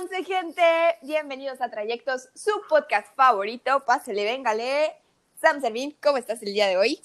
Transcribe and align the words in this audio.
Once, 0.00 0.24
gente. 0.24 0.62
Bienvenidos 1.02 1.60
a 1.60 1.70
Trayectos, 1.70 2.28
su 2.34 2.50
podcast 2.68 3.14
favorito. 3.14 3.82
Pásele, 3.86 4.24
véngale. 4.24 4.92
Sam 5.40 5.60
Servín, 5.60 5.94
¿cómo 6.02 6.16
estás 6.18 6.42
el 6.42 6.52
día 6.52 6.66
de 6.66 6.76
hoy? 6.76 7.00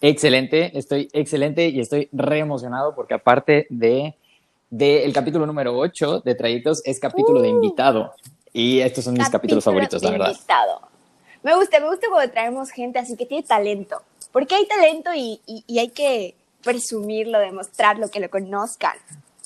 Excelente, 0.00 0.76
estoy 0.78 1.08
excelente 1.12 1.68
y 1.68 1.80
estoy 1.80 2.08
re 2.12 2.38
emocionado 2.38 2.94
porque 2.94 3.14
aparte 3.14 3.66
de, 3.70 4.14
de 4.70 5.04
el 5.04 5.12
capítulo 5.12 5.46
número 5.46 5.76
8 5.78 6.20
de 6.20 6.34
Trayectos 6.34 6.82
es 6.84 6.98
capítulo 6.98 7.40
de 7.42 7.48
Uh. 7.48 7.52
invitado. 7.56 8.14
Y 8.52 8.80
estos 8.80 9.04
son 9.04 9.14
mis 9.14 9.28
capítulos 9.28 9.62
favoritos, 9.64 10.02
la 10.02 10.10
verdad. 10.10 10.30
Invitado. 10.32 10.80
Me 11.42 11.54
gusta, 11.54 11.78
me 11.80 11.88
gusta 11.88 12.08
cuando 12.10 12.32
traemos 12.32 12.70
gente 12.70 12.98
así 12.98 13.16
que 13.16 13.26
tiene 13.26 13.44
talento. 13.46 14.02
Porque 14.32 14.54
hay 14.56 14.66
talento 14.66 15.10
y, 15.14 15.40
y- 15.46 15.64
y 15.66 15.78
hay 15.78 15.88
que 15.90 16.34
presumirlo, 16.62 17.38
demostrarlo, 17.38 18.10
que 18.10 18.20
lo 18.20 18.28
conozcan. 18.30 18.96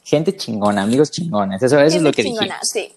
Gente 0.05 0.37
chingona, 0.37 0.83
amigos 0.83 1.11
chingones. 1.11 1.63
Eso, 1.63 1.81
eso 1.81 1.97
es 1.97 2.03
lo 2.03 2.13
que 2.13 2.23
chingona. 2.23 2.59
Sí. 2.63 2.93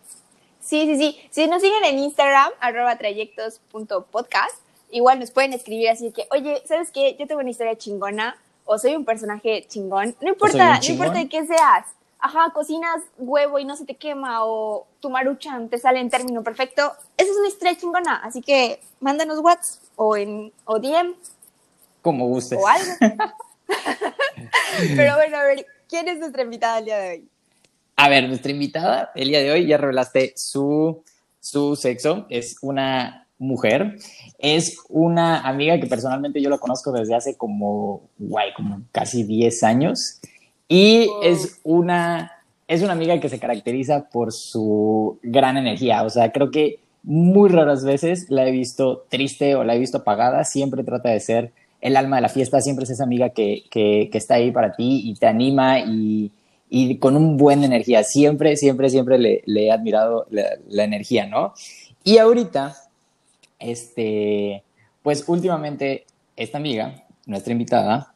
sí, 0.59 0.85
sí, 0.85 0.97
sí. 0.97 1.17
Si 1.31 1.47
nos 1.47 1.61
siguen 1.61 1.83
en 1.85 1.99
Instagram, 1.99 2.51
arroba 2.59 2.97
trayectos.podcast, 2.97 4.55
igual 4.91 5.19
nos 5.19 5.31
pueden 5.31 5.53
escribir 5.53 5.89
así 5.89 6.11
que, 6.11 6.27
oye, 6.31 6.61
¿sabes 6.65 6.91
qué? 6.91 7.15
Yo 7.17 7.25
tengo 7.25 7.39
una 7.39 7.49
historia 7.49 7.77
chingona 7.77 8.37
o 8.65 8.77
soy 8.77 8.95
un 8.95 9.05
personaje 9.05 9.65
chingón. 9.69 10.15
No 10.19 10.29
importa, 10.29 10.79
no 10.79 10.85
importa 10.85 11.17
de 11.17 11.29
qué 11.29 11.45
seas. 11.45 11.85
Ajá, 12.19 12.51
cocinas 12.53 13.01
huevo 13.17 13.57
y 13.59 13.63
no 13.63 13.77
se 13.77 13.85
te 13.85 13.95
quema 13.95 14.43
o 14.43 14.87
tu 14.99 15.09
maruchan 15.09 15.69
te 15.69 15.77
sale 15.77 15.99
en 15.99 16.09
término 16.09 16.43
perfecto. 16.43 16.91
Esa 17.15 17.31
es 17.31 17.37
una 17.37 17.47
historia 17.47 17.77
chingona. 17.77 18.15
Así 18.17 18.41
que 18.41 18.81
mándanos 18.99 19.39
WhatsApp 19.39 19.81
o 19.95 20.17
en 20.17 20.51
o 20.65 20.79
DM 20.79 21.13
Como 22.01 22.27
gustes. 22.27 22.59
o 22.61 22.67
algo. 22.67 22.91
Pero 24.95 25.15
bueno, 25.15 25.37
a 25.37 25.43
ver, 25.43 25.65
¿quién 25.87 26.07
es 26.07 26.19
nuestra 26.19 26.43
invitada 26.43 26.79
el 26.79 26.85
día 26.85 26.97
de 26.97 27.09
hoy? 27.09 27.27
A 27.95 28.09
ver, 28.09 28.27
nuestra 28.27 28.51
invitada 28.51 29.11
el 29.15 29.29
día 29.29 29.39
de 29.39 29.51
hoy 29.51 29.65
ya 29.65 29.77
revelaste 29.77 30.33
su, 30.35 31.03
su 31.39 31.75
sexo. 31.75 32.27
Es 32.29 32.57
una 32.61 33.27
mujer. 33.39 33.97
Es 34.37 34.77
una 34.89 35.41
amiga 35.41 35.79
que 35.79 35.87
personalmente 35.87 36.41
yo 36.41 36.49
la 36.49 36.57
conozco 36.57 36.91
desde 36.91 37.15
hace 37.15 37.35
como, 37.35 38.09
guay, 38.17 38.53
como 38.53 38.81
casi 38.91 39.23
10 39.23 39.63
años. 39.63 40.19
Y 40.67 41.07
Oh. 41.07 41.23
es 41.23 41.59
una, 41.63 42.31
es 42.67 42.81
una 42.81 42.93
amiga 42.93 43.19
que 43.19 43.29
se 43.29 43.39
caracteriza 43.39 44.09
por 44.09 44.31
su 44.33 45.19
gran 45.23 45.57
energía. 45.57 46.03
O 46.03 46.09
sea, 46.09 46.31
creo 46.31 46.51
que 46.51 46.79
muy 47.03 47.49
raras 47.49 47.83
veces 47.83 48.25
la 48.29 48.45
he 48.45 48.51
visto 48.51 49.05
triste 49.09 49.55
o 49.55 49.63
la 49.63 49.75
he 49.75 49.79
visto 49.79 49.99
apagada. 49.99 50.43
Siempre 50.43 50.83
trata 50.83 51.09
de 51.09 51.19
ser 51.19 51.51
el 51.81 51.95
alma 51.95 52.17
de 52.17 52.21
la 52.23 52.29
fiesta. 52.29 52.61
Siempre 52.61 52.83
es 52.85 52.89
esa 52.91 53.03
amiga 53.03 53.29
que, 53.29 53.63
que, 53.69 54.09
que 54.11 54.17
está 54.17 54.35
ahí 54.35 54.51
para 54.51 54.73
ti 54.75 55.01
y 55.05 55.13
te 55.15 55.27
anima 55.27 55.79
y, 55.79 56.31
y 56.69 56.97
con 56.97 57.15
un 57.15 57.37
buen 57.37 57.63
energía. 57.63 58.03
Siempre, 58.03 58.55
siempre, 58.57 58.89
siempre 58.89 59.17
le, 59.17 59.41
le 59.45 59.65
he 59.67 59.71
admirado 59.71 60.25
la, 60.29 60.45
la 60.67 60.83
energía, 60.83 61.25
¿no? 61.25 61.53
Y 62.03 62.17
ahorita, 62.19 62.75
este, 63.59 64.63
pues 65.03 65.23
últimamente 65.27 66.05
esta 66.35 66.57
amiga, 66.57 67.03
nuestra 67.25 67.51
invitada, 67.53 68.13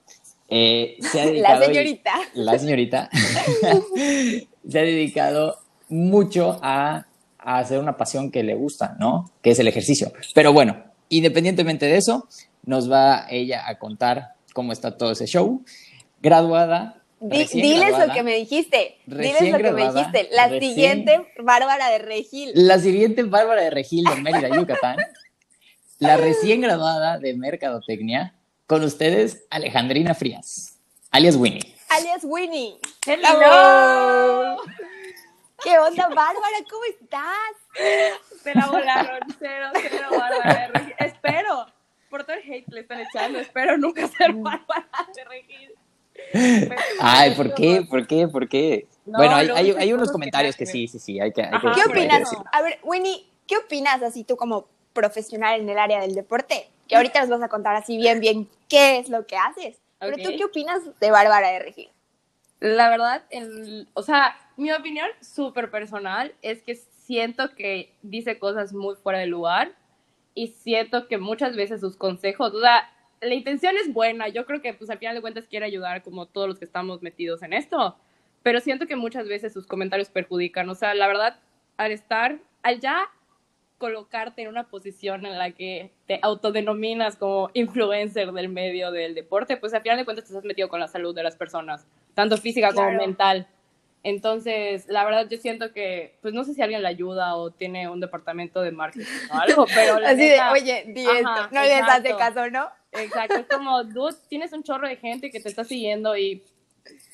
eh, 0.50 0.98
se 1.02 1.22
ha 1.22 1.26
dedicado... 1.28 1.60
La 1.60 1.64
y- 1.64 1.68
señorita. 1.68 2.12
la 2.34 2.60
señorita 2.60 3.10
se 4.70 4.80
ha 4.80 4.84
dedicado 4.84 5.58
mucho 5.90 6.60
a, 6.62 7.06
a 7.40 7.58
hacer 7.60 7.80
una 7.80 7.98
pasión 7.98 8.32
que 8.32 8.44
le 8.44 8.56
gusta, 8.56 8.96
¿no? 9.00 9.30
Que 9.42 9.52
es 9.52 9.60
el 9.60 9.68
ejercicio. 9.68 10.12
Pero 10.34 10.54
bueno, 10.54 10.78
independientemente 11.10 11.86
de 11.86 11.98
eso, 11.98 12.28
nos 12.64 12.92
va 12.92 13.26
ella 13.30 13.68
a 13.68 13.78
contar 13.80 14.34
cómo 14.54 14.72
está 14.72 14.98
todo 14.98 15.12
ese 15.12 15.26
show. 15.28 15.64
Graduada. 16.22 16.98
Di- 17.20 17.46
diles 17.46 17.80
graduada, 17.80 18.08
lo 18.08 18.14
que 18.14 18.24
me 18.24 18.36
dijiste. 18.36 18.98
Diles 19.06 19.52
lo 19.52 19.58
que 19.60 19.72
me 19.72 19.92
dijiste. 19.92 20.30
La 20.32 20.48
recién- 20.48 20.74
siguiente 20.74 21.28
Bárbara 21.40 21.90
de 21.90 22.00
Regil. 22.00 22.52
La 22.56 22.80
siguiente 22.80 23.24
Bárbara 23.24 23.62
de 23.62 23.70
Regil 23.70 24.04
de 24.06 24.16
Mérida, 24.22 24.50
Yucatán. 24.56 24.98
La 26.00 26.18
recién 26.18 26.62
graduada 26.62 27.20
de 27.20 27.36
Mercadotecnia. 27.36 28.34
Con 28.66 28.84
ustedes, 28.84 29.44
Alejandrina 29.50 30.16
Frías, 30.16 30.80
alias 31.12 31.36
Winnie. 31.36 31.76
Alias 31.90 32.22
Winnie. 32.24 32.78
¡Hello! 33.06 34.58
¿Qué 35.64 35.78
onda, 35.78 36.08
Bárbara? 36.08 36.58
¿Cómo 36.70 36.84
estás? 36.86 37.30
Se 38.42 38.56
la 38.56 38.66
volaron, 38.68 39.20
cero, 39.38 39.68
cero, 39.74 40.08
Bárbara 40.12 40.54
de 40.54 40.68
Regil. 40.70 40.94
Espero, 41.00 41.66
por 42.12 42.24
todo 42.26 42.36
el 42.36 42.44
hate 42.44 42.66
que 42.66 42.76
le 42.76 42.82
están 42.82 43.00
echando, 43.00 43.40
espero 43.40 43.78
nunca 43.78 44.06
ser 44.08 44.34
Bárbara 44.34 44.88
de 45.16 45.24
Regil. 45.24 45.72
Ay, 47.00 47.34
¿por 47.36 47.56
qué? 47.56 47.84
¿Por 47.90 48.06
qué? 48.06 48.28
¿Por 48.28 48.48
qué? 48.48 48.88
No, 49.06 49.18
bueno, 49.18 49.36
hay, 49.36 49.50
hay, 49.72 49.94
unos 49.94 50.10
que 50.10 50.12
comentarios 50.12 50.56
que 50.56 50.66
sí, 50.66 50.88
sí, 50.88 51.00
sí, 51.00 51.20
hay 51.20 51.32
que, 51.32 51.42
hay 51.42 51.52
que 51.52 51.60
¿Qué 51.60 51.68
hay 51.68 51.74
que 51.74 51.90
opinas? 51.90 52.32
A 52.52 52.62
ver, 52.62 52.80
Winnie, 52.84 53.26
¿qué 53.48 53.58
opinas 53.58 54.04
así 54.04 54.24
tú 54.24 54.38
como 54.38 54.68
profesional 54.94 55.60
en 55.60 55.70
el 55.70 55.80
área 55.80 56.02
del 56.02 56.14
deporte? 56.14 56.70
Que 56.88 56.98
ahorita 56.98 57.22
nos 57.22 57.30
vas 57.30 57.42
a 57.42 57.48
contar 57.48 57.76
así 57.76 57.98
bien, 57.98 58.20
bien 58.20 58.48
qué 58.70 59.00
es 59.00 59.10
lo 59.10 59.26
que 59.26 59.38
haces. 59.38 59.78
Pero 60.00 60.18
tú, 60.18 60.30
¿qué 60.38 60.44
opinas 60.44 60.82
de 61.00 61.12
Bárbara 61.12 61.50
de 61.50 61.60
Regil? 61.60 61.90
La 62.60 62.90
verdad, 62.90 63.24
el- 63.32 63.88
o 63.94 64.04
sea, 64.04 64.36
mi 64.58 64.72
opinión 64.72 65.08
súper 65.22 65.72
personal 65.72 66.36
es 66.42 66.62
que 66.62 66.76
siento 66.76 67.56
que 67.56 67.96
dice 68.04 68.38
cosas 68.38 68.74
muy 68.74 68.96
fuera 68.96 69.20
de 69.20 69.26
lugar 69.26 69.74
y 70.34 70.48
siento 70.48 71.08
que 71.08 71.18
muchas 71.18 71.56
veces 71.56 71.82
sus 71.82 71.98
consejos, 71.98 72.54
o 72.54 72.60
sea, 72.60 72.90
la 73.22 73.34
intención 73.34 73.76
es 73.78 73.94
buena, 73.94 74.28
yo 74.30 74.46
creo 74.46 74.62
que 74.62 74.74
pues 74.74 74.90
al 74.90 74.98
final 74.98 75.16
de 75.16 75.22
cuentas 75.22 75.48
quiere 75.48 75.66
ayudar 75.66 76.02
como 76.02 76.26
todos 76.26 76.48
los 76.48 76.60
que 76.60 76.66
estamos 76.66 77.02
metidos 77.02 77.44
en 77.44 77.54
esto, 77.54 77.98
pero 78.44 78.60
siento 78.60 78.88
que 78.88 78.96
muchas 78.96 79.28
veces 79.28 79.54
sus 79.54 79.68
comentarios 79.68 80.10
perjudican, 80.10 80.68
o 80.70 80.76
sea, 80.76 80.96
la 80.96 81.08
verdad, 81.08 81.40
al 81.78 81.92
estar, 81.92 82.40
al 82.64 82.80
ya 82.80 83.10
colocarte 83.78 84.44
en 84.44 84.48
una 84.48 84.68
posición 84.68 85.26
en 85.26 85.38
la 85.38 85.52
que 85.52 85.92
te 86.06 86.20
autodenominas 86.22 87.16
como 87.16 87.50
influencer 87.54 88.32
del 88.32 88.48
medio 88.48 88.92
del 88.92 89.16
deporte, 89.16 89.58
pues 89.58 89.74
al 89.74 89.82
final 89.82 89.98
de 89.98 90.06
cuentas 90.06 90.28
te 90.28 90.38
has 90.38 90.44
metido 90.44 90.70
con 90.70 90.80
la 90.80 90.88
salud 90.88 91.16
de 91.16 91.24
las 91.24 91.36
personas, 91.36 91.88
tanto 92.14 92.38
física 92.38 92.74
como 92.74 92.92
mental. 92.92 93.48
Entonces, 94.04 94.88
la 94.88 95.04
verdad, 95.06 95.28
yo 95.30 95.38
siento 95.38 95.72
que, 95.74 96.18
pues 96.22 96.34
no 96.34 96.44
sé 96.44 96.54
si 96.54 96.62
alguien 96.62 96.82
le 96.82 96.88
ayuda 96.88 97.36
o 97.36 97.52
tiene 97.52 97.88
un 97.88 98.00
departamento 98.00 98.62
de 98.62 98.72
marketing 98.72 99.06
o 99.32 99.34
algo, 99.38 99.66
pero 99.74 100.00
la 100.00 100.10
Así 100.10 100.22
de, 100.22 100.30
neta- 100.32 100.52
oye, 100.52 100.84
di 100.88 101.06
Ajá, 101.06 101.18
esto. 101.20 101.48
No 101.52 101.62
les 101.62 101.82
hace 101.84 102.16
caso, 102.16 102.50
¿no? 102.50 102.68
Exacto, 102.92 103.36
es 103.36 103.46
como, 103.48 103.84
dude, 103.84 104.16
tienes 104.28 104.52
un 104.54 104.64
chorro 104.64 104.88
de 104.88 104.96
gente 104.98 105.30
que 105.30 105.40
te 105.40 105.48
está 105.50 105.64
siguiendo 105.64 106.18
y, 106.18 106.44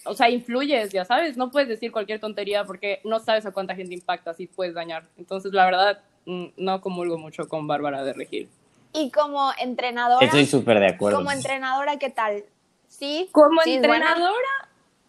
o 0.05 0.13
sea, 0.13 0.29
influyes, 0.29 0.89
ya 0.91 1.03
sabes, 1.05 1.35
no 1.37 1.51
puedes 1.51 1.67
decir 1.67 1.91
cualquier 1.91 2.19
tontería 2.21 2.63
porque 2.63 3.01
no 3.03 3.19
sabes 3.19 3.45
a 3.45 3.51
cuánta 3.51 3.75
gente 3.75 3.93
impacta, 3.93 4.31
así 4.31 4.47
puedes 4.47 4.73
dañar. 4.73 5.03
Entonces, 5.17 5.51
la 5.53 5.65
verdad, 5.65 5.99
mm, 6.25 6.45
no 6.57 6.79
comulgo 6.81 7.17
mucho 7.17 7.47
con 7.49 7.67
Bárbara 7.67 8.03
de 8.03 8.13
Regil. 8.13 8.49
Y 8.93 9.11
como 9.11 9.51
entrenadora, 9.59 10.25
Estoy 10.25 10.45
súper 10.45 10.79
de 10.79 10.87
acuerdo. 10.87 11.17
como 11.17 11.31
entrenadora, 11.31 11.97
¿qué 11.99 12.09
tal? 12.09 12.45
¿Sí? 12.87 13.27
Como 13.33 13.61
¿Sí 13.63 13.73
entrenadora, 13.75 14.66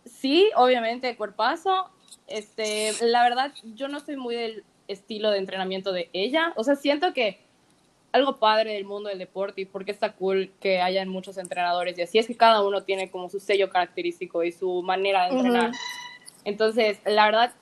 sí, 0.08 0.50
obviamente, 0.56 1.16
cuerpazo. 1.16 1.90
Este, 2.26 2.92
la 3.00 3.22
verdad, 3.22 3.52
yo 3.74 3.88
no 3.88 4.00
soy 4.00 4.16
muy 4.16 4.34
del 4.34 4.64
estilo 4.88 5.30
de 5.30 5.38
entrenamiento 5.38 5.92
de 5.92 6.10
ella. 6.12 6.52
O 6.56 6.64
sea, 6.64 6.76
siento 6.76 7.12
que 7.12 7.40
algo 8.12 8.38
padre 8.38 8.72
del 8.74 8.84
mundo 8.84 9.08
del 9.10 9.18
deporte 9.18 9.62
y 9.62 9.64
porque 9.66 9.92
está 9.92 10.12
cool 10.12 10.50
que 10.60 10.80
hayan 10.80 11.08
muchos 11.08 11.36
entrenadores 11.36 11.98
y 11.98 12.02
así 12.02 12.18
es 12.18 12.26
que 12.26 12.36
cada 12.36 12.62
uno 12.66 12.82
tiene 12.82 13.10
como 13.10 13.28
su 13.28 13.38
sello 13.38 13.68
característico 13.68 14.42
y 14.44 14.52
su 14.52 14.82
manera 14.82 15.24
de 15.24 15.36
entrenar. 15.36 15.72
Entonces, 16.44 16.98
la 17.04 17.26
verdad, 17.26 17.52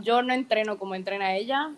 yo 0.00 0.22
no 0.22 0.32
entreno 0.32 0.78
como 0.78 0.94
entrena 0.94 1.36
ella 1.36 1.70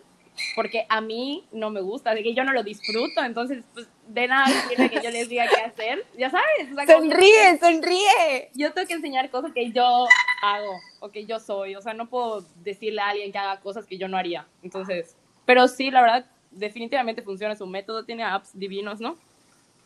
porque 0.55 0.85
a 0.89 1.01
mí 1.01 1.45
no 1.51 1.69
me 1.69 1.81
gusta, 1.81 2.13
de 2.13 2.23
que 2.23 2.33
yo 2.33 2.43
no 2.43 2.51
lo 2.53 2.63
disfruto, 2.63 3.23
entonces, 3.23 3.63
pues, 3.73 3.87
de 4.07 4.27
nada 4.27 4.45
sirve 4.67 4.89
que 4.89 5.01
yo 5.01 5.09
les 5.09 5.27
diga 5.29 5.45
qué 5.47 5.61
hacer, 5.61 6.05
ya 6.17 6.29
sabes. 6.29 6.45
o 6.71 6.75
sea, 6.75 6.85
como 6.85 6.85
que- 6.85 7.15
Sonríe, 7.15 7.57
sonríe. 7.59 8.49
yo 8.53 8.71
tengo 8.73 8.87
que 8.87 8.93
enseñar 8.93 9.29
cosas 9.29 9.51
que 9.53 9.71
yo 9.71 10.07
hago 10.41 10.79
o 10.99 11.09
que 11.09 11.25
yo 11.25 11.39
soy. 11.39 11.75
O 11.75 11.81
sea, 11.81 11.93
no 11.93 12.07
puedo 12.09 12.45
decirle 12.63 13.01
a 13.01 13.09
alguien 13.09 13.31
que 13.31 13.37
haga 13.37 13.59
cosas 13.61 13.85
que 13.85 13.97
yo 13.97 14.07
no 14.07 14.17
haría. 14.17 14.45
Entonces, 14.63 15.15
pero 15.45 15.67
sí, 15.67 15.89
la 15.91 16.01
verdad, 16.01 16.25
definitivamente 16.51 17.21
funciona 17.21 17.55
su 17.55 17.65
método. 17.65 18.05
Tiene 18.05 18.23
apps 18.23 18.49
divinos, 18.53 18.99
¿no? 18.99 19.17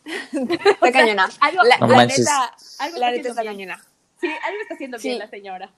Está 0.04 0.92
cañona. 0.92 1.28
algo- 1.40 1.62
La, 1.64 1.78
la 1.86 2.06
neta, 2.06 2.54
Algo 2.78 2.98
la 2.98 3.12
está 3.14 3.28
está 3.30 3.44
cañona. 3.44 3.82
Sí, 4.20 4.26
algo 4.26 4.60
está 4.62 4.74
haciendo 4.74 4.98
Sí. 4.98 5.08
bien 5.08 5.18
la 5.20 5.28
señora. 5.28 5.70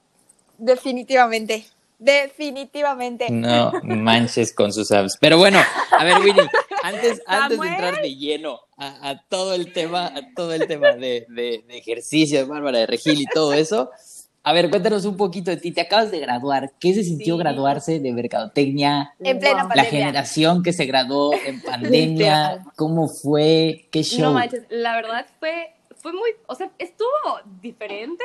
Definitivamente. 0.59 1.65
Definitivamente. 2.03 3.31
No 3.31 3.73
manches 3.83 4.53
con 4.55 4.73
sus 4.73 4.91
apps. 4.93 5.17
Pero 5.21 5.39
bueno, 5.39 5.59
a 5.99 6.05
ver, 6.05 6.19
Winnie, 6.21 6.49
antes, 6.83 7.23
antes 7.27 7.61
de 7.61 7.69
entrar 7.69 8.01
de 8.01 8.17
lleno 8.17 8.61
a, 8.77 9.11
a 9.11 9.23
todo 9.29 9.55
el 9.55 9.73
tema, 9.73 10.07
a 10.07 10.35
todo 10.35 10.53
el 10.53 10.67
tema 10.67 10.93
de, 10.93 11.27
de, 11.29 11.65
de 11.67 11.79
ejercicio, 11.79 12.39
de 12.39 12.45
Bárbara 12.45 12.79
de 12.79 12.87
Regil 12.87 13.21
y 13.21 13.27
todo 13.27 13.53
eso, 13.53 13.91
a 14.45 14.53
ver, 14.53 14.71
cuéntanos 14.71 15.05
un 15.05 15.17
poquito 15.17 15.53
de 15.53 15.57
ti. 15.57 15.71
Te 15.71 15.83
acabas 15.83 16.11
de 16.11 16.19
graduar. 16.19 16.73
¿Qué 16.81 16.93
se 16.95 17.05
sintió 17.05 17.37
Sí. 17.37 17.39
graduarse 17.39 18.01
de 18.01 18.13
mercadotecnia? 18.13 19.15
En 19.21 19.39
plena 19.39 19.63
Wow. 19.63 19.69
La 19.69 19.75
pandemia. 19.77 19.91
generación 19.91 20.63
que 20.65 20.73
se 20.73 20.85
graduó 20.87 21.33
en 21.47 21.63
pandemia. 21.63 22.65
¿cómo 22.77 23.07
fue? 23.09 23.87
¿Qué 23.93 24.03
show? 24.03 24.21
No 24.25 24.33
manches, 24.33 24.65
la 24.69 24.97
verdad 24.97 25.27
fue, 25.39 25.73
fue 25.97 26.13
muy, 26.13 26.31
o 26.49 26.57
sea, 26.57 26.69
estuvo 26.79 27.09
diferente. 27.61 28.25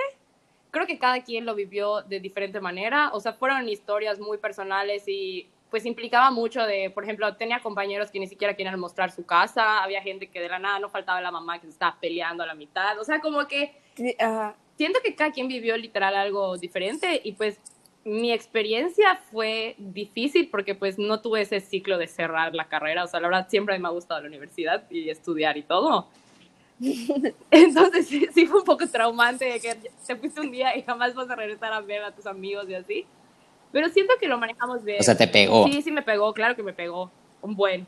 Creo 0.78 0.88
que 0.88 1.00
cada 1.00 1.24
quien 1.24 1.44
lo 1.46 1.56
vivió 1.56 2.04
de 2.04 2.20
diferente 2.20 2.62
manera, 2.62 3.10
o 3.12 3.20
sea, 3.20 3.34
fueron 3.34 3.68
historias 3.68 4.20
muy 4.20 4.38
personales 4.38 5.04
y 5.08 5.50
pues 5.72 5.86
implicaba 5.86 6.30
mucho 6.30 6.64
de, 6.66 6.92
por 6.92 7.04
ejemplo, 7.04 7.36
tenía 7.36 7.60
compañeros 7.62 8.12
que 8.12 8.20
ni 8.20 8.28
siquiera 8.28 8.56
querían 8.56 8.80
mostrar 8.80 9.12
su 9.12 9.26
casa, 9.26 9.84
había 9.84 10.04
gente 10.04 10.28
que 10.28 10.40
de 10.40 10.50
la 10.50 10.60
nada 10.60 10.78
no 10.78 10.88
faltaba 10.90 11.20
la 11.20 11.32
mamá 11.32 11.60
que 11.60 11.66
se 11.66 11.74
estaba 11.74 11.98
peleando 12.00 12.44
a 12.44 12.46
la 12.46 12.54
mitad, 12.54 12.98
o 13.00 13.04
sea, 13.04 13.20
como 13.20 13.48
que 13.48 13.76
siento 14.78 15.00
que 15.04 15.16
cada 15.16 15.32
quien 15.32 15.48
vivió 15.48 15.76
literal 15.78 16.16
algo 16.16 16.56
diferente 16.58 17.22
y 17.24 17.32
pues 17.32 17.60
mi 18.06 18.32
experiencia 18.32 19.16
fue 19.32 19.74
difícil 19.80 20.50
porque 20.50 20.76
pues 20.76 21.00
no 21.00 21.22
tuve 21.22 21.42
ese 21.42 21.60
ciclo 21.60 21.98
de 21.98 22.08
cerrar 22.08 22.54
la 22.54 22.70
carrera, 22.70 23.04
o 23.04 23.08
sea, 23.08 23.20
la 23.20 23.30
verdad 23.30 23.48
siempre 23.50 23.80
me 23.80 23.88
ha 23.88 23.92
gustado 23.92 24.22
la 24.22 24.28
universidad 24.28 24.90
y 24.92 25.10
estudiar 25.10 25.58
y 25.58 25.64
todo. 25.64 26.08
Entonces 27.52 28.08
sí, 28.08 28.28
sí, 28.34 28.46
fue 28.46 28.60
un 28.60 28.66
poco 28.66 28.88
traumante 28.88 29.46
de 29.46 29.60
que 29.60 29.76
te 30.06 30.16
fuiste 30.16 30.42
un 30.42 30.52
día 30.52 30.76
y 30.78 30.84
jamás 30.84 31.14
vas 31.16 31.30
a 31.30 31.36
regresar 31.36 31.74
a 31.74 31.82
ver 31.82 32.04
a 32.04 32.12
tus 32.12 32.26
amigos 32.26 32.70
y 32.70 32.76
así. 32.76 33.06
Pero 33.72 33.90
siento 33.90 34.14
que 34.20 34.28
lo 34.28 34.38
manejamos 34.38 34.84
bien. 34.84 35.00
O 35.00 35.04
sea, 35.04 35.18
te 35.18 35.28
pegó. 35.28 35.68
Sí, 35.68 35.82
sí 35.82 35.92
me 35.92 36.02
pegó, 36.02 36.34
claro 36.34 36.56
que 36.56 36.64
me 36.64 36.74
pegó. 36.74 37.12
Un 37.42 37.56
buen. 37.56 37.88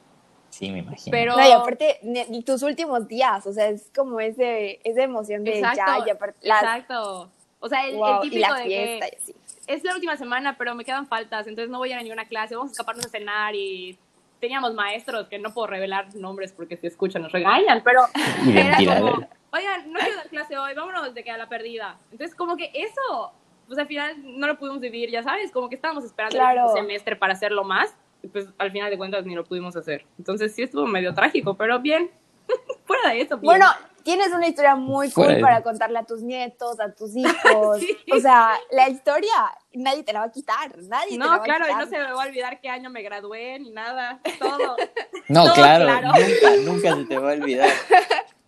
Sí, 0.49 0.71
me 0.71 0.79
imagino. 0.79 1.11
Pero... 1.11 1.37
No, 1.37 1.47
y 1.47 1.51
aparte, 1.51 1.99
tus 2.45 2.63
últimos 2.63 3.07
días, 3.07 3.45
o 3.45 3.53
sea, 3.53 3.69
es 3.69 3.89
como 3.95 4.19
ese, 4.19 4.79
esa 4.83 5.03
emoción 5.03 5.43
de 5.43 5.59
exacto, 5.59 5.77
ya, 5.99 6.07
y 6.07 6.09
aparte... 6.09 6.47
Exacto. 6.47 7.31
O 7.59 7.67
sea, 7.67 7.87
el, 7.87 7.97
wow, 7.97 8.15
el 8.15 8.21
típico 8.21 8.37
y 8.37 8.49
la 8.49 8.55
de 8.55 8.63
fiesta 8.63 9.09
que 9.09 9.15
y 9.15 9.21
así. 9.21 9.35
es 9.67 9.83
la 9.83 9.93
última 9.93 10.15
semana, 10.17 10.57
pero 10.57 10.75
me 10.75 10.85
quedan 10.85 11.07
faltas, 11.07 11.45
entonces 11.45 11.69
no 11.69 11.77
voy 11.77 11.89
a 11.89 11.93
ir 11.93 11.99
a 11.99 12.03
ninguna 12.03 12.25
clase, 12.27 12.55
vamos 12.55 12.71
a 12.71 12.73
escaparnos 12.73 13.05
a 13.05 13.09
cenar 13.09 13.53
y 13.53 13.97
teníamos 14.39 14.73
maestros 14.73 15.27
que 15.27 15.39
no 15.39 15.53
puedo 15.53 15.67
revelar 15.67 16.13
nombres 16.15 16.51
porque 16.53 16.77
si 16.77 16.87
escuchan 16.87 17.21
nos 17.21 17.31
regañan, 17.31 17.81
pero 17.83 18.01
era 18.47 18.77
como, 18.77 19.27
oigan, 19.51 19.91
no 19.91 19.99
quiero 19.99 20.15
dar 20.15 20.29
clase 20.29 20.57
hoy, 20.57 20.73
vámonos 20.73 21.13
de 21.13 21.23
que 21.23 21.31
a 21.31 21.37
la 21.37 21.47
perdida. 21.49 21.97
Entonces, 22.11 22.35
como 22.35 22.55
que 22.57 22.71
eso, 22.73 23.31
pues 23.67 23.77
al 23.79 23.87
final 23.87 24.15
no 24.39 24.47
lo 24.47 24.57
pudimos 24.57 24.79
vivir, 24.79 25.09
ya 25.09 25.23
sabes, 25.23 25.51
como 25.51 25.69
que 25.69 25.75
estábamos 25.75 26.03
esperando 26.03 26.35
Claro. 26.37 26.67
el 26.69 26.81
semestre 26.81 27.15
para 27.15 27.33
hacerlo 27.33 27.63
más, 27.63 27.95
y 28.21 28.27
pues 28.27 28.47
al 28.57 28.71
final 28.71 28.89
de 28.89 28.97
cuentas 28.97 29.25
ni 29.25 29.35
lo 29.35 29.43
pudimos 29.45 29.75
hacer. 29.75 30.05
Entonces 30.17 30.53
sí 30.53 30.63
estuvo 30.63 30.85
medio 30.85 31.13
trágico, 31.13 31.55
pero 31.55 31.79
bien. 31.79 32.09
Fuera 32.85 33.09
de 33.09 33.21
eso, 33.21 33.37
bien. 33.37 33.45
Bueno, 33.45 33.65
tienes 34.09 34.33
una 34.33 34.47
historia 34.47 34.75
muy 34.75 35.11
cool 35.11 35.25
Fuera. 35.25 35.39
para 35.39 35.61
contarle 35.61 35.99
a 35.99 36.03
tus 36.03 36.23
nietos, 36.23 36.79
a 36.79 36.91
tus 36.91 37.15
hijos. 37.15 37.79
Sí. 37.79 37.95
O 38.11 38.19
sea, 38.19 38.53
la 38.71 38.89
historia 38.89 39.31
nadie 39.73 40.01
te 40.01 40.13
la 40.13 40.21
va 40.21 40.25
a 40.25 40.31
quitar, 40.31 40.75
nadie 40.79 41.11
te 41.11 41.17
la 41.19 41.25
no, 41.25 41.33
a 41.33 41.43
claro, 41.43 41.65
y 41.69 41.75
no 41.75 41.85
se 41.85 41.97
me 41.99 42.11
va 42.11 42.23
a 42.23 42.27
olvidar 42.27 42.59
qué 42.59 42.69
año 42.69 42.89
me 42.89 43.03
gradué 43.03 43.59
ni 43.59 43.69
nada, 43.69 44.19
todo. 44.39 44.77
No, 45.27 45.43
claro, 45.53 45.85
claro. 45.85 46.07
nunca, 46.07 46.55
nunca 46.71 46.95
se 46.95 47.05
te 47.05 47.19
va 47.19 47.29
a 47.29 47.33
olvidar. 47.35 47.69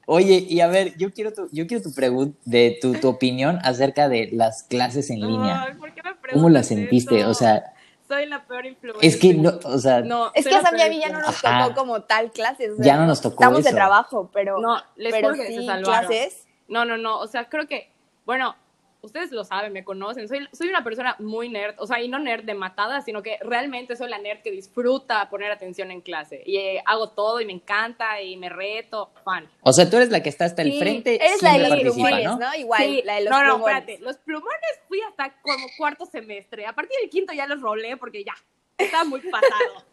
Oye, 0.07 0.47
y 0.49 0.61
a 0.61 0.67
ver, 0.67 0.97
yo 0.97 1.13
quiero 1.13 1.31
tu, 1.31 1.47
yo 1.51 1.67
quiero 1.67 1.83
tu 1.83 1.93
pregunta, 1.93 2.35
de 2.43 2.79
tu, 2.81 2.93
tu 2.93 3.07
opinión 3.07 3.59
acerca 3.63 4.09
de 4.09 4.29
las 4.31 4.63
clases 4.63 5.11
en 5.11 5.19
línea. 5.21 5.61
Ay, 5.61 5.75
¿por 5.75 5.93
qué 5.93 6.01
me 6.01 6.09
¿Cómo 6.09 6.49
la 6.49 6.61
preguntas 6.61 6.67
sentiste? 6.67 7.19
eso? 7.19 7.29
O 7.29 7.33
sea, 7.35 7.71
soy 8.15 8.25
la 8.27 8.43
peor 8.45 8.65
influencia. 8.65 9.07
es 9.07 9.17
que 9.17 9.33
no, 9.33 9.51
o 9.63 9.77
sea, 9.77 10.01
No, 10.01 10.31
Es 10.33 10.45
que 10.45 10.55
a 10.55 10.87
y 10.87 10.89
mí 10.89 10.99
ya 10.99 11.09
no 11.09 11.19
nos. 11.19 11.43
Ajá. 11.43 11.67
tocó 11.67 11.79
como 11.81 12.01
tal 12.01 12.31
clases. 12.31 12.71
o 12.71 12.75
sea, 12.75 12.85
Ya 12.85 12.97
no 12.97 13.05
nos 13.05 13.21
tocó 13.21 13.35
Estamos 13.43 13.63
de 13.63 13.71
trabajo, 13.71 14.29
pero, 14.33 14.59
No, 14.59 14.81
les 14.95 15.13
pero 15.13 15.29
juro 15.29 15.41
que 15.41 15.47
se 15.47 15.59
sí, 15.59 15.65
salvaron. 15.65 15.83
clases. 16.07 16.47
No, 16.67 16.85
no, 16.85 16.97
no, 16.97 17.19
o 17.19 17.27
sea, 17.27 17.49
creo 17.49 17.67
que, 17.67 17.89
bueno, 18.25 18.55
ustedes 19.01 19.31
lo 19.31 19.43
saben, 19.43 19.73
me 19.73 19.83
conocen, 19.83 20.27
soy, 20.27 20.47
soy 20.51 20.69
una 20.69 20.83
persona 20.83 21.15
muy 21.19 21.49
nerd, 21.49 21.75
o 21.77 21.87
sea, 21.87 22.01
y 22.01 22.07
no 22.07 22.19
nerd 22.19 22.43
de 22.43 22.53
matada, 22.53 23.01
sino 23.01 23.21
que 23.23 23.37
realmente 23.41 23.95
soy 23.95 24.09
la 24.09 24.19
nerd 24.19 24.41
que 24.41 24.51
disfruta 24.51 25.29
poner 25.29 25.51
atención 25.51 25.91
en 25.91 26.01
clase. 26.01 26.43
Y 26.45 26.57
eh, 26.57 26.83
hago 26.85 27.09
todo 27.09 27.41
y 27.41 27.45
me 27.45 27.53
encanta 27.53 28.21
y 28.21 28.37
me 28.37 28.49
reto, 28.49 29.11
fan. 29.25 29.49
o 29.61 29.73
sea, 29.73 29.89
tú 29.89 29.97
eres 29.97 30.09
la 30.09 30.21
que 30.21 30.29
está 30.29 30.45
hasta 30.45 30.61
el 30.61 30.71
Sí, 30.71 30.79
frente, 30.79 31.15
Eres 31.15 31.41
la 31.41 31.53
de 31.53 31.59
los 31.69 31.79
plumones, 31.79 32.25
¿no? 32.25 32.37
¿no? 32.37 32.55
Igual, 32.55 32.81
Sí, 32.83 33.01
la 33.03 33.15
de 33.15 33.21
los 33.21 33.31
no, 33.31 33.43
no, 33.43 33.53
plumones. 33.55 33.77
espérate, 33.77 34.03
los 34.03 34.17
plumones 34.17 34.79
fui 34.87 35.01
hasta 35.01 35.33
como 35.41 35.65
cuarto 35.77 36.05
semestre, 36.05 36.65
a 36.65 36.73
partir 36.73 36.97
del 37.01 37.09
quinto 37.09 37.33
ya 37.33 37.47
los 37.47 37.61
rolé 37.61 37.97
porque 37.97 38.23
ya, 38.23 38.33
estaba 38.77 39.03
muy 39.03 39.19
pasado. 39.21 39.85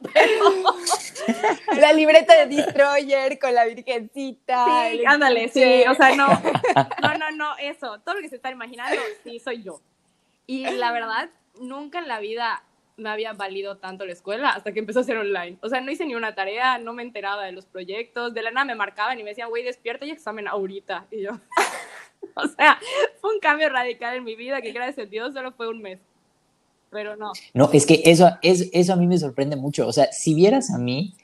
La 1.76 1.92
libreta 1.92 2.34
de 2.34 2.56
Destroyer 2.56 3.38
con 3.38 3.54
la 3.54 3.66
virgencita. 3.66 4.90
Sí, 4.90 5.04
ándale, 5.06 5.48
sí, 5.48 5.84
o 5.88 5.94
sea, 5.94 6.16
no, 6.16 6.28
no, 7.02 7.18
no, 7.18 7.30
no, 7.32 7.56
eso, 7.58 8.00
todo 8.00 8.14
lo 8.16 8.20
que 8.22 8.28
se 8.28 8.36
está 8.36 8.50
imaginando, 8.50 9.00
sí, 9.24 9.38
soy 9.38 9.62
yo. 9.62 9.80
Y 10.46 10.64
la 10.64 10.92
verdad, 10.92 11.30
nunca 11.60 11.98
en 11.98 12.08
la 12.08 12.18
vida 12.18 12.64
me 12.96 13.10
había 13.10 13.32
valido 13.32 13.78
tanto 13.78 14.04
la 14.04 14.12
escuela 14.12 14.50
hasta 14.50 14.72
que 14.72 14.80
empezó 14.80 15.00
a 15.00 15.04
ser 15.04 15.16
online. 15.16 15.58
O 15.62 15.68
sea, 15.68 15.80
no 15.80 15.90
hice 15.90 16.04
ni 16.06 16.14
una 16.14 16.34
tarea, 16.34 16.78
no 16.78 16.92
me 16.92 17.02
enteraba 17.02 17.44
de 17.44 17.52
los 17.52 17.66
proyectos, 17.66 18.34
de 18.34 18.42
la 18.42 18.50
nada 18.50 18.64
me 18.64 18.74
marcaban 18.74 19.18
y 19.18 19.22
me 19.22 19.30
decían, 19.30 19.48
güey, 19.48 19.64
despierta 19.64 20.04
y 20.04 20.10
examen 20.10 20.48
ahorita. 20.48 21.06
Y 21.10 21.22
yo, 21.22 21.30
o 22.34 22.46
sea, 22.48 22.78
fue 23.20 23.34
un 23.34 23.40
cambio 23.40 23.68
radical 23.68 24.16
en 24.16 24.24
mi 24.24 24.36
vida 24.36 24.60
que 24.60 24.72
gracias 24.72 25.06
a 25.06 25.10
Dios 25.10 25.34
solo 25.34 25.52
fue 25.52 25.68
un 25.68 25.80
mes. 25.80 26.00
Pero 26.90 27.16
no. 27.16 27.32
No, 27.54 27.70
es 27.72 27.86
que 27.86 28.02
eso, 28.04 28.30
es, 28.42 28.68
eso 28.72 28.92
a 28.92 28.96
mí 28.96 29.06
me 29.06 29.18
sorprende 29.18 29.56
mucho. 29.56 29.86
O 29.86 29.92
sea, 29.92 30.10
si 30.12 30.34
vieras 30.34 30.70
a 30.72 30.78
mí, 30.78 31.14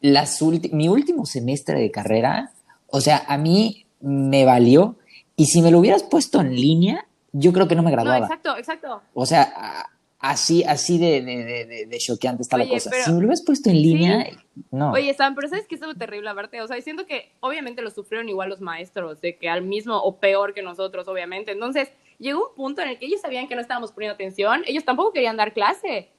las 0.00 0.40
mi 0.72 0.88
último 0.88 1.26
semestre 1.26 1.80
de 1.80 1.90
carrera, 1.90 2.52
o 2.88 3.00
sea, 3.00 3.24
a 3.26 3.38
mí 3.38 3.86
me 4.00 4.44
valió. 4.44 4.96
Y 5.36 5.46
si 5.46 5.62
me 5.62 5.70
lo 5.70 5.78
hubieras 5.78 6.02
puesto 6.02 6.40
en 6.40 6.54
línea, 6.54 7.06
yo 7.32 7.52
creo 7.52 7.68
que 7.68 7.74
no 7.74 7.82
me 7.82 7.90
No, 7.90 7.96
graduaba. 7.96 8.26
exacto, 8.26 8.56
exacto. 8.58 9.02
O 9.14 9.24
sea, 9.24 9.88
así, 10.18 10.62
así 10.64 10.98
de, 10.98 11.22
de, 11.22 11.44
de, 11.66 11.86
de- 11.86 11.98
choqueante 11.98 12.42
está 12.42 12.58
la 12.58 12.68
cosa. 12.68 12.90
pero- 12.90 13.04
si 13.04 13.10
me 13.10 13.14
lo 13.16 13.20
hubieras 13.20 13.42
puesto 13.42 13.70
en 13.70 13.80
línea, 13.80 14.26
no. 14.70 14.92
Oye, 14.92 15.14
Sam, 15.14 15.34
pero 15.34 15.48
¿sabes 15.48 15.66
qué 15.66 15.76
es 15.76 15.80
lo 15.80 15.94
terrible 15.94 16.28
aparte? 16.28 16.60
O 16.60 16.66
sea, 16.68 16.80
siento 16.82 17.06
que 17.06 17.32
obviamente 17.40 17.80
lo 17.80 17.90
sufrieron 17.90 18.28
igual 18.28 18.50
los 18.50 18.60
maestros, 18.60 19.20
de 19.22 19.36
que 19.36 19.48
al 19.48 19.62
mismo 19.62 19.96
o 19.96 20.16
peor 20.18 20.52
que 20.52 20.62
nosotros, 20.62 21.08
obviamente. 21.08 21.52
Entonces, 21.52 21.88
llegó 22.18 22.48
un 22.48 22.54
punto 22.54 22.82
en 22.82 22.88
el 22.88 22.98
que 22.98 23.06
ellos 23.06 23.20
sabían 23.20 23.48
que 23.48 23.54
no 23.54 23.60
estábamos 23.60 23.92
poniendo 23.92 24.14
atención, 24.14 24.62
ellos 24.66 24.84
tampoco 24.84 25.12
querían 25.12 25.36
dar 25.36 25.52
clase. 25.52 26.10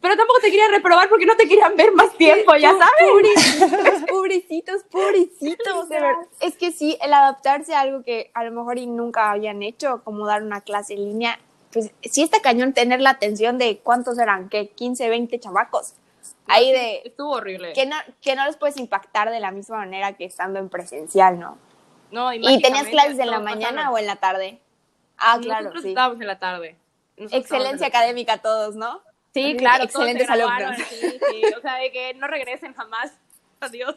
Pero 0.00 0.16
tampoco 0.16 0.40
te 0.40 0.50
querían 0.50 0.70
reprobar 0.70 1.08
porque 1.08 1.24
no 1.24 1.34
te 1.34 1.48
querían 1.48 1.76
ver 1.76 1.92
más 1.92 2.14
tiempo, 2.18 2.54
ya 2.56 2.72
sabes. 2.72 3.10
Pobrecitos, 3.10 4.02
pobrecitos, 4.10 4.82
pobrecitos, 4.90 5.88
de 5.88 6.00
verdad. 6.00 6.26
Es 6.40 6.56
que 6.56 6.72
sí, 6.72 6.98
el 7.00 7.12
adaptarse 7.14 7.74
a 7.74 7.80
algo 7.80 8.02
que 8.02 8.30
a 8.34 8.44
lo 8.44 8.50
mejor 8.50 8.76
y 8.76 8.86
nunca 8.86 9.30
habían 9.30 9.62
hecho, 9.62 10.02
como 10.04 10.26
dar 10.26 10.42
una 10.42 10.60
clase 10.60 10.92
en 10.92 11.06
línea, 11.06 11.40
pues 11.72 11.90
sí 12.02 12.22
está 12.22 12.40
cañón 12.42 12.74
tener 12.74 13.00
la 13.00 13.10
atención 13.10 13.56
de 13.56 13.78
cuántos 13.78 14.18
eran, 14.18 14.50
que 14.50 14.68
15, 14.68 15.08
20 15.08 15.40
chamacos. 15.40 15.94
Ahí 16.46 16.70
de 16.70 17.02
Estuvo 17.04 17.32
horrible. 17.32 17.72
que 17.72 17.86
no, 17.86 17.96
que 18.20 18.36
no 18.36 18.44
los 18.44 18.56
puedes 18.56 18.76
impactar 18.76 19.30
de 19.30 19.40
la 19.40 19.52
misma 19.52 19.78
manera 19.78 20.12
que 20.12 20.26
estando 20.26 20.58
en 20.58 20.68
presencial, 20.68 21.38
¿no? 21.38 21.56
No, 22.10 22.32
¿Y 22.32 22.60
tenías 22.60 22.86
clases 22.88 23.18
en 23.18 23.30
la 23.30 23.40
mañana 23.40 23.90
o 23.90 23.98
en 23.98 24.06
la 24.06 24.16
tarde? 24.16 24.60
Ah, 25.18 25.38
claro, 25.40 25.62
Nosotros 25.64 25.82
sí. 25.82 25.88
estábamos 25.90 26.20
en 26.20 26.26
la 26.26 26.38
tarde. 26.38 26.76
Nosotros 27.16 27.40
Excelencia 27.42 27.70
la 27.72 27.78
tarde. 27.78 27.98
académica 27.98 28.38
todos, 28.38 28.74
¿no? 28.76 29.00
Sí, 29.32 29.56
claro, 29.56 29.84
excelentes 29.84 30.28
alumnos. 30.30 30.76
Sí, 30.88 31.18
sí, 31.30 31.42
o 31.56 31.60
sea, 31.60 31.76
de 31.76 31.90
que 31.92 32.14
no 32.14 32.26
regresen 32.26 32.72
jamás. 32.74 33.12
Adiós. 33.60 33.96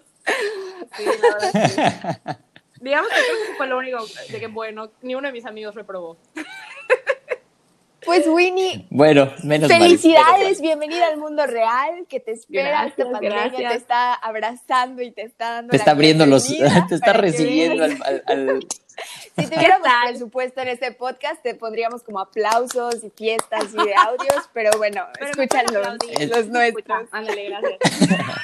Sí, 0.95 1.05
la 1.05 1.35
verdad, 1.35 1.69
sí. 1.69 2.33
Digamos 2.81 3.09
que 3.09 3.15
creo 3.15 3.47
que 3.47 3.55
fue 3.57 3.67
lo 3.67 3.77
único 3.79 4.05
de 4.29 4.39
que, 4.39 4.47
bueno, 4.47 4.91
ni 5.01 5.15
uno 5.15 5.27
de 5.27 5.33
mis 5.33 5.45
amigos 5.45 5.73
reprobó. 5.75 6.17
Pues 8.05 8.25
Winnie, 8.27 8.85
Bueno, 8.89 9.33
menos 9.43 9.69
mal, 9.69 9.81
felicidades, 9.81 10.61
bienvenida 10.61 11.07
al 11.07 11.17
mundo 11.17 11.45
real, 11.45 12.05
que 12.07 12.21
te 12.21 12.31
espera, 12.31 12.69
Gracias, 12.69 12.99
esta 12.99 13.11
pandemia 13.11 13.47
gracias. 13.49 13.71
te 13.71 13.77
está 13.77 14.13
abrazando 14.13 15.01
y 15.01 15.11
te 15.11 15.23
está 15.23 15.49
dando 15.55 15.71
Te 15.71 15.77
la 15.77 15.81
está 15.81 15.91
abriendo 15.91 16.25
los, 16.25 16.47
te 16.87 16.95
está 16.95 17.11
recibiendo 17.13 17.83
vengas. 17.83 18.01
al, 18.07 18.23
al- 18.27 18.49
al- 18.49 18.59
Si 19.37 19.45
tuviéramos 19.49 19.87
tal? 19.87 20.09
presupuesto 20.09 20.61
en 20.61 20.67
este 20.69 20.91
podcast, 20.91 21.41
te 21.43 21.55
pondríamos 21.55 22.03
como 22.03 22.19
aplausos 22.19 23.03
y 23.03 23.09
fiestas 23.11 23.65
y 23.73 23.77
de 23.85 23.93
audios, 23.95 24.49
pero 24.53 24.71
bueno, 24.77 25.05
Pero 25.19 25.31
pueden 25.33 25.65
los, 25.73 26.49
nuestros. 26.49 26.67
Escucha, 26.67 27.05
Ándale, 27.11 27.45
gracias. 27.49 27.79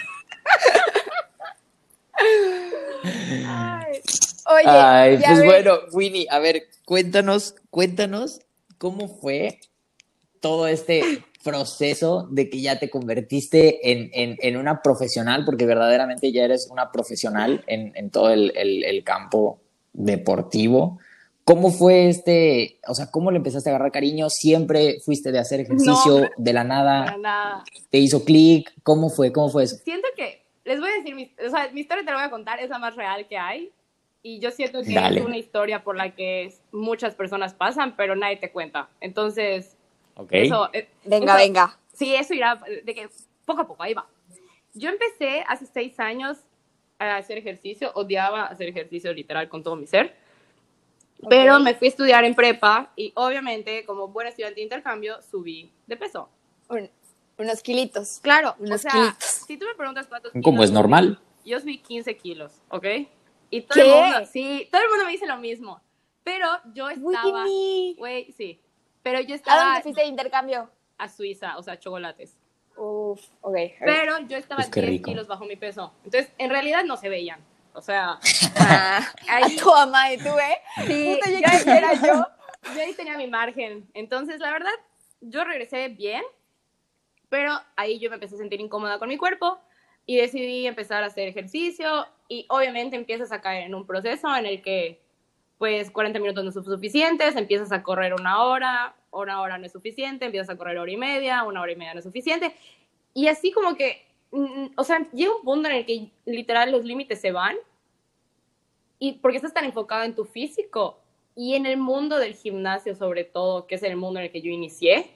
Ay, 3.46 4.00
Oye, 4.46 4.64
Ay, 4.68 5.18
pues 5.18 5.30
ves, 5.40 5.46
bueno, 5.46 5.74
Winnie, 5.94 6.28
a 6.30 6.40
ver, 6.40 6.64
cuéntanos, 6.86 7.56
cuéntanos 7.70 8.42
cómo 8.78 9.08
fue 9.08 9.60
todo 10.42 10.68
este 10.68 11.24
proceso 11.44 12.28
de 12.30 12.50
que 12.50 12.62
ya 12.62 12.78
te 12.80 12.90
convertiste 12.90 13.92
en, 13.92 14.10
en- 14.14 14.38
en 14.42 14.58
una 14.58 14.82
profesional, 14.82 15.44
porque 15.46 15.66
verdaderamente 15.66 16.32
ya 16.32 16.44
eres 16.44 16.68
una 16.70 16.92
profesional 16.92 17.64
en, 17.68 17.94
en 17.96 18.12
todo 18.12 18.30
el, 18.32 18.52
el- 18.56 18.84
el 18.84 19.04
campo 19.04 19.62
deportivo. 19.94 21.00
¿Cómo 21.46 21.72
fue 21.72 22.08
este, 22.08 22.80
o 22.88 22.94
sea, 22.96 23.12
cómo 23.12 23.30
le 23.30 23.38
empezaste 23.38 23.70
a 23.70 23.74
agarrar 23.76 23.92
cariño? 23.92 24.30
¿Siempre 24.30 25.00
fuiste 25.04 25.32
de 25.32 25.40
hacer 25.40 25.60
ejercicio 25.60 26.22
No. 26.22 26.30
de 26.38 26.54
la 26.54 26.64
nada? 26.64 27.18
nada. 27.18 27.64
¿Te 27.90 27.98
hizo 27.98 28.24
clic? 28.24 28.74
¿Cómo 28.84 29.10
fue? 29.10 29.32
¿Cómo 29.34 29.50
fue 29.50 29.64
eso? 29.66 29.76
Siento 29.84 30.08
que, 30.16 30.42
les 30.64 30.80
voy 30.80 30.90
a 30.90 30.94
decir, 30.96 31.14
mi, 31.16 31.34
o 31.46 31.50
sea, 31.50 31.70
mi 31.74 31.82
historia 31.82 32.04
te 32.06 32.12
la 32.12 32.18
voy 32.18 32.26
a 32.26 32.30
contar, 32.30 32.60
es 32.62 32.70
la 32.70 32.80
más 32.80 32.96
real 32.96 33.28
que 33.28 33.38
hay. 33.38 33.72
Y 34.26 34.40
yo 34.40 34.52
siento 34.52 34.82
que 34.84 34.94
Dale. 34.94 35.20
es 35.20 35.26
una 35.26 35.38
historia 35.38 35.84
por 35.84 35.98
la 35.98 36.16
que 36.16 36.54
muchas 36.72 37.14
personas 37.14 37.54
pasan, 37.54 37.98
pero 37.98 38.16
nadie 38.16 38.38
te 38.38 38.50
cuenta. 38.52 38.88
Entonces, 39.02 39.76
Ok. 40.16 40.30
eso, 40.32 40.70
eh, 40.72 40.88
venga, 41.04 41.34
eso- 41.36 41.46
venga. 41.46 41.78
Sí, 41.92 42.16
eso 42.16 42.34
irá 42.34 42.58
de 42.86 42.96
que 42.96 43.10
poco 43.46 43.62
a 43.64 43.68
poco, 43.68 43.84
ahí 43.84 43.94
va. 43.94 44.08
Yo 44.74 44.90
empecé 44.90 45.44
hace 45.46 45.66
seis 45.66 46.00
años 46.00 46.38
a 47.10 47.18
hacer 47.18 47.38
ejercicio, 47.38 47.92
odiaba 47.96 48.46
hacer 48.46 48.70
ejercicio 48.70 49.14
literal 49.14 49.50
con 49.50 49.64
todo 49.64 49.76
mi 49.76 49.88
ser. 49.88 50.16
Pero 51.30 51.58
Ok. 51.58 51.62
me 51.64 51.76
fui 51.76 51.88
a 51.88 51.90
estudiar 51.90 52.26
en 52.26 52.36
prepa 52.36 52.92
y 52.96 53.12
obviamente, 53.16 53.86
como 53.86 54.08
buena 54.10 54.30
estudiante 54.30 54.56
de 54.56 54.64
intercambio, 54.64 55.22
subí 55.22 55.72
de 55.88 55.96
peso. 55.98 56.30
Un- 56.70 56.90
unos 57.38 57.62
kilitos. 57.62 58.20
Claro, 58.22 58.56
Unos 58.60 58.76
o 58.76 58.78
sea, 58.78 58.92
kilitos. 58.92 59.24
si 59.48 59.58
tú 59.58 59.66
me 59.66 59.76
preguntas 59.76 60.08
cuántos 60.08 60.32
Como 60.34 60.44
kilos 60.44 60.66
es 60.66 60.72
normal. 60.72 61.20
Yo 61.46 61.60
subí 61.60 61.78
15 61.78 62.16
kilos, 62.18 62.62
¿ok? 62.70 62.86
Y 63.50 63.62
todo 63.62 63.76
¿Qué? 63.76 63.82
el 63.82 63.88
mundo, 64.14 64.26
sí, 64.32 64.68
todo 64.72 64.82
el 64.82 64.90
mundo 64.90 65.06
me 65.06 65.12
dice 65.12 65.26
lo 65.28 65.38
mismo. 65.38 65.82
Pero 66.24 66.48
yo 66.74 66.90
estaba, 66.90 67.44
güey, 67.98 68.32
sí. 68.32 68.60
Pero 69.02 69.20
yo 69.22 69.34
¿A 69.34 69.36
estaba 69.36 69.64
dónde 69.66 69.82
fuiste 69.82 70.02
de 70.02 70.08
intercambio? 70.08 70.70
a 70.98 71.10
Suiza, 71.10 71.58
o 71.58 71.64
sea, 71.64 71.78
chocolates. 71.80 72.38
Uf, 72.76 73.22
ok. 73.42 73.56
Pero 73.80 74.20
yo 74.28 74.38
estaba 74.38 74.64
qué 74.72 74.82
10 74.82 74.92
rico. 74.94 75.12
kilos 75.12 75.28
bajo 75.28 75.46
mi 75.46 75.56
peso. 75.56 75.94
Entonces, 76.04 76.32
en 76.38 76.50
realidad 76.50 76.84
no 76.84 76.98
se 76.98 77.10
veían. 77.10 77.40
O 77.74 77.82
sea, 77.82 78.20
Ah, 78.60 79.02
ahí, 79.28 79.56
tu 79.58 79.66
mamá 79.70 80.12
y 80.14 80.18
tú, 80.18 80.30
¿eh? 80.38 80.58
sí, 80.88 81.16
Puta, 81.16 81.30
ya- 81.40 81.52
quisiera 81.52 81.94
yo. 81.96 82.26
yo 82.76 82.82
ahí 82.82 82.94
tenía 82.94 83.18
mi 83.18 83.28
margen. 83.28 83.88
Entonces, 83.94 84.40
la 84.40 84.52
verdad, 84.52 84.72
yo 85.22 85.44
regresé 85.44 85.90
bien, 85.90 86.24
pero 87.30 87.52
ahí 87.76 88.00
yo 88.00 88.10
me 88.10 88.16
empecé 88.16 88.36
a 88.36 88.38
sentir 88.38 88.60
incómoda 88.62 89.00
con 89.00 89.10
mi 89.10 89.18
cuerpo 89.18 89.60
y 90.06 90.18
decidí 90.18 90.68
empezar 90.68 91.04
a 91.04 91.08
hacer 91.08 91.28
ejercicio 91.28 92.06
y 92.28 92.46
obviamente 92.50 92.96
empiezas 92.96 93.32
a 93.32 93.42
caer 93.42 93.64
en 93.64 93.74
un 93.76 93.88
proceso 93.88 94.36
en 94.36 94.46
el 94.46 94.62
que 94.62 95.02
pues 95.58 95.90
40 95.92 96.20
minutos 96.20 96.44
no 96.44 96.52
son 96.52 96.66
suficientes, 96.66 97.36
empiezas 97.36 97.72
a 97.72 97.82
correr 97.84 98.14
una 98.14 98.44
hora, 98.44 98.96
una 99.22 99.42
hora 99.42 99.58
no 99.58 99.66
es 99.66 99.72
suficiente, 99.72 100.26
empiezas 100.26 100.50
a 100.50 100.58
correr 100.58 100.78
hora 100.78 100.92
y 100.92 100.98
media, 100.98 101.44
una 101.44 101.62
hora 101.62 101.72
y 101.72 101.76
media 101.76 101.94
no 101.94 102.00
es 102.00 102.06
suficiente 102.06 102.56
y 103.14 103.28
así 103.28 103.52
como 103.52 103.76
que, 103.76 104.06
mm, 104.32 104.68
o 104.76 104.84
sea, 104.84 105.08
llega 105.12 105.36
un 105.36 105.44
punto 105.44 105.70
en 105.70 105.76
el 105.76 105.86
que 105.86 106.10
literal 106.26 106.72
los 106.72 106.84
límites 106.84 107.22
se 107.22 107.32
van 107.32 107.56
y 109.00 109.14
porque 109.14 109.38
estás 109.38 109.54
tan 109.54 109.66
enfocado 109.66 110.04
en 110.04 110.16
tu 110.16 110.26
físico 110.26 111.00
y 111.36 111.56
en 111.56 111.66
el 111.66 111.78
mundo 111.78 112.18
del 112.18 112.36
gimnasio 112.36 112.96
sobre 112.96 113.24
todo, 113.24 113.68
que 113.68 113.76
es 113.76 113.84
el 113.84 113.96
mundo 113.96 114.20
en 114.20 114.26
el 114.26 114.32
que 114.32 114.42
yo 114.42 114.52
inicié, 114.52 115.12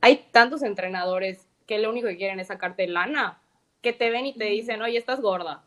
hay 0.00 0.26
tantos 0.30 0.62
entrenadores 0.62 1.48
que 1.66 1.78
lo 1.78 1.90
único 1.90 2.06
que 2.08 2.16
quieren 2.16 2.40
es 2.40 2.48
sacarte 2.48 2.86
lana, 2.86 3.42
que 3.82 3.92
te 3.92 4.10
ven 4.10 4.26
y 4.26 4.34
te 4.34 4.44
dicen, 4.44 4.82
oye, 4.82 4.98
estás 4.98 5.20
gorda. 5.20 5.64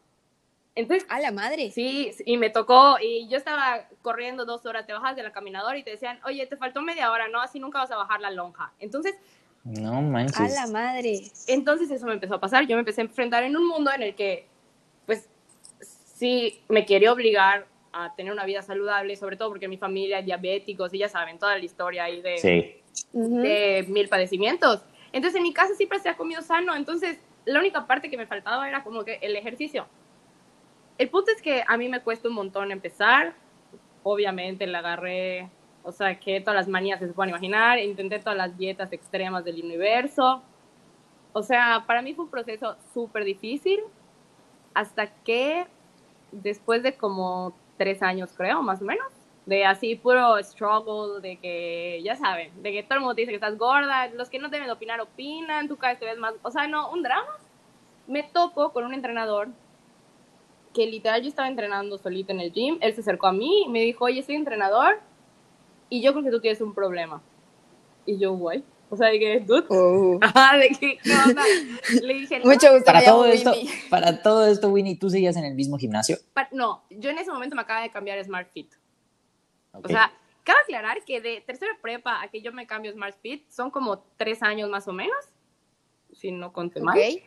Entonces, 0.79 1.05
A 1.09 1.19
la 1.19 1.31
madre. 1.31 1.71
sí, 1.71 2.11
y 2.25 2.37
me 2.37 2.49
tocó, 2.49 2.95
y 3.01 3.27
yo 3.27 3.37
estaba 3.37 3.85
corriendo 4.01 4.45
dos 4.45 4.65
horas, 4.65 4.85
te 4.87 4.93
bajas 4.93 5.13
de 5.17 5.23
la 5.23 5.31
caminadora 5.33 5.77
y 5.77 5.83
te 5.83 5.91
decían, 5.91 6.19
oye, 6.25 6.45
te 6.47 6.55
faltó 6.55 6.81
media 6.81 7.11
hora, 7.11 7.27
¿no? 7.27 7.41
Así 7.41 7.59
nunca 7.59 7.79
vas 7.79 7.91
a 7.91 7.97
bajar 7.97 8.21
la 8.21 8.31
lonja. 8.31 8.71
Entonces, 8.79 9.15
No 9.65 9.97
A 9.97 10.01
manches. 10.01 10.55
la 10.55 10.67
madre. 10.67 11.19
entonces 11.47 11.91
eso 11.91 12.05
me 12.05 12.13
empezó 12.13 12.35
a 12.35 12.39
pasar. 12.39 12.65
Yo 12.65 12.77
me 12.77 12.79
empecé 12.79 13.01
a 13.01 13.03
enfrentar 13.03 13.43
en 13.43 13.57
un 13.57 13.67
mundo 13.67 13.91
en 13.93 14.03
el 14.03 14.15
que, 14.15 14.47
pues, 15.05 15.27
sí, 15.81 16.61
me 16.69 16.85
quería 16.85 17.11
obligar 17.11 17.67
a 17.91 18.15
tener 18.15 18.31
una 18.31 18.45
vida 18.45 18.61
saludable, 18.61 19.17
sobre 19.17 19.35
todo 19.35 19.49
porque 19.49 19.67
mi 19.67 19.77
familia 19.77 20.19
es 20.19 20.25
diabéticos 20.25 20.93
y 20.93 20.99
ya 20.99 21.09
saben 21.09 21.37
toda 21.39 21.57
la 21.57 21.65
historia 21.65 22.05
ahí 22.05 22.21
de, 22.21 22.37
Sí. 22.37 22.75
De 23.11 23.85
mil 23.89 24.07
padecimientos. 24.07 24.81
Entonces 25.11 25.35
en 25.37 25.43
mi 25.43 25.51
casa 25.53 25.73
siempre 25.75 25.99
se 25.99 26.07
ha 26.07 26.15
comido 26.15 26.41
sano, 26.41 26.73
entonces 26.75 27.19
la 27.45 27.59
única 27.59 27.85
parte 27.85 28.09
que 28.09 28.15
me 28.17 28.27
faltaba 28.27 28.67
era 28.69 28.81
como 28.83 29.03
que 29.03 29.15
el 29.21 29.35
ejercicio. 29.35 29.87
El 30.99 31.09
punto 31.09 31.31
es 31.31 31.41
que 31.41 31.63
a 31.65 31.77
mí 31.77 31.87
me 31.87 32.01
cuesta 32.01 32.27
un 32.27 32.35
montón 32.35 32.73
empezar, 32.73 33.33
obviamente 34.03 34.67
le 34.67 34.77
agarré, 34.77 35.49
o 35.81 35.93
sea, 35.93 36.19
que 36.19 36.41
todas 36.41 36.55
las 36.55 36.67
manías 36.67 36.99
se 36.99 37.07
pueden 37.07 37.29
imaginar, 37.29 37.79
intenté 37.79 38.19
todas 38.19 38.37
las 38.37 38.57
dietas 38.57 38.91
extremas 38.91 39.45
del 39.45 39.63
universo, 39.63 40.43
o 41.31 41.41
sea, 41.41 41.85
para 41.87 42.01
mí 42.01 42.13
fue 42.13 42.25
un 42.25 42.31
proceso 42.31 42.75
súper 42.93 43.23
difícil, 43.23 43.79
hasta 44.73 45.07
que 45.23 45.67
después 46.33 46.83
de 46.83 46.97
como 46.97 47.53
tres 47.77 48.03
años, 48.03 48.33
creo, 48.35 48.61
más 48.61 48.81
o 48.81 48.85
menos, 48.85 49.07
de 49.45 49.65
así 49.65 49.95
puro 49.95 50.37
struggle, 50.43 51.21
de 51.21 51.37
que, 51.37 52.01
ya 52.03 52.17
saben, 52.17 52.61
de 52.61 52.73
que 52.73 52.83
todo 52.83 52.95
el 52.95 52.99
mundo 52.99 53.15
te 53.15 53.21
dice 53.21 53.31
que 53.31 53.35
estás 53.35 53.57
gorda, 53.57 54.07
los 54.09 54.29
que 54.29 54.37
no 54.37 54.49
deben 54.49 54.69
opinar 54.69 54.99
opinan, 54.99 55.69
tú 55.69 55.77
cada 55.77 55.93
vez 55.93 55.99
te 56.01 56.05
ves 56.05 56.17
más, 56.17 56.33
o 56.41 56.51
sea, 56.51 56.67
no, 56.67 56.91
un 56.91 57.03
drama. 57.03 57.37
Me 58.05 58.23
topo 58.23 58.73
con 58.73 58.83
un 58.83 58.93
entrenador 58.93 59.47
que 60.73 60.85
literal 60.85 61.21
yo 61.21 61.29
estaba 61.29 61.47
entrenando 61.47 61.97
solita 61.97 62.31
en 62.33 62.39
el 62.41 62.51
gym, 62.51 62.77
él 62.81 62.93
se 62.93 63.01
acercó 63.01 63.27
a 63.27 63.31
mí 63.33 63.63
y 63.65 63.69
me 63.69 63.81
dijo, 63.81 64.05
oye, 64.05 64.21
soy 64.23 64.35
entrenador 64.35 64.99
y 65.89 66.01
yo 66.01 66.11
creo 66.13 66.23
que 66.23 66.31
tú 66.31 66.39
tienes 66.39 66.61
un 66.61 66.73
problema. 66.73 67.21
Y 68.05 68.17
yo, 68.17 68.33
guay, 68.33 68.63
o 68.89 68.95
sea, 68.95 69.07
de 69.09 69.19
que, 69.19 69.39
dude, 69.39 69.65
Uh. 69.69 70.19
ajá, 70.21 70.57
de 70.57 70.69
que, 70.69 70.97
¿qué 70.97 71.11
onda? 71.27 71.43
Le 72.01 72.13
dije, 72.13 72.39
no, 72.39 72.45
Mucho 72.45 72.71
gusto. 72.71 72.85
Para 72.85 73.03
todo 73.03 73.25
esto, 73.25 73.51
Winnie. 73.51 73.71
para 73.89 74.21
todo 74.21 74.45
esto, 74.47 74.69
Winnie, 74.69 74.95
¿tú 74.97 75.09
seguías 75.09 75.35
en 75.37 75.45
el 75.45 75.55
mismo 75.55 75.77
gimnasio? 75.77 76.17
pa- 76.33 76.49
no, 76.51 76.83
yo 76.89 77.09
en 77.09 77.17
ese 77.17 77.31
momento 77.31 77.55
me 77.55 77.61
acaba 77.61 77.81
de 77.81 77.89
cambiar 77.91 78.17
a 78.19 78.23
Smart 78.23 78.49
Fit. 78.51 78.71
Ok. 79.73 79.85
O 79.85 79.89
sea, 79.89 80.11
cabe 80.43 80.59
aclarar 80.63 81.03
que 81.05 81.21
de 81.21 81.41
tercera 81.41 81.71
prepa 81.81 82.21
a 82.21 82.27
que 82.29 82.41
yo 82.41 82.51
me 82.51 82.65
cambio 82.65 82.89
a 82.91 82.93
Smart 82.93 83.15
Fit 83.21 83.47
son 83.49 83.69
como 83.71 83.99
tres 84.17 84.41
años 84.43 84.69
más 84.69 84.87
o 84.87 84.93
menos, 84.93 85.17
si 86.13 86.31
no 86.31 86.51
conté 86.53 86.79
mal. 86.81 86.97
Ok. 86.97 87.23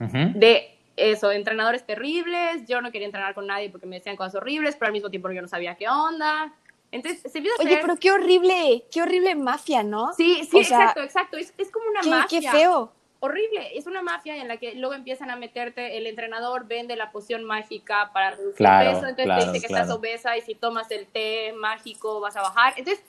Ujú. 0.00 0.38
De 0.38 0.73
eso, 0.96 1.32
entrenadores 1.32 1.84
terribles, 1.84 2.66
yo 2.66 2.80
no 2.80 2.92
quería 2.92 3.06
entrenar 3.06 3.34
con 3.34 3.46
nadie 3.46 3.70
porque 3.70 3.86
me 3.86 3.96
decían 3.96 4.16
cosas 4.16 4.36
horribles, 4.36 4.76
pero 4.76 4.86
al 4.88 4.92
mismo 4.92 5.10
tiempo 5.10 5.30
yo 5.30 5.42
no 5.42 5.48
sabía 5.48 5.74
qué 5.76 5.88
onda. 5.88 6.52
Entonces, 6.92 7.20
se 7.30 7.38
empieza 7.38 7.56
a 7.60 7.64
Oye, 7.64 7.74
hacer- 7.74 7.82
pero 7.82 7.96
qué 7.96 8.12
horrible, 8.12 8.84
qué 8.92 9.02
horrible 9.02 9.34
mafia, 9.34 9.82
¿no? 9.82 10.12
Sí, 10.12 10.44
sí, 10.48 10.58
o 10.58 10.62
sea, 10.62 10.78
exacto, 10.78 11.02
exacto. 11.02 11.36
Es, 11.36 11.52
es 11.58 11.70
como 11.72 11.88
una 11.88 12.00
Qué, 12.02 12.08
mafia. 12.10 12.40
qué 12.40 12.48
feo. 12.58 12.92
Horrible. 13.18 13.76
Es 13.76 13.86
una 13.86 14.02
mafia 14.02 14.36
en 14.36 14.46
la 14.48 14.58
que 14.58 14.74
luego 14.74 14.94
empiezan 14.94 15.30
a 15.30 15.36
meterte, 15.36 15.96
el 15.96 16.06
entrenador 16.06 16.66
vende 16.66 16.94
la 16.94 17.10
poción 17.10 17.42
mágica 17.42 18.10
para 18.12 18.32
reducir 18.32 18.56
Claro, 18.58 18.90
peso, 18.90 19.00
entonces 19.08 19.24
claro, 19.24 19.40
te 19.46 19.52
dice 19.52 19.60
que 19.62 19.68
claro. 19.68 19.82
estás 19.84 19.96
obesa 19.98 20.36
y 20.36 20.42
si 20.42 20.54
tomas 20.54 20.90
el 20.90 21.06
té 21.06 21.52
mágico 21.54 22.20
vas 22.20 22.36
a 22.36 22.42
bajar. 22.42 22.74
Entonces, 22.76 23.02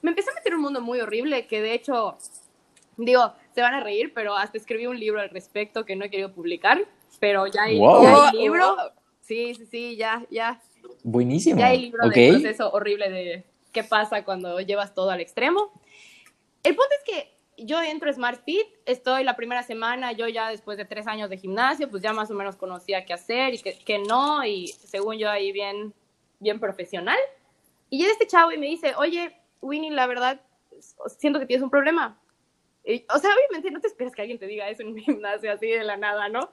me 0.00 0.10
empecé 0.10 0.30
a 0.30 0.34
meter 0.34 0.54
un 0.54 0.62
mundo 0.62 0.80
muy 0.80 1.00
horrible 1.00 1.46
que 1.46 1.60
de 1.60 1.74
hecho, 1.74 2.16
digo, 2.96 3.32
se 3.54 3.60
van 3.60 3.74
a 3.74 3.80
reír, 3.80 4.12
pero 4.14 4.34
hasta 4.36 4.56
escribí 4.56 4.86
un 4.86 4.98
libro 4.98 5.20
al 5.20 5.28
respecto 5.30 5.84
que 5.84 5.96
no 5.96 6.06
he 6.06 6.10
querido 6.10 6.32
publicar, 6.32 6.84
pero 7.20 7.46
ya 7.46 7.62
hay, 7.64 7.78
Wow. 7.78 8.02
ya 8.02 8.14
hay 8.30 8.36
libro. 8.38 8.76
Sí, 9.20 9.54
sí, 9.54 9.66
sí, 9.66 9.96
ya, 9.96 10.24
ya, 10.30 10.60
Buenísimo. 11.02 11.60
ya 11.60 11.66
hay 11.68 11.80
libro 11.82 12.06
Ok. 12.06 12.14
del 12.14 12.30
proceso 12.40 12.70
horrible 12.72 13.10
de 13.10 13.44
qué 13.72 13.84
pasa 13.84 14.24
cuando 14.24 14.58
llevas 14.60 14.94
todo 14.94 15.10
al 15.10 15.20
extremo. 15.20 15.70
El 16.62 16.74
punto 16.74 16.90
es 16.98 17.04
que 17.04 17.38
yo 17.64 17.82
entro 17.82 18.08
a 18.08 18.12
Smart 18.12 18.42
Fit, 18.44 18.66
estoy 18.86 19.24
la 19.24 19.36
primera 19.36 19.62
semana, 19.62 20.12
yo 20.12 20.28
ya 20.28 20.48
después 20.50 20.78
de 20.78 20.84
tres 20.84 21.06
años 21.06 21.28
de 21.28 21.36
gimnasio, 21.36 21.90
pues 21.90 22.02
ya 22.02 22.12
más 22.12 22.30
o 22.30 22.34
menos 22.34 22.56
conocía 22.56 23.04
qué 23.04 23.12
hacer 23.12 23.54
y 23.54 23.58
qué, 23.58 23.78
qué 23.84 23.98
no, 23.98 24.44
y 24.44 24.68
según 24.68 25.18
yo 25.18 25.28
ahí 25.30 25.52
bien, 25.52 25.92
bien 26.38 26.60
profesional. 26.60 27.18
Y 27.90 27.98
llega 27.98 28.12
este 28.12 28.26
chavo 28.26 28.52
y 28.52 28.58
me 28.58 28.66
dice, 28.66 28.94
oye, 28.96 29.36
Winnie, 29.60 29.90
la 29.90 30.06
verdad, 30.06 30.40
siento 31.18 31.38
que 31.40 31.46
tienes 31.46 31.62
un 31.64 31.70
problema. 31.70 32.18
Y, 32.84 33.04
o 33.12 33.18
sea, 33.18 33.30
obviamente 33.34 33.70
no 33.70 33.80
te 33.80 33.88
esperas 33.88 34.14
que 34.14 34.22
alguien 34.22 34.38
te 34.38 34.46
diga 34.46 34.68
eso 34.68 34.82
en 34.82 34.88
un 34.88 34.98
gimnasio 34.98 35.52
así 35.52 35.66
de 35.68 35.84
la 35.84 35.96
nada, 35.96 36.28
¿no? 36.28 36.50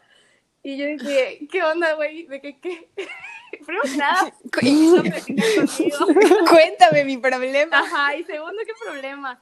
Y 0.66 0.78
yo 0.78 0.88
dije, 0.88 1.48
¿qué 1.52 1.62
onda, 1.62 1.94
güey? 1.94 2.26
¿De 2.26 2.42
qué 2.42 2.58
qué? 2.60 2.90
Primero 3.52 3.84
nada, 3.98 4.34
no. 4.64 6.08
Cuéntame 6.50 7.06
mi 7.06 7.18
problema. 7.18 7.80
Ajá, 7.80 8.16
y 8.18 8.24
segundo, 8.24 8.58
¿qué 8.66 8.72
problema? 8.84 9.42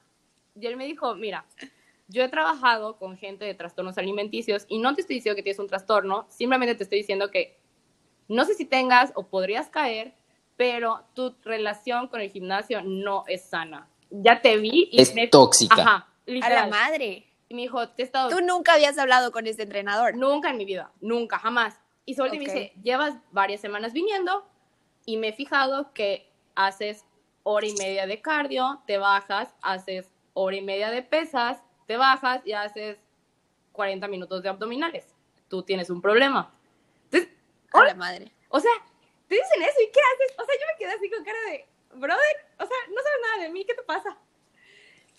Y 0.54 0.66
él 0.66 0.76
me 0.76 0.84
dijo, 0.86 1.14
mira, 1.14 1.46
yo 2.08 2.22
he 2.22 2.28
trabajado 2.28 2.96
con 2.98 3.16
gente 3.16 3.44
de 3.46 3.54
trastornos 3.54 3.96
alimenticios 3.96 4.66
y 4.68 4.78
no 4.78 4.94
te 4.94 5.00
estoy 5.00 5.16
diciendo 5.16 5.34
que 5.36 5.42
tienes 5.42 5.58
un 5.58 5.66
trastorno, 5.66 6.26
simplemente 6.28 6.74
te 6.74 6.82
estoy 6.84 6.98
diciendo 6.98 7.30
que 7.30 7.58
no 8.28 8.44
sé 8.44 8.52
si 8.54 8.66
tengas 8.66 9.10
o 9.14 9.26
podrías 9.26 9.68
caer, 9.68 10.12
pero 10.56 11.04
tu 11.14 11.34
relación 11.42 12.08
con 12.08 12.20
el 12.20 12.30
gimnasio 12.30 12.82
no 12.82 13.24
es 13.26 13.42
sana. 13.46 13.88
Ya 14.10 14.42
te 14.42 14.58
vi 14.58 14.90
y 14.92 15.00
Es 15.00 15.14
me- 15.14 15.26
tóxica. 15.26 15.74
Ajá, 15.80 15.94
A 15.96 16.06
la 16.26 16.32
literal. 16.34 16.70
madre. 16.70 17.24
Y 17.48 17.54
me 17.54 17.62
dijo, 17.62 17.88
te 17.90 18.02
he 18.02 18.04
estado 18.04 18.30
Tú 18.30 18.40
nunca 18.40 18.74
habías 18.74 18.96
hablado 18.98 19.30
con 19.32 19.46
este 19.46 19.62
entrenador. 19.64 20.16
Nunca 20.16 20.50
en 20.50 20.56
mi 20.56 20.64
vida, 20.64 20.90
nunca, 21.00 21.38
jamás. 21.38 21.78
Y 22.06 22.14
Solti 22.14 22.38
me 22.38 22.44
Ok. 22.44 22.52
dice, 22.52 22.72
llevas 22.82 23.14
varias 23.30 23.60
semanas 23.60 23.92
viniendo 23.92 24.46
y 25.06 25.16
me 25.16 25.28
he 25.28 25.32
fijado 25.32 25.92
que 25.92 26.30
haces 26.54 27.04
hora 27.42 27.66
y 27.66 27.74
media 27.74 28.06
de 28.06 28.20
cardio, 28.22 28.82
te 28.86 28.96
bajas, 28.98 29.54
haces 29.62 30.10
hora 30.32 30.56
y 30.56 30.62
media 30.62 30.90
de 30.90 31.02
pesas, 31.02 31.62
te 31.86 31.96
bajas 31.96 32.40
y 32.46 32.52
haces 32.52 32.98
40 33.72 34.08
minutos 34.08 34.42
de 34.42 34.48
abdominales. 34.48 35.14
Tú 35.48 35.62
tienes 35.62 35.90
un 35.90 36.00
problema. 36.00 36.50
Entonces, 37.10 37.30
A 37.72 37.84
la 37.84 37.94
madre. 37.94 38.32
o 38.48 38.58
sea, 38.60 38.70
te 39.28 39.34
dicen 39.34 39.62
eso 39.62 39.80
y 39.82 39.90
¿qué 39.92 40.00
haces? 40.00 40.38
O 40.38 40.44
sea, 40.44 40.54
yo 40.54 40.66
me 40.72 40.78
quedé 40.78 40.92
así 40.92 41.10
con 41.10 41.24
cara 41.24 41.38
de, 41.50 41.66
brother, 41.94 42.36
o 42.58 42.66
sea, 42.66 42.76
no 42.88 43.02
sabes 43.02 43.18
nada 43.22 43.42
de 43.44 43.50
mí, 43.50 43.64
¿qué 43.64 43.74
te 43.74 43.82
pasa? 43.82 44.16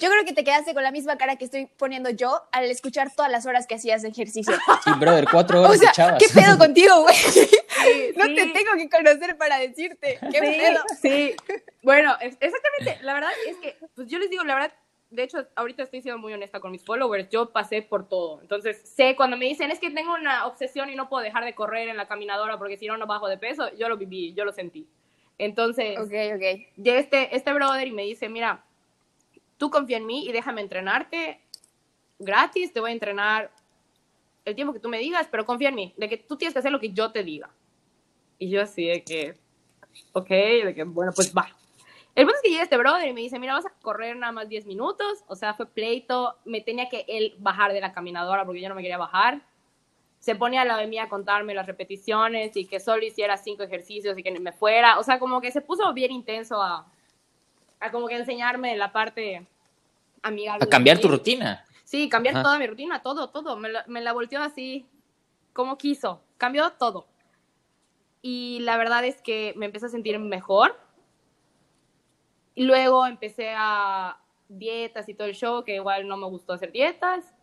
Yo 0.05 0.11
creo 0.11 0.23
que 0.23 0.33
te 0.33 0.43
quedaste 0.43 0.75
con 0.75 0.83
la 0.83 0.91
misma 0.91 1.17
cara 1.17 1.35
que 1.35 1.45
estoy 1.45 1.65
poniendo 1.65 2.11
yo 2.11 2.43
al 2.51 2.65
escuchar 2.65 3.09
todas 3.15 3.31
las 3.31 3.47
horas 3.47 3.65
que 3.65 3.73
hacías 3.73 4.03
de 4.03 4.09
ejercicio. 4.09 4.53
Sí, 4.83 4.91
brother, 4.99 5.25
cuatro 5.31 5.61
horas 5.61 5.71
O 5.71 5.79
sea, 5.79 5.89
de 5.89 5.93
chavas. 5.95 6.23
¿qué 6.23 6.29
pedo 6.31 6.59
contigo, 6.59 7.01
güey? 7.01 7.15
No 8.15 8.25
sí. 8.25 8.35
te 8.35 8.45
tengo 8.47 8.71
que 8.77 8.87
conocer 8.87 9.35
para 9.35 9.57
decirte. 9.57 10.19
¿Qué 10.31 10.39
sí, 10.39 10.59
pedo? 10.59 10.83
sí. 11.01 11.35
Bueno, 11.81 12.15
exactamente. 12.19 12.99
La 13.01 13.15
verdad 13.15 13.31
es 13.47 13.57
que, 13.57 13.77
pues 13.95 14.07
yo 14.07 14.19
les 14.19 14.29
digo, 14.29 14.43
la 14.43 14.53
verdad, 14.53 14.73
de 15.09 15.23
hecho, 15.23 15.47
ahorita 15.55 15.81
estoy 15.83 16.01
siendo 16.03 16.19
muy 16.19 16.33
honesta 16.33 16.59
con 16.59 16.71
mis 16.71 16.85
followers. 16.85 17.27
Yo 17.29 17.51
pasé 17.51 17.81
por 17.81 18.07
todo. 18.07 18.41
Entonces, 18.41 18.79
sé 18.95 19.15
cuando 19.15 19.37
me 19.37 19.45
dicen, 19.45 19.71
es 19.71 19.79
que 19.79 19.89
tengo 19.89 20.13
una 20.13 20.45
obsesión 20.45 20.91
y 20.91 20.95
no 20.95 21.09
puedo 21.09 21.23
dejar 21.23 21.43
de 21.45 21.55
correr 21.55 21.89
en 21.89 21.97
la 21.97 22.07
caminadora 22.07 22.59
porque 22.59 22.77
si 22.77 22.85
no, 22.85 22.95
no 22.97 23.07
bajo 23.07 23.27
de 23.27 23.39
peso. 23.39 23.71
Yo 23.75 23.89
lo 23.89 23.97
viví, 23.97 24.33
yo 24.35 24.45
lo 24.45 24.51
sentí. 24.51 24.87
Entonces, 25.39 25.97
Ok, 25.97 26.11
ok. 26.35 26.65
llega 26.77 26.99
este, 26.99 27.35
este 27.35 27.53
brother 27.53 27.87
y 27.87 27.91
me 27.91 28.03
dice, 28.03 28.29
mira, 28.29 28.63
tú 29.57 29.69
confía 29.69 29.97
en 29.97 30.05
mí 30.05 30.25
y 30.27 30.31
déjame 30.31 30.61
entrenarte 30.61 31.41
gratis, 32.19 32.71
te 32.73 32.79
voy 32.79 32.91
a 32.91 32.93
entrenar 32.93 33.51
el 34.45 34.55
tiempo 34.55 34.73
que 34.73 34.79
tú 34.79 34.89
me 34.89 34.99
digas, 34.99 35.27
pero 35.29 35.45
confía 35.45 35.69
en 35.69 35.75
mí, 35.75 35.93
de 35.97 36.07
que 36.07 36.17
tú 36.17 36.37
tienes 36.37 36.53
que 36.53 36.59
hacer 36.59 36.71
lo 36.71 36.79
que 36.79 36.91
yo 36.91 37.11
te 37.11 37.23
diga. 37.23 37.49
Y 38.37 38.49
yo 38.49 38.61
así 38.61 38.87
de 38.87 39.03
que, 39.03 39.37
ok, 40.13 40.29
de 40.29 40.73
que, 40.75 40.83
bueno, 40.83 41.11
pues 41.15 41.33
va. 41.33 41.47
El 42.13 42.25
punto 42.25 42.37
es 42.37 42.41
que 42.43 42.49
llega 42.49 42.63
este 42.63 42.77
brother 42.77 43.07
y 43.07 43.13
me 43.13 43.21
dice, 43.21 43.39
mira, 43.39 43.55
vas 43.55 43.65
a 43.65 43.73
correr 43.81 44.15
nada 44.15 44.31
más 44.31 44.47
10 44.47 44.65
minutos, 44.67 45.23
o 45.27 45.35
sea, 45.35 45.53
fue 45.53 45.65
pleito, 45.65 46.35
me 46.45 46.61
tenía 46.61 46.87
que 46.87 47.05
él 47.07 47.35
bajar 47.39 47.73
de 47.73 47.81
la 47.81 47.91
caminadora 47.91 48.45
porque 48.45 48.61
yo 48.61 48.69
no 48.69 48.75
me 48.75 48.81
quería 48.81 48.97
bajar. 48.97 49.41
Se 50.19 50.35
ponía 50.35 50.61
a 50.61 50.65
la 50.65 50.77
de 50.77 50.87
mí 50.87 50.97
a 50.97 51.09
contarme 51.09 51.53
las 51.53 51.67
repeticiones 51.67 52.55
y 52.55 52.65
que 52.65 52.79
solo 52.79 53.05
hiciera 53.05 53.37
cinco 53.37 53.63
ejercicios 53.63 54.17
y 54.17 54.23
que 54.23 54.39
me 54.39 54.53
fuera. 54.53 54.97
O 54.97 55.03
sea, 55.03 55.19
como 55.19 55.41
que 55.41 55.51
se 55.51 55.61
puso 55.61 55.93
bien 55.93 56.11
intenso 56.11 56.61
a, 56.61 56.87
a 57.79 57.91
como 57.91 58.07
que 58.07 58.17
enseñarme 58.17 58.75
la 58.77 58.91
parte 58.91 59.47
amigable. 60.21 60.63
A 60.63 60.69
cambiar 60.69 60.99
tu 60.99 61.07
rutina. 61.07 61.65
Sí, 61.83 62.09
cambiar 62.09 62.35
Ajá. 62.35 62.43
toda 62.43 62.59
mi 62.59 62.67
rutina, 62.67 63.01
todo, 63.01 63.29
todo. 63.29 63.57
Me 63.57 63.69
la, 63.69 63.83
me 63.87 64.01
la 64.01 64.13
volteó 64.13 64.41
así 64.41 64.85
como 65.53 65.77
quiso. 65.77 66.21
Cambió 66.37 66.71
todo. 66.71 67.07
Y 68.21 68.59
la 68.61 68.77
verdad 68.77 69.05
es 69.05 69.21
que 69.21 69.53
me 69.55 69.67
empecé 69.67 69.85
a 69.85 69.89
sentir 69.89 70.17
mejor. 70.17 70.79
Y 72.55 72.63
luego 72.63 73.05
empecé 73.05 73.53
a 73.55 74.17
dietas 74.47 75.09
y 75.09 75.13
todo 75.13 75.27
el 75.27 75.35
show, 75.35 75.63
que 75.63 75.75
igual 75.75 76.07
no 76.07 76.17
me 76.17 76.25
gustó 76.25 76.53
hacer 76.53 76.71
dietas. 76.71 77.33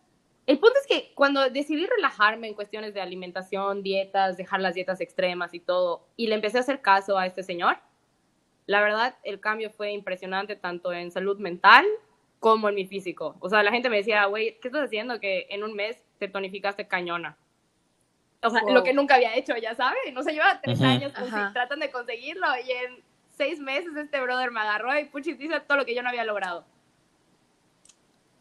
El 0.45 0.59
punto 0.59 0.77
es 0.81 0.87
que 0.87 1.13
cuando 1.15 1.49
decidí 1.49 1.85
relajarme 1.85 2.47
en 2.49 2.53
cuestiones 2.53 2.93
de 2.93 3.01
alimentación, 3.01 3.81
dietas, 3.81 4.35
dejar 4.35 4.59
las 4.59 4.73
dietas 4.73 4.99
extremas 4.99 5.53
y 5.53 5.59
todo, 5.59 6.05
y 6.17 6.27
le 6.27 6.35
empecé 6.35 6.57
a 6.57 6.61
hacer 6.61 6.81
caso 6.81 7.17
a 7.17 7.25
este 7.25 7.43
señor, 7.43 7.77
la 8.65 8.81
verdad 8.81 9.15
el 9.23 9.39
cambio 9.39 9.69
fue 9.71 9.91
impresionante 9.91 10.55
tanto 10.55 10.91
en 10.93 11.11
salud 11.11 11.37
mental 11.39 11.85
como 12.39 12.69
en 12.69 12.75
mi 12.75 12.85
físico. 12.85 13.35
O 13.39 13.49
sea, 13.49 13.63
la 13.63 13.71
gente 13.71 13.89
me 13.89 13.97
decía, 13.97 14.25
güey, 14.25 14.59
¿qué 14.59 14.67
estás 14.67 14.83
haciendo? 14.85 15.19
Que 15.19 15.47
en 15.49 15.63
un 15.63 15.73
mes 15.73 15.97
te 16.19 16.27
tonificaste 16.27 16.87
cañona. 16.87 17.37
O 18.41 18.49
sea, 18.49 18.61
Wow. 18.61 18.73
lo 18.73 18.83
que 18.83 18.93
nunca 18.93 19.15
había 19.15 19.35
hecho, 19.35 19.55
ya 19.55 19.73
saben. 19.75 20.17
O 20.17 20.21
sea, 20.23 20.33
lleva 20.33 20.59
tres 20.61 20.77
Ujú. 20.79 20.87
años 20.89 21.13
consi- 21.13 21.27
Ajá. 21.27 21.51
tratando 21.53 21.85
de 21.85 21.91
conseguirlo 21.91 22.47
y 22.65 22.71
en 22.71 23.03
seis 23.29 23.59
meses 23.59 23.95
este 23.95 24.19
brother 24.21 24.51
me 24.51 24.59
agarró 24.59 24.97
y 24.99 25.05
puchis 25.05 25.39
hizo 25.39 25.61
todo 25.61 25.77
lo 25.77 25.85
que 25.85 25.95
yo 25.95 26.03
no 26.03 26.09
había 26.09 26.25
logrado. 26.25 26.65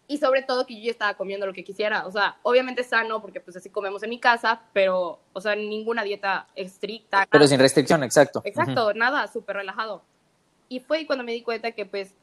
Y 0.09 0.19
sobre 0.19 0.43
todo 0.43 0.67
que 0.67 0.75
yo 0.77 0.83
ya 0.87 0.91
estaba 0.91 1.15
comiendo 1.15 1.47
lo 1.47 1.53
que 1.53 1.65
quisiera. 1.65 2.07
O 2.07 2.11
sea, 2.11 2.37
obviamente 2.43 2.83
sano, 2.85 3.23
porque 3.23 3.41
pues 3.41 3.57
así 3.57 3.71
comemos 3.71 4.03
en 4.03 4.11
mi 4.11 4.19
casa, 4.19 4.61
pero, 4.73 5.21
o 5.33 5.41
sea, 5.41 5.55
ninguna 5.55 6.03
dieta 6.03 6.49
estricta. 6.57 7.27
Pero 7.31 7.47
sin 7.47 7.61
restricción, 7.61 8.03
exacto. 8.03 8.43
Exacto, 8.45 8.93
nada, 8.95 9.27
súper 9.29 9.57
relajado. 9.57 10.03
Y 10.73 10.81
fue 10.81 11.07
cuando 11.07 11.23
me 11.23 11.33
di 11.33 11.43
cuenta 11.43 11.73
que 11.73 11.85
pues 11.85 12.15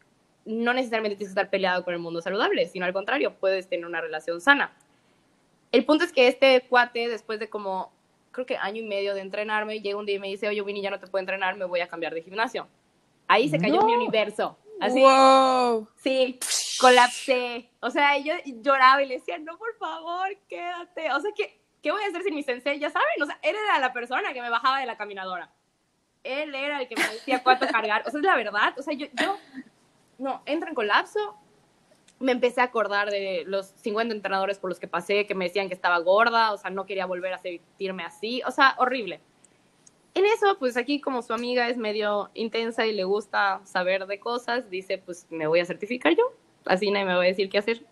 no 0.44 0.74
necesariamente 0.74 1.16
tienes 1.18 1.30
que 1.36 1.40
estar 1.40 1.52
peleado 1.52 1.84
con 1.84 1.94
el 1.94 2.00
mundo 2.00 2.20
saludable, 2.20 2.66
sino 2.68 2.86
al 2.86 2.94
contrario, 2.94 3.36
puedes 3.40 3.70
tener 3.70 3.86
una 3.86 4.02
relación 4.02 4.42
sana. 4.42 4.76
El 5.72 5.86
punto 5.86 6.04
es 6.04 6.12
que 6.12 6.28
este 6.28 6.62
cuate, 6.68 7.08
después 7.10 7.40
de 7.40 7.48
como, 7.48 7.92
creo 8.32 8.48
que 8.48 8.58
año 8.58 8.82
y 8.82 8.88
medio 8.88 9.14
de 9.14 9.22
entrenarme, 9.22 9.82
llega 9.82 10.00
un 10.00 10.08
día 10.08 10.16
y 10.16 10.20
me 10.20 10.28
dice, 10.30 10.48
oye, 10.48 10.62
Winnie, 10.64 10.82
ya 10.82 10.90
no 10.90 11.00
te 11.00 11.06
puedo 11.06 11.20
entrenar, 11.20 11.56
me 11.58 11.66
voy 11.66 11.82
a 11.82 11.88
cambiar 11.88 12.12
de 12.16 12.24
gimnasio. 12.24 12.68
Ahí 13.28 13.50
se 13.50 13.60
cayó 13.60 13.82
No. 13.82 13.86
mi 13.86 13.94
universo. 13.94 14.58
Así, 14.82 15.00
Wow. 15.00 15.88
sí, 15.98 16.40
colapsé. 16.80 17.70
O 17.82 17.92
sea, 17.92 18.18
yo 18.18 18.34
lloraba 18.46 19.04
y 19.04 19.08
le 19.08 19.16
decía, 19.20 19.38
no, 19.38 19.60
por 19.60 19.76
favor, 19.78 20.30
quédate. 20.48 21.12
O 21.14 21.20
sea, 21.20 21.32
¿qué, 21.36 21.60
¿qué 21.84 21.92
voy 21.92 22.02
a 22.02 22.08
hacer 22.08 22.24
sin 22.24 22.34
mi 22.34 22.42
sensei? 22.42 22.80
Ya 22.80 22.90
saben, 22.90 23.22
o 23.22 23.26
sea, 23.28 23.38
era 23.44 23.78
la 23.80 23.94
persona 23.94 24.34
que 24.34 24.42
me 24.42 24.50
bajaba 24.50 24.80
de 24.80 24.88
la 24.88 24.98
caminadora. 24.98 25.52
Él 26.24 26.54
era 26.54 26.82
el 26.82 26.88
que 26.88 26.96
me 26.96 27.08
decía 27.14 27.42
cuánto 27.44 27.68
cargar. 27.68 28.04
O 28.06 28.12
sea, 28.12 28.20
es 28.20 28.26
la 28.26 28.36
verdad. 28.36 28.74
O 28.78 28.82
sea, 28.82 28.94
yo, 28.94 29.08
yo 29.22 29.38
no, 30.18 30.42
entro 30.46 30.70
en 30.70 30.76
colapso. 30.76 31.36
Me 32.20 32.34
empecé 32.34 32.60
a 32.60 32.66
acordar 32.66 33.10
de 33.10 33.44
los 33.48 33.68
50 33.78 34.14
entrenadores 34.14 34.60
por 34.60 34.70
los 34.70 34.80
que 34.80 34.88
pasé, 34.88 35.26
que 35.26 35.36
me 35.36 35.46
decían 35.46 35.70
que 35.70 35.74
estaba 35.74 35.98
gorda, 36.00 36.52
o 36.52 36.58
sea, 36.58 36.70
no 36.70 36.86
quería 36.86 37.06
volver 37.06 37.34
a 37.34 37.38
sentirme 37.38 38.04
así. 38.04 38.42
O 38.46 38.52
sea, 38.52 38.76
horrible. 38.78 39.22
En 40.16 40.26
eso, 40.26 40.58
pues 40.60 40.76
aquí 40.76 41.00
como 41.00 41.22
su 41.22 41.32
amiga 41.32 41.70
es 41.70 41.78
medio 41.78 42.30
intensa 42.34 42.86
y 42.86 42.92
le 42.92 43.06
gusta 43.06 43.62
saber 43.64 44.06
de 44.06 44.20
cosas, 44.20 44.70
dice, 44.70 44.98
pues 44.98 45.28
me 45.30 45.48
voy 45.48 45.62
a 45.62 45.66
certificar 45.66 46.14
yo. 46.14 46.34
Así 46.66 46.92
nadie 46.92 47.06
me 47.06 47.14
va 47.14 47.22
a 47.22 47.26
decir 47.26 47.50
qué 47.50 47.60
hacer. 47.60 47.86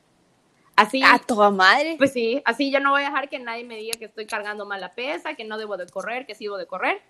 Así, 0.76 1.02
A 1.04 1.18
toda 1.20 1.50
madre. 1.50 1.96
pues 1.98 2.12
sí, 2.12 2.42
así 2.46 2.70
yo 2.70 2.80
no 2.80 2.92
voy 2.92 3.02
a 3.04 3.06
dejar 3.06 3.30
que 3.30 3.40
nadie 3.40 3.64
me 3.64 3.78
diga 3.78 3.98
que 3.98 4.06
estoy 4.06 4.28
cargando 4.28 4.66
mal 4.66 4.82
la 4.82 4.94
pesa, 4.94 5.36
que 5.36 5.46
no 5.46 5.58
debo 5.58 5.78
de 5.78 5.88
correr, 5.88 6.26
que 6.26 6.36
sí 6.36 6.44
debo 6.44 6.58
de 6.58 6.68
correr. 6.68 7.02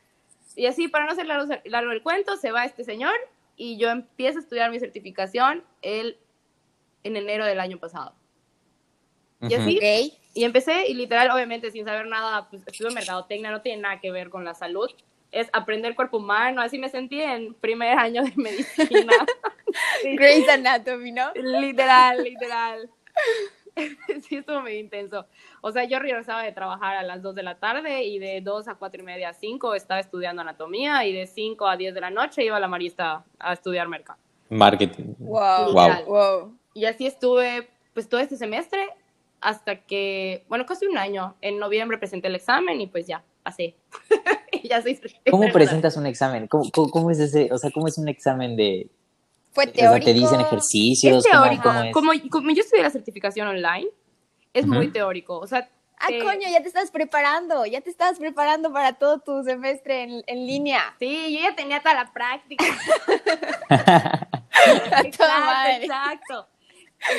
Y 0.56 0.66
así, 0.66 0.88
para 0.88 1.06
no 1.06 1.12
hacer 1.12 1.26
largo, 1.26 1.54
largo 1.66 1.92
el 1.92 2.02
cuento, 2.02 2.36
se 2.38 2.52
va 2.52 2.66
este 2.66 2.84
señor 2.84 3.16
y 3.56 3.78
yo 3.78 3.90
empiezo 3.90 4.40
a 4.40 4.42
estudiar 4.42 4.72
mi 4.72 4.80
certificación 4.80 5.64
el, 5.82 6.18
en 7.04 7.16
enero 7.16 7.46
del 7.46 7.60
año 7.60 7.80
pasado. 7.80 8.14
Y 9.42 9.54
así, 9.54 9.78
Ok. 9.78 10.18
y 10.34 10.44
empecé, 10.44 10.88
y 10.88 10.94
literal, 10.94 11.30
obviamente, 11.32 11.70
sin 11.72 11.86
saber 11.86 12.08
nada, 12.08 12.50
pues 12.50 12.64
estudio 12.66 12.92
mercadotecnia, 12.92 13.52
no 13.52 13.62
tiene 13.62 13.82
nada 13.82 14.00
que 14.00 14.12
ver 14.12 14.30
con 14.30 14.44
la 14.44 14.54
salud. 14.54 14.90
Es 15.32 15.50
aprender 15.54 15.94
cuerpo 15.96 16.18
humano, 16.18 16.62
así 16.62 16.78
me 16.80 16.90
sentí 16.90 17.22
en 17.22 17.54
primer 17.56 17.98
año 18.00 18.24
de 18.24 18.34
medicina. 18.36 19.14
Grey's 20.04 20.48
Anatomy, 20.50 21.12
¿no? 21.12 21.32
literal, 21.36 22.24
literal. 22.24 22.90
Sí, 24.28 24.38
estuvo 24.38 24.62
medio 24.62 24.80
intenso. 24.80 25.26
O 25.62 25.72
sea, 25.72 25.84
yo 25.86 26.00
regresaba 26.00 26.44
de 26.44 26.52
trabajar 26.52 26.98
a 26.98 27.04
las 27.04 27.22
2 27.22 27.36
de 27.36 27.44
la 27.44 27.60
tarde 27.60 28.04
y 28.04 28.20
de 28.20 28.42
2 28.42 28.68
a 28.68 28.76
4 28.76 29.02
y 29.02 29.06
media 29.06 29.30
a 29.30 29.34
5 29.34 29.76
estaba 29.76 30.00
estudiando 30.00 30.42
anatomía 30.42 31.06
y 31.06 31.14
de 31.14 31.28
5 31.28 31.68
a 31.68 31.78
10 31.78 31.94
de 31.94 32.02
la 32.02 32.10
noche 32.10 32.44
iba 32.44 32.58
a 32.58 32.60
la 32.60 32.68
marista 32.68 33.24
a 33.40 33.54
estudiar 33.54 33.88
mercado. 33.88 34.20
Marketing. 34.50 35.14
Wow. 35.20 35.68
Literal. 35.68 36.06
Wow. 36.06 36.58
Y 36.74 36.86
así 36.86 37.06
estuve 37.06 37.70
pues 37.94 38.08
todo 38.08 38.22
este 38.22 38.38
semestre 38.38 38.90
hasta 39.42 39.78
que, 39.78 40.46
bueno, 40.50 40.66
casi 40.66 40.86
un 40.86 40.98
año. 40.98 41.36
En 41.42 41.60
noviembre 41.60 41.98
presenté 41.98 42.28
el 42.28 42.36
examen 42.36 42.80
y 42.82 42.88
pues 42.88 43.08
ya, 43.08 43.24
pasé. 43.44 43.76
y 44.52 44.68
ya 44.68 44.82
soy 44.82 45.00
¿Cómo 45.30 45.48
presentas 45.54 45.98
un 45.98 46.06
examen? 46.06 46.48
¿Cómo, 46.48 46.70
cómo, 46.72 46.90
cómo 46.90 47.12
es 47.12 47.20
ese? 47.20 47.50
O 47.52 47.58
sea, 47.58 47.72
¿cómo 47.72 47.88
es 47.88 47.98
un 47.98 48.08
examen 48.08 48.56
de...? 48.56 48.90
Fue 49.58 49.66
o 49.66 49.74
sea, 49.74 49.90
teórico. 49.90 50.06
¿Te 50.06 50.14
dicen 50.14 50.40
ejercicios? 50.42 51.26
Es 51.26 51.32
¿Cómo- 51.32 51.44
teórico. 51.44 51.64
cómo 51.64 51.82
es? 51.84 51.94
Como, 51.94 52.12
como 52.30 52.52
yo 52.52 52.62
estudié 52.62 52.84
la 52.84 52.90
certificación 52.92 53.48
online, 53.48 53.88
es 54.54 54.66
muy 54.68 54.86
Ujú. 54.86 54.92
teórico. 54.94 55.40
O 55.40 55.48
sea, 55.48 55.68
Ah, 56.00 56.10
te- 56.10 56.20
coño, 56.24 56.48
ya 56.48 56.62
te 56.62 56.68
estás 56.68 56.92
preparando. 56.92 57.66
Ya 57.66 57.82
te 57.82 57.90
estabas 57.90 58.20
preparando 58.20 58.72
para 58.72 58.94
todo 58.94 59.18
tu 59.20 59.44
semestre 59.44 60.04
en, 60.04 60.24
en 60.28 60.46
línea. 60.46 60.96
Sí, 61.00 61.34
yo 61.36 61.42
ya 61.42 61.56
tenía 61.56 61.80
toda 61.80 61.96
la 61.96 62.14
práctica. 62.14 62.64
Exacto, 65.04 65.24
exacto. 65.82 66.48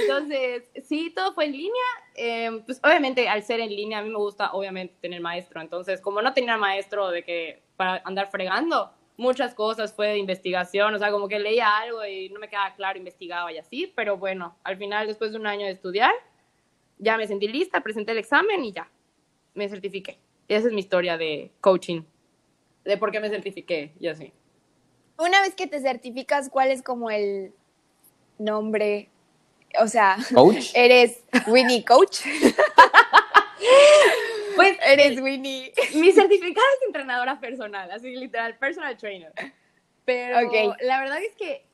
Entonces, 0.01 0.65
sí, 0.89 1.11
todo 1.15 1.33
fue 1.35 1.47
en 1.47 1.53
línea. 1.53 1.85
Eh, 2.15 2.63
pues 2.67 2.81
obviamente 2.83 3.29
al 3.29 3.43
ser 3.43 3.61
en 3.61 3.71
línea, 3.71 3.99
a 3.99 4.03
mí 4.03 4.11
me 4.11 4.17
gusta 4.19 4.53
obviamente 4.53 4.95
tener 5.01 5.21
maestro. 5.21 5.61
Entonces, 5.61 6.01
como 6.01 6.21
no 6.23 6.33
tenía 6.33 6.57
maestro 6.57 7.11
de 7.11 7.25
que 7.25 7.63
para 7.77 8.03
andar 8.05 8.29
fregando, 8.31 8.93
muchas 9.19 9.55
cosas 9.55 9.93
fue 9.93 10.09
de 10.09 10.19
investigación. 10.19 10.95
O 10.95 10.99
sea, 10.99 11.11
como 11.11 11.29
que 11.29 11.39
leía 11.39 11.77
algo 11.77 12.07
y 12.07 12.31
no 12.31 12.41
me 12.41 12.49
quedaba 12.49 12.75
claro, 12.75 12.97
investigaba 12.97 13.53
y 13.53 13.59
así. 13.59 13.93
Pero 13.95 14.17
bueno, 14.17 14.57
al 14.65 14.79
final, 14.79 15.07
después 15.07 15.33
de 15.33 15.39
un 15.39 15.47
año 15.47 15.67
de 15.67 15.73
estudiar, 15.73 16.13
ya 16.97 17.19
me 17.19 17.27
sentí 17.27 17.47
lista, 17.49 17.83
presenté 17.83 18.13
el 18.13 18.19
examen 18.19 18.65
y 18.65 18.73
ya, 18.73 18.89
me 19.53 19.69
certifiqué. 19.69 20.19
Y 20.49 20.55
esa 20.55 20.69
es 20.69 20.73
mi 20.73 20.81
historia 20.81 21.19
de 21.19 21.51
coaching, 21.61 22.03
de 22.85 22.97
por 22.97 23.13
qué 23.13 23.21
me 23.21 23.29
certifiqué 23.29 23.93
y 24.01 24.09
así. 24.09 24.33
Una 25.19 25.43
vez 25.43 25.55
que 25.55 25.67
te 25.67 25.81
certificas, 25.81 26.49
¿cuál 26.49 26.71
es 26.71 26.83
como 26.83 27.11
el 27.11 27.53
nombre? 28.39 29.11
O 29.81 29.89
sea, 29.89 30.17
¿Coach? 30.33 30.71
¿eres 30.75 31.25
Winnie 31.47 31.85
Coach? 31.85 32.21
Pues 34.59 34.79
¿Eres 34.87 35.21
Winnie? 35.21 35.73
Mi 35.95 36.13
certificado 36.13 36.67
es 36.81 36.87
entrenadora 36.87 37.41
personal, 37.41 37.91
así 37.91 38.15
literal, 38.15 38.57
personal 38.59 38.97
trainer. 38.97 39.33
Pero 40.05 40.47
Ok. 40.47 40.77
la 40.81 41.01
verdad 41.01 41.19
es 41.23 41.35
que 41.35 41.65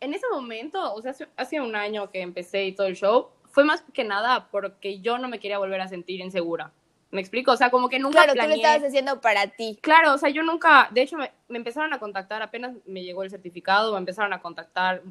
en 0.00 0.14
ese 0.14 0.26
momento, 0.30 0.94
o 0.94 1.00
sea, 1.02 1.12
hace, 1.12 1.28
hace 1.36 1.60
un 1.60 1.76
año 1.76 2.10
que 2.10 2.20
empecé 2.20 2.64
y 2.64 2.72
todo 2.72 2.86
el 2.86 2.96
show, 2.96 3.30
fue 3.50 3.64
más 3.64 3.84
que 3.92 4.02
nada 4.04 4.48
porque 4.50 5.00
yo 5.00 5.18
no 5.18 5.28
me 5.28 5.38
quería 5.38 5.58
volver 5.58 5.80
a 5.80 5.88
sentir 5.88 6.20
insegura. 6.20 6.72
¿Me 7.10 7.20
explico? 7.20 7.52
O 7.52 7.56
sea, 7.56 7.70
como 7.70 7.90
que 7.90 7.98
nunca 7.98 8.24
Claro, 8.24 8.32
tú 8.32 8.38
lo 8.38 8.44
planeé. 8.44 8.56
estabas 8.56 8.82
haciendo 8.88 9.20
para 9.20 9.46
ti. 9.48 9.78
Claro, 9.82 10.14
o 10.14 10.18
sea, 10.18 10.30
yo 10.30 10.42
nunca, 10.42 10.88
de 10.90 11.02
hecho, 11.02 11.18
me, 11.18 11.30
me 11.48 11.58
empezaron 11.58 11.92
a 11.92 11.98
contactar, 11.98 12.40
apenas 12.40 12.74
me 12.86 13.02
llegó 13.04 13.22
el 13.22 13.30
certificado, 13.30 13.92
me 13.92 13.98
empezaron 13.98 14.32
a 14.32 14.40
contactar 14.40 15.02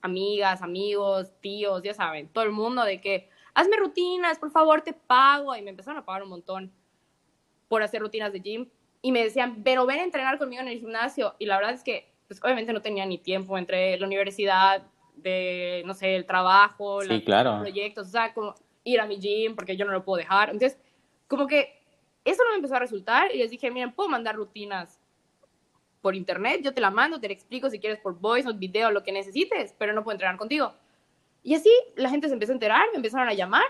amigas, 0.00 0.62
amigos, 0.62 1.32
tíos, 1.40 1.82
ya 1.82 1.92
saben, 1.92 2.28
todo 2.28 2.44
el 2.44 2.52
mundo 2.52 2.84
de 2.84 3.00
que, 3.00 3.28
hazme 3.60 3.76
rutinas, 3.76 4.38
por 4.38 4.50
favor, 4.50 4.80
te 4.80 4.92
pago, 4.92 5.54
y 5.54 5.62
me 5.62 5.70
empezaron 5.70 5.98
a 5.98 6.04
pagar 6.04 6.22
un 6.22 6.30
montón 6.30 6.72
por 7.68 7.82
hacer 7.82 8.00
rutinas 8.00 8.32
de 8.32 8.40
gym, 8.40 8.68
y 9.02 9.12
me 9.12 9.22
decían, 9.22 9.62
pero 9.62 9.86
ven 9.86 10.00
a 10.00 10.04
entrenar 10.04 10.38
conmigo 10.38 10.62
en 10.62 10.68
el 10.68 10.78
gimnasio, 10.78 11.34
y 11.38 11.46
la 11.46 11.56
verdad 11.56 11.74
es 11.74 11.84
que, 11.84 12.10
pues, 12.26 12.42
obviamente 12.42 12.72
no 12.72 12.80
tenía 12.80 13.04
ni 13.04 13.18
tiempo 13.18 13.58
entre 13.58 13.98
la 13.98 14.06
universidad, 14.06 14.86
de, 15.14 15.82
no 15.84 15.92
sé, 15.92 16.16
el 16.16 16.24
trabajo, 16.24 17.02
Sí, 17.02 17.08
los 17.08 17.22
claro. 17.22 17.58
proyectos, 17.60 18.08
o 18.08 18.10
sea, 18.10 18.32
como 18.32 18.54
ir 18.84 18.98
a 19.00 19.06
mi 19.06 19.18
gym, 19.18 19.54
porque 19.54 19.76
yo 19.76 19.84
no 19.84 19.92
lo 19.92 20.04
puedo 20.04 20.16
dejar, 20.16 20.50
entonces, 20.50 20.78
como 21.28 21.46
que 21.46 21.78
eso 22.24 22.42
no 22.44 22.50
me 22.50 22.56
empezó 22.56 22.76
a 22.76 22.80
resultar 22.80 23.34
y 23.34 23.38
les 23.38 23.50
dije, 23.50 23.70
miren, 23.70 23.92
puedo 23.92 24.08
mandar 24.08 24.36
rutinas 24.36 24.98
por 26.00 26.14
internet, 26.14 26.60
yo 26.62 26.72
te 26.72 26.80
la 26.80 26.90
mando, 26.90 27.20
te 27.20 27.28
la 27.28 27.34
explico 27.34 27.68
si 27.68 27.78
quieres 27.78 27.98
por 27.98 28.18
voice 28.18 28.48
o 28.48 28.54
video, 28.54 28.90
lo 28.90 29.02
que 29.02 29.12
necesites, 29.12 29.74
pero 29.78 29.92
no 29.92 30.02
puedo 30.02 30.14
entrenar 30.14 30.38
contigo. 30.38 30.72
Y 31.42 31.54
así 31.54 31.70
la 31.96 32.10
gente 32.10 32.28
se 32.28 32.34
empezó 32.34 32.52
a 32.52 32.54
enterar, 32.54 32.86
me 32.92 32.96
empezaron 32.96 33.28
a 33.28 33.34
llamar 33.34 33.64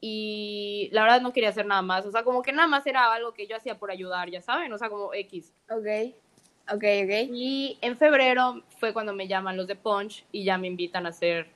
y 0.00 0.88
la 0.92 1.02
verdad 1.02 1.20
no 1.20 1.32
quería 1.32 1.48
hacer 1.50 1.66
nada 1.66 1.82
más, 1.82 2.04
o 2.06 2.10
sea, 2.10 2.22
como 2.22 2.42
que 2.42 2.52
nada 2.52 2.68
más 2.68 2.86
era 2.86 3.12
algo 3.12 3.32
que 3.32 3.46
yo 3.46 3.56
hacía 3.56 3.78
por 3.78 3.90
ayudar, 3.90 4.30
ya 4.30 4.42
saben, 4.42 4.72
o 4.72 4.78
sea, 4.78 4.88
como 4.90 5.12
X. 5.14 5.52
Ok, 5.70 6.14
ok, 6.68 6.74
ok. 7.04 7.30
Y 7.32 7.78
en 7.80 7.96
febrero 7.96 8.62
fue 8.78 8.92
cuando 8.92 9.12
me 9.14 9.26
llaman 9.26 9.56
los 9.56 9.66
de 9.66 9.76
Punch 9.76 10.24
y 10.32 10.44
ya 10.44 10.58
me 10.58 10.66
invitan 10.66 11.06
a 11.06 11.12
ser 11.12 11.48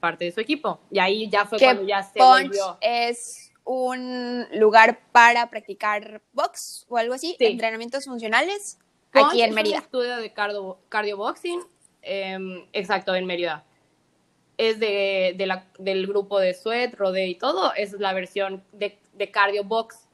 parte 0.00 0.24
de 0.24 0.32
su 0.32 0.40
equipo. 0.40 0.80
Y 0.90 0.98
ahí 0.98 1.28
ya 1.30 1.46
fue 1.46 1.58
cuando 1.58 1.84
ya 1.84 2.02
se 2.02 2.18
Punch 2.18 2.48
volvió. 2.48 2.78
es 2.80 3.52
un 3.64 4.46
lugar 4.58 5.00
para 5.12 5.48
practicar 5.48 6.20
box 6.32 6.86
o 6.88 6.96
algo 6.98 7.14
así, 7.14 7.34
Sí. 7.38 7.46
entrenamientos 7.46 8.04
funcionales, 8.04 8.78
Punch 9.12 9.26
aquí 9.28 9.42
en 9.42 9.50
es 9.50 9.54
Mérida. 9.54 9.76
un 9.78 9.82
estudio 9.82 10.16
de 10.18 10.32
cardio, 10.32 10.78
cardio 10.88 11.16
boxing, 11.16 11.60
em, 12.02 12.66
exacto, 12.72 13.14
en 13.14 13.26
Mérida. 13.26 13.64
Es 14.58 14.80
de, 14.80 15.34
de 15.36 15.46
la- 15.46 15.66
del 15.78 16.06
grupo 16.06 16.38
de 16.40 16.54
Sweat, 16.54 16.94
Rode 16.94 17.26
y 17.26 17.34
todo, 17.34 17.74
es 17.74 17.92
la 17.92 18.12
versión 18.14 18.62
de, 18.72 18.98
de 19.12 19.30
cardio 19.30 19.64
box, 19.64 20.08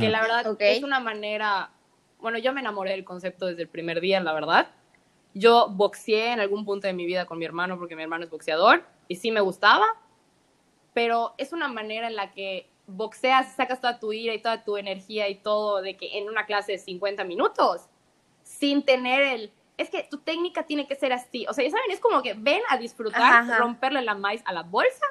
que 0.00 0.08
la 0.08 0.22
verdad 0.22 0.46
Ok. 0.52 0.60
es 0.60 0.82
una 0.82 1.00
manera, 1.00 1.70
bueno, 2.18 2.38
yo 2.38 2.52
me 2.54 2.60
enamoré 2.60 2.92
del 2.92 3.04
concepto 3.04 3.46
desde 3.46 3.62
el 3.62 3.68
primer 3.68 4.00
día, 4.00 4.18
la 4.20 4.32
verdad. 4.32 4.68
Yo 5.34 5.68
boxeé 5.68 6.32
en 6.32 6.40
algún 6.40 6.64
punto 6.64 6.86
de 6.86 6.92
mi 6.94 7.04
vida 7.04 7.26
con 7.26 7.38
mi 7.38 7.44
hermano 7.44 7.76
porque 7.78 7.96
mi 7.96 8.02
hermano 8.02 8.24
es 8.24 8.30
boxeador 8.30 8.84
y 9.08 9.16
sí 9.16 9.30
me 9.30 9.40
gustaba, 9.40 9.84
pero 10.92 11.34
es 11.38 11.52
una 11.52 11.68
manera 11.68 12.06
en 12.06 12.16
la 12.16 12.32
que 12.32 12.68
boxeas, 12.86 13.54
sacas 13.56 13.80
toda 13.80 13.98
tu 13.98 14.12
ira 14.12 14.32
y 14.34 14.40
toda 14.40 14.62
tu 14.64 14.76
energía 14.76 15.28
y 15.28 15.34
todo 15.36 15.82
de 15.82 15.96
que 15.96 16.18
en 16.18 16.28
una 16.28 16.46
clase 16.46 16.72
de 16.72 16.78
50 16.78 17.24
minutos, 17.24 17.82
sin 18.42 18.84
tener 18.84 19.22
el... 19.22 19.52
Es 19.76 19.90
que 19.90 20.04
tu 20.04 20.18
técnica 20.18 20.62
tiene 20.64 20.86
que 20.86 20.94
ser 20.94 21.12
así. 21.12 21.46
O 21.48 21.52
sea, 21.52 21.64
ya 21.64 21.70
saben, 21.70 21.90
es 21.90 22.00
como 22.00 22.22
que 22.22 22.34
ven 22.34 22.62
a 22.68 22.76
disfrutar, 22.78 23.22
Ajá, 23.22 23.58
romperle 23.58 24.02
la 24.02 24.14
maíz 24.14 24.42
a 24.44 24.52
la 24.52 24.62
bolsa 24.62 25.04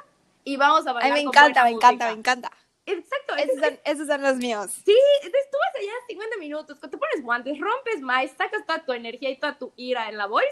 y 0.43 0.55
vamos 0.57 0.87
a 0.87 0.91
Ay, 0.91 0.93
bailar 0.95 1.13
me 1.17 1.23
con 1.25 1.29
encanta, 1.35 1.63
me 1.63 1.69
encanta, 1.71 2.05
me 2.05 2.11
música. 2.11 2.19
encanta. 2.31 2.51
Exacto, 2.85 3.35
es- 3.35 3.49
Esos 3.49 3.59
son, 3.65 3.79
esos 3.85 4.07
son 4.07 4.21
los 4.21 4.35
míos. 4.37 4.71
Sí, 4.85 4.97
entonces 5.21 5.49
tú 5.51 5.57
vas 5.57 5.81
allá 5.81 5.91
50 6.07 6.37
minutos, 6.37 6.79
te 6.79 6.97
pones 6.97 7.21
guantes, 7.23 7.57
rompes 7.59 8.01
más, 8.01 8.29
sacas 8.31 8.65
toda 8.65 8.83
tu 8.85 8.91
energía 8.93 9.29
y 9.29 9.37
toda 9.37 9.57
tu 9.57 9.71
ira 9.77 10.09
en 10.09 10.17
la 10.17 10.25
voz, 10.27 10.43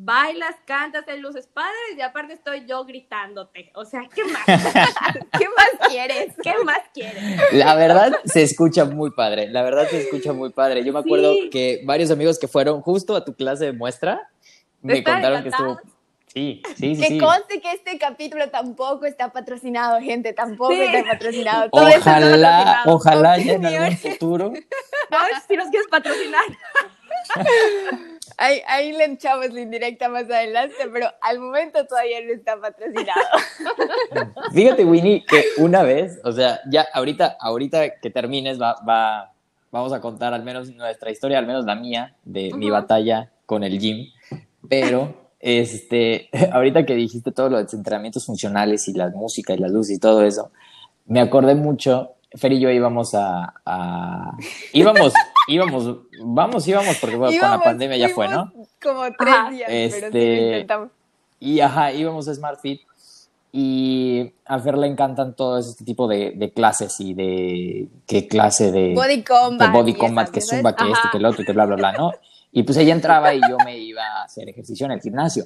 bailas, 0.00 0.54
cantas 0.64 1.06
en 1.08 1.20
luces 1.22 1.48
padres 1.48 1.74
y 1.96 2.00
aparte 2.00 2.32
estoy 2.34 2.64
yo 2.66 2.84
gritándote. 2.84 3.72
O 3.74 3.84
sea, 3.84 4.02
¿qué 4.14 4.22
más? 4.24 4.44
¿Qué 4.46 5.46
más 5.56 5.88
quieres? 5.88 6.34
¿Qué 6.42 6.54
más 6.64 6.78
quieres? 6.94 7.22
La 7.52 7.74
verdad 7.74 8.12
se 8.24 8.42
escucha 8.44 8.84
muy 8.84 9.10
padre, 9.10 9.48
la 9.48 9.62
verdad 9.62 9.88
se 9.88 10.02
escucha 10.02 10.32
muy 10.32 10.50
padre. 10.50 10.84
Yo 10.84 10.92
me 10.92 11.00
acuerdo 11.00 11.32
Sí. 11.34 11.50
que 11.50 11.82
varios 11.84 12.10
amigos 12.12 12.38
que 12.38 12.46
fueron 12.48 12.80
justo 12.80 13.16
a 13.16 13.24
tu 13.24 13.34
clase 13.34 13.64
de 13.66 13.72
muestra 13.72 14.28
me 14.82 15.02
contaron 15.02 15.42
que 15.42 15.48
estuvo... 15.48 15.80
Sí, 16.32 16.62
sí, 16.76 16.94
sí. 16.94 17.00
Que 17.00 17.08
sí. 17.08 17.18
conste 17.18 17.60
que 17.60 17.72
este 17.72 17.98
capítulo 17.98 18.48
tampoco 18.50 19.06
está 19.06 19.32
patrocinado, 19.32 19.98
gente, 20.00 20.32
tampoco 20.34 20.72
Sí. 20.74 20.80
está 20.82 21.10
patrocinado. 21.10 21.70
Todo 21.70 21.88
esto 21.88 21.98
está 21.98 22.18
Ojalá, 22.18 22.48
patrocinado. 22.84 22.94
ojalá 22.94 23.38
ya 23.38 23.52
en 23.54 23.66
algún 23.66 23.96
futuro. 23.96 24.52
Si 25.48 25.56
nos 25.56 25.68
quieres 25.70 25.88
patrocinar. 25.90 26.44
Ahí, 28.40 28.62
ahí 28.68 28.92
le 28.92 29.04
echamos 29.06 29.52
la 29.52 29.60
indirecta 29.60 30.08
más 30.08 30.30
adelante, 30.30 30.76
pero 30.92 31.08
al 31.20 31.40
momento 31.40 31.84
todavía 31.86 32.24
no 32.24 32.32
está 32.32 32.56
patrocinado. 32.60 33.20
Fíjate, 34.52 34.84
Winnie, 34.84 35.24
que 35.26 35.42
una 35.58 35.82
vez, 35.82 36.20
o 36.22 36.30
sea, 36.30 36.60
ya 36.70 36.86
ahorita, 36.94 37.36
ahorita 37.40 37.98
que 37.98 38.10
termines, 38.10 38.60
va, 38.60 38.76
va, 38.88 39.32
vamos 39.72 39.92
a 39.92 40.00
contar 40.00 40.34
al 40.34 40.44
menos 40.44 40.72
nuestra 40.72 41.10
historia, 41.10 41.38
al 41.38 41.48
menos 41.48 41.64
la 41.64 41.74
mía, 41.74 42.14
de 42.24 42.52
mi 42.54 42.70
batalla 42.70 43.32
con 43.44 43.64
el 43.64 43.76
gym. 43.80 44.06
Pero, 44.68 45.32
este, 45.40 46.28
ahorita 46.52 46.86
que 46.86 46.94
dijiste 46.94 47.32
todo 47.32 47.48
lo 47.48 47.56
de 47.56 47.64
los 47.64 47.74
entrenamientos 47.74 48.24
funcionales 48.24 48.86
y 48.86 48.92
la 48.92 49.08
música 49.08 49.52
y 49.52 49.58
las 49.58 49.72
luces 49.72 49.96
y 49.96 49.98
todo 49.98 50.22
eso, 50.22 50.52
me 51.06 51.20
acordé 51.20 51.56
mucho. 51.56 52.12
Fer 52.34 52.52
y 52.52 52.60
yo 52.60 52.70
íbamos 52.70 53.14
a, 53.14 53.54
a- 53.64 54.36
íbamos, 54.72 55.12
íbamos, 55.48 55.96
vamos, 56.22 56.68
íbamos, 56.68 56.96
porque 56.98 57.16
bueno, 57.16 57.40
con 57.40 57.50
la 57.50 57.60
pandemia 57.60 57.96
ya 57.96 58.08
fue, 58.10 58.28
¿no? 58.28 58.52
Como 58.82 59.02
tres 59.18 59.34
Ajá. 59.34 59.50
días, 59.50 59.66
pero 59.68 59.88
sí 59.90 60.04
Este- 60.06 60.36
lo 60.36 60.46
intentamos. 60.46 60.88
Y 61.40 61.60
ajá, 61.60 61.92
íbamos 61.92 62.26
a 62.28 62.34
Smart 62.34 62.60
Fit 62.60 62.80
y 63.52 64.30
a 64.44 64.58
Fer 64.58 64.76
le 64.76 64.86
encantan 64.88 65.34
todo 65.34 65.58
este 65.58 65.84
tipo 65.84 66.06
de, 66.06 66.32
de 66.36 66.52
clases 66.52 67.00
y 67.00 67.14
de 67.14 67.88
qué 68.06 68.28
clase 68.28 68.70
de 68.72 68.92
Body 68.94 69.22
combat. 69.24 69.68
de 69.70 69.72
body 69.78 69.94
combat, 69.94 70.24
esas, 70.24 70.34
que 70.34 70.40
¿sabes? 70.42 70.58
zumba, 70.58 70.76
que 70.76 70.84
Ajá. 70.84 70.92
esto, 70.92 71.08
que 71.12 71.18
el 71.18 71.24
otro, 71.24 71.44
que 71.44 71.52
bla, 71.52 71.64
bla, 71.64 71.76
bla, 71.76 71.92
¿no? 71.92 72.12
Y 72.52 72.62
pues 72.64 72.76
ella 72.78 72.92
entraba 72.92 73.32
y 73.34 73.40
yo 73.48 73.56
me 73.64 73.78
iba 73.78 74.02
a 74.02 74.24
hacer 74.24 74.48
ejercicio 74.48 74.84
en 74.86 74.92
el 74.92 75.00
gimnasio. 75.00 75.44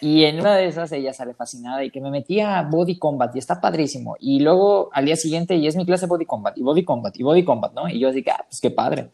Y 0.00 0.24
en 0.24 0.40
una 0.40 0.56
de 0.56 0.66
esas 0.66 0.92
ella 0.92 1.12
sale 1.12 1.34
fascinada 1.34 1.84
y 1.84 1.90
que 1.90 2.00
me 2.00 2.10
metía 2.10 2.58
a 2.58 2.62
body 2.62 2.98
combat 2.98 3.34
y 3.34 3.38
está 3.38 3.60
padrísimo. 3.60 4.16
Y 4.18 4.40
luego 4.40 4.90
al 4.92 5.06
día 5.06 5.16
siguiente 5.16 5.56
y 5.56 5.66
es 5.66 5.76
mi 5.76 5.86
clase 5.86 6.06
body 6.06 6.26
combat 6.26 6.56
y 6.56 6.62
body 6.62 6.84
combat 6.84 7.16
y 7.18 7.22
body 7.22 7.44
combat, 7.44 7.72
¿no? 7.74 7.88
Y 7.88 7.98
yo 7.98 8.08
así 8.08 8.22
que, 8.22 8.30
ah, 8.30 8.44
pues 8.48 8.60
qué 8.60 8.70
padre. 8.70 9.10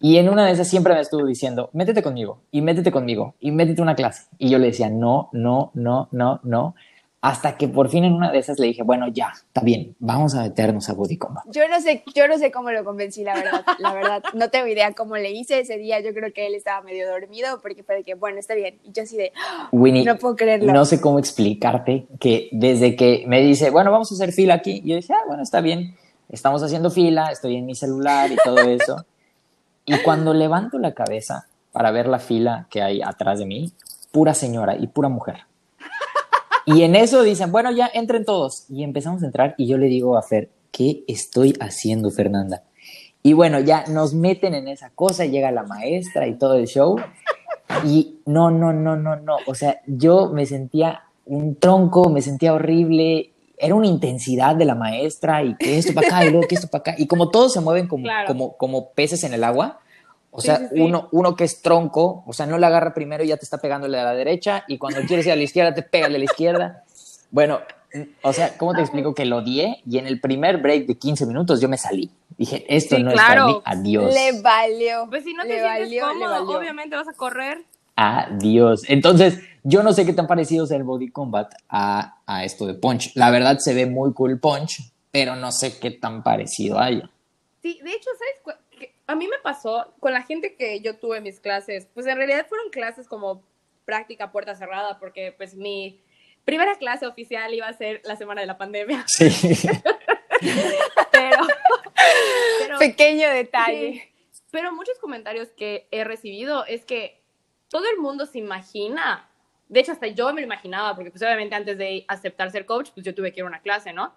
Y 0.00 0.18
en 0.18 0.28
una 0.28 0.46
de 0.46 0.52
esas 0.52 0.68
siempre 0.68 0.94
me 0.94 1.00
estuvo 1.00 1.26
diciendo, 1.26 1.70
métete 1.72 2.02
conmigo 2.02 2.42
y 2.52 2.62
métete 2.62 2.92
conmigo 2.92 3.34
y 3.40 3.50
métete 3.50 3.82
una 3.82 3.96
clase. 3.96 4.26
Y 4.38 4.48
yo 4.48 4.58
le 4.58 4.66
decía, 4.66 4.88
no, 4.90 5.28
no, 5.32 5.72
no, 5.74 6.08
no, 6.12 6.40
no. 6.44 6.74
Hasta 7.20 7.56
que 7.56 7.66
por 7.66 7.88
fin 7.88 8.04
en 8.04 8.12
una 8.12 8.30
de 8.30 8.38
esas 8.38 8.60
le 8.60 8.68
dije, 8.68 8.84
bueno, 8.84 9.08
ya, 9.08 9.32
está 9.34 9.60
bien, 9.60 9.96
vamos 9.98 10.36
a 10.36 10.42
meternos 10.42 10.88
a 10.88 10.92
body 10.92 11.16
combat. 11.16 11.44
Yo 11.50 11.68
no 11.68 11.80
sé, 11.80 12.04
yo 12.14 12.28
no 12.28 12.38
sé 12.38 12.52
cómo 12.52 12.70
lo 12.70 12.84
convencí, 12.84 13.24
la 13.24 13.34
verdad, 13.34 13.64
la 13.80 13.92
verdad. 13.92 14.22
No 14.34 14.50
tengo 14.50 14.68
idea 14.68 14.92
cómo 14.92 15.16
le 15.16 15.32
hice 15.32 15.58
ese 15.58 15.78
día. 15.78 15.98
Yo 15.98 16.14
creo 16.14 16.32
que 16.32 16.46
él 16.46 16.54
estaba 16.54 16.80
medio 16.82 17.10
dormido 17.10 17.60
porque 17.60 17.82
fue 17.82 17.96
de 17.96 18.04
que, 18.04 18.14
bueno, 18.14 18.38
está 18.38 18.54
bien. 18.54 18.78
Y 18.84 18.92
yo 18.92 19.02
así 19.02 19.16
de, 19.16 19.32
Winnie, 19.72 20.04
no 20.04 20.16
puedo 20.16 20.36
creerlo. 20.36 20.72
no 20.72 20.84
sé 20.84 21.00
cómo 21.00 21.18
explicarte 21.18 22.06
que 22.20 22.48
desde 22.52 22.94
que 22.94 23.24
me 23.26 23.40
dice, 23.40 23.70
bueno, 23.70 23.90
vamos 23.90 24.12
a 24.12 24.14
hacer 24.14 24.32
fila 24.32 24.54
aquí, 24.54 24.80
yo 24.84 24.94
dije, 24.94 25.12
ah, 25.12 25.24
bueno, 25.26 25.42
está 25.42 25.60
bien, 25.60 25.96
estamos 26.28 26.62
haciendo 26.62 26.88
fila, 26.88 27.32
estoy 27.32 27.56
en 27.56 27.66
mi 27.66 27.74
celular 27.74 28.30
y 28.30 28.36
todo 28.44 28.60
eso. 28.60 29.04
y 29.86 29.98
cuando 30.02 30.34
levanto 30.34 30.78
la 30.78 30.94
cabeza 30.94 31.48
para 31.72 31.90
ver 31.90 32.06
la 32.06 32.20
fila 32.20 32.68
que 32.70 32.80
hay 32.80 33.02
atrás 33.02 33.40
de 33.40 33.46
mí, 33.46 33.72
pura 34.12 34.34
señora 34.34 34.76
y 34.76 34.86
pura 34.86 35.08
mujer. 35.08 35.47
Y 36.68 36.82
en 36.82 36.94
eso 36.96 37.22
dicen, 37.22 37.50
bueno, 37.50 37.70
ya 37.72 37.90
entren 37.92 38.24
todos. 38.24 38.66
Y 38.68 38.84
empezamos 38.84 39.22
a 39.22 39.26
entrar 39.26 39.54
y 39.56 39.66
yo 39.66 39.78
le 39.78 39.86
digo 39.86 40.16
a 40.18 40.22
Fer, 40.22 40.50
¿qué 40.70 41.02
estoy 41.08 41.54
haciendo, 41.60 42.10
Fernanda? 42.10 42.62
Y 43.22 43.32
bueno, 43.32 43.58
ya 43.60 43.84
nos 43.88 44.14
meten 44.14 44.54
en 44.54 44.68
esa 44.68 44.90
cosa, 44.90 45.24
llega 45.24 45.50
la 45.50 45.62
maestra 45.62 46.26
y 46.26 46.34
todo 46.34 46.54
el 46.54 46.66
show. 46.66 46.96
Y 47.84 48.18
no, 48.26 48.50
no, 48.50 48.72
no, 48.72 48.96
no, 48.96 49.16
no. 49.16 49.36
O 49.46 49.54
sea, 49.54 49.80
yo 49.86 50.30
me 50.32 50.46
sentía 50.46 51.02
un 51.26 51.56
tronco, 51.56 52.10
me 52.10 52.22
sentía 52.22 52.52
horrible. 52.54 53.32
Era 53.56 53.74
una 53.74 53.86
intensidad 53.86 54.54
de 54.54 54.64
la 54.64 54.74
maestra 54.74 55.42
y 55.42 55.56
que 55.56 55.78
esto 55.78 55.92
para 55.92 56.06
acá 56.06 56.24
y 56.26 56.30
luego 56.30 56.46
que 56.46 56.54
esto 56.54 56.68
para 56.68 56.80
acá. 56.80 56.94
Y 56.98 57.06
como 57.06 57.30
todos 57.30 57.52
se 57.52 57.60
mueven 57.60 57.88
como, 57.88 58.04
Claro. 58.04 58.26
como, 58.28 58.56
como 58.56 58.90
peces 58.90 59.24
en 59.24 59.32
el 59.34 59.42
agua, 59.42 59.80
o 60.38 60.40
sea, 60.40 60.56
sí, 60.58 60.66
sí. 60.72 60.80
Uno, 60.80 61.08
uno 61.12 61.36
que 61.36 61.44
es 61.44 61.62
tronco, 61.62 62.22
o 62.26 62.32
sea, 62.32 62.46
no 62.46 62.58
le 62.58 62.66
agarra 62.66 62.94
primero 62.94 63.24
y 63.24 63.28
ya 63.28 63.36
te 63.36 63.44
está 63.44 63.58
pegándole 63.58 63.98
a 63.98 64.04
la 64.04 64.14
derecha 64.14 64.64
y 64.68 64.78
cuando 64.78 65.00
quieres 65.02 65.26
ir 65.26 65.32
a 65.32 65.36
la 65.36 65.42
izquierda 65.42 65.74
te 65.74 65.82
pega 65.82 66.08
de 66.08 66.18
la 66.18 66.24
izquierda. 66.24 66.84
Bueno, 67.30 67.60
o 68.22 68.32
sea, 68.32 68.56
¿cómo 68.56 68.74
te 68.74 68.80
explico 68.80 69.14
que 69.14 69.24
lo 69.24 69.38
odié? 69.38 69.82
Y 69.88 69.98
en 69.98 70.06
el 70.06 70.20
primer 70.20 70.58
break 70.58 70.86
de 70.86 70.96
15 70.96 71.26
minutos 71.26 71.60
yo 71.60 71.68
me 71.68 71.78
salí. 71.78 72.10
Dije, 72.36 72.64
esto 72.68 72.96
Sí, 72.96 73.02
no 73.02 73.10
es 73.10 73.16
para 73.16 73.34
claro. 73.34 73.46
mí. 73.48 73.62
Adiós. 73.64 74.14
Le 74.14 74.40
valió. 74.42 75.06
Pues 75.08 75.24
si 75.24 75.34
no 75.34 75.42
te 75.42 75.48
le 75.48 75.54
sientes 75.60 75.80
valió, 75.80 76.06
cómodo, 76.06 76.58
obviamente 76.58 76.94
vas 76.96 77.08
a 77.08 77.12
correr. 77.14 77.58
Adiós. 77.96 78.82
Entonces, 78.88 79.40
yo 79.64 79.82
no 79.82 79.92
sé 79.92 80.06
qué 80.06 80.12
tan 80.12 80.26
parecido 80.28 80.64
es 80.64 80.70
el 80.70 80.84
Body 80.84 81.10
Combat 81.10 81.52
a, 81.68 82.18
a 82.26 82.44
esto 82.44 82.66
de 82.66 82.74
Punch. 82.74 83.12
La 83.16 83.30
verdad 83.30 83.58
se 83.58 83.74
ve 83.74 83.86
muy 83.86 84.12
cool 84.12 84.38
Punch, 84.38 84.92
pero 85.10 85.34
no 85.34 85.50
sé 85.50 85.78
qué 85.78 85.90
tan 85.90 86.22
parecido 86.22 86.78
haya. 86.78 87.10
Sí, 87.60 87.80
de 87.82 87.90
hecho, 87.90 88.10
¿sabes? 88.16 88.57
A 89.08 89.14
mí 89.14 89.26
me 89.26 89.38
pasó 89.38 89.94
con 90.00 90.12
la 90.12 90.22
gente 90.22 90.54
que 90.54 90.80
yo 90.80 90.96
tuve 90.96 91.16
en 91.16 91.22
mis 91.22 91.40
clases, 91.40 91.88
pues 91.94 92.06
en 92.06 92.16
realidad 92.16 92.46
fueron 92.46 92.68
clases 92.70 93.08
como 93.08 93.42
práctica 93.86 94.30
puerta 94.30 94.54
cerrada, 94.54 94.98
porque 94.98 95.32
pues 95.32 95.54
mi 95.54 95.98
primera 96.44 96.76
clase 96.76 97.06
oficial 97.06 97.52
iba 97.54 97.66
a 97.66 97.72
ser 97.72 98.02
la 98.04 98.16
semana 98.16 98.42
de 98.42 98.46
la 98.46 98.58
pandemia, 98.58 99.04
Sí. 99.08 99.28
pero... 101.10 101.38
pero 102.58 102.78
Pequeño 102.78 103.30
detalle. 103.30 104.12
Sí, 104.30 104.42
pero 104.50 104.72
muchos 104.74 104.98
comentarios 104.98 105.48
que 105.48 105.88
he 105.90 106.04
recibido 106.04 106.66
es 106.66 106.84
que 106.84 107.22
todo 107.70 107.84
el 107.88 107.98
mundo 107.98 108.26
se 108.26 108.38
imagina, 108.38 109.26
de 109.68 109.80
hecho 109.80 109.92
hasta 109.92 110.06
yo 110.08 110.32
me 110.34 110.42
lo 110.42 110.46
imaginaba, 110.46 110.94
porque 110.94 111.10
pues 111.10 111.22
obviamente 111.22 111.54
antes 111.54 111.78
de 111.78 112.04
aceptar 112.08 112.50
ser 112.50 112.66
coach, 112.66 112.90
pues 112.92 113.06
yo 113.06 113.14
tuve 113.14 113.32
que 113.32 113.40
ir 113.40 113.44
a 113.44 113.48
una 113.48 113.62
clase, 113.62 113.94
¿no? 113.94 114.14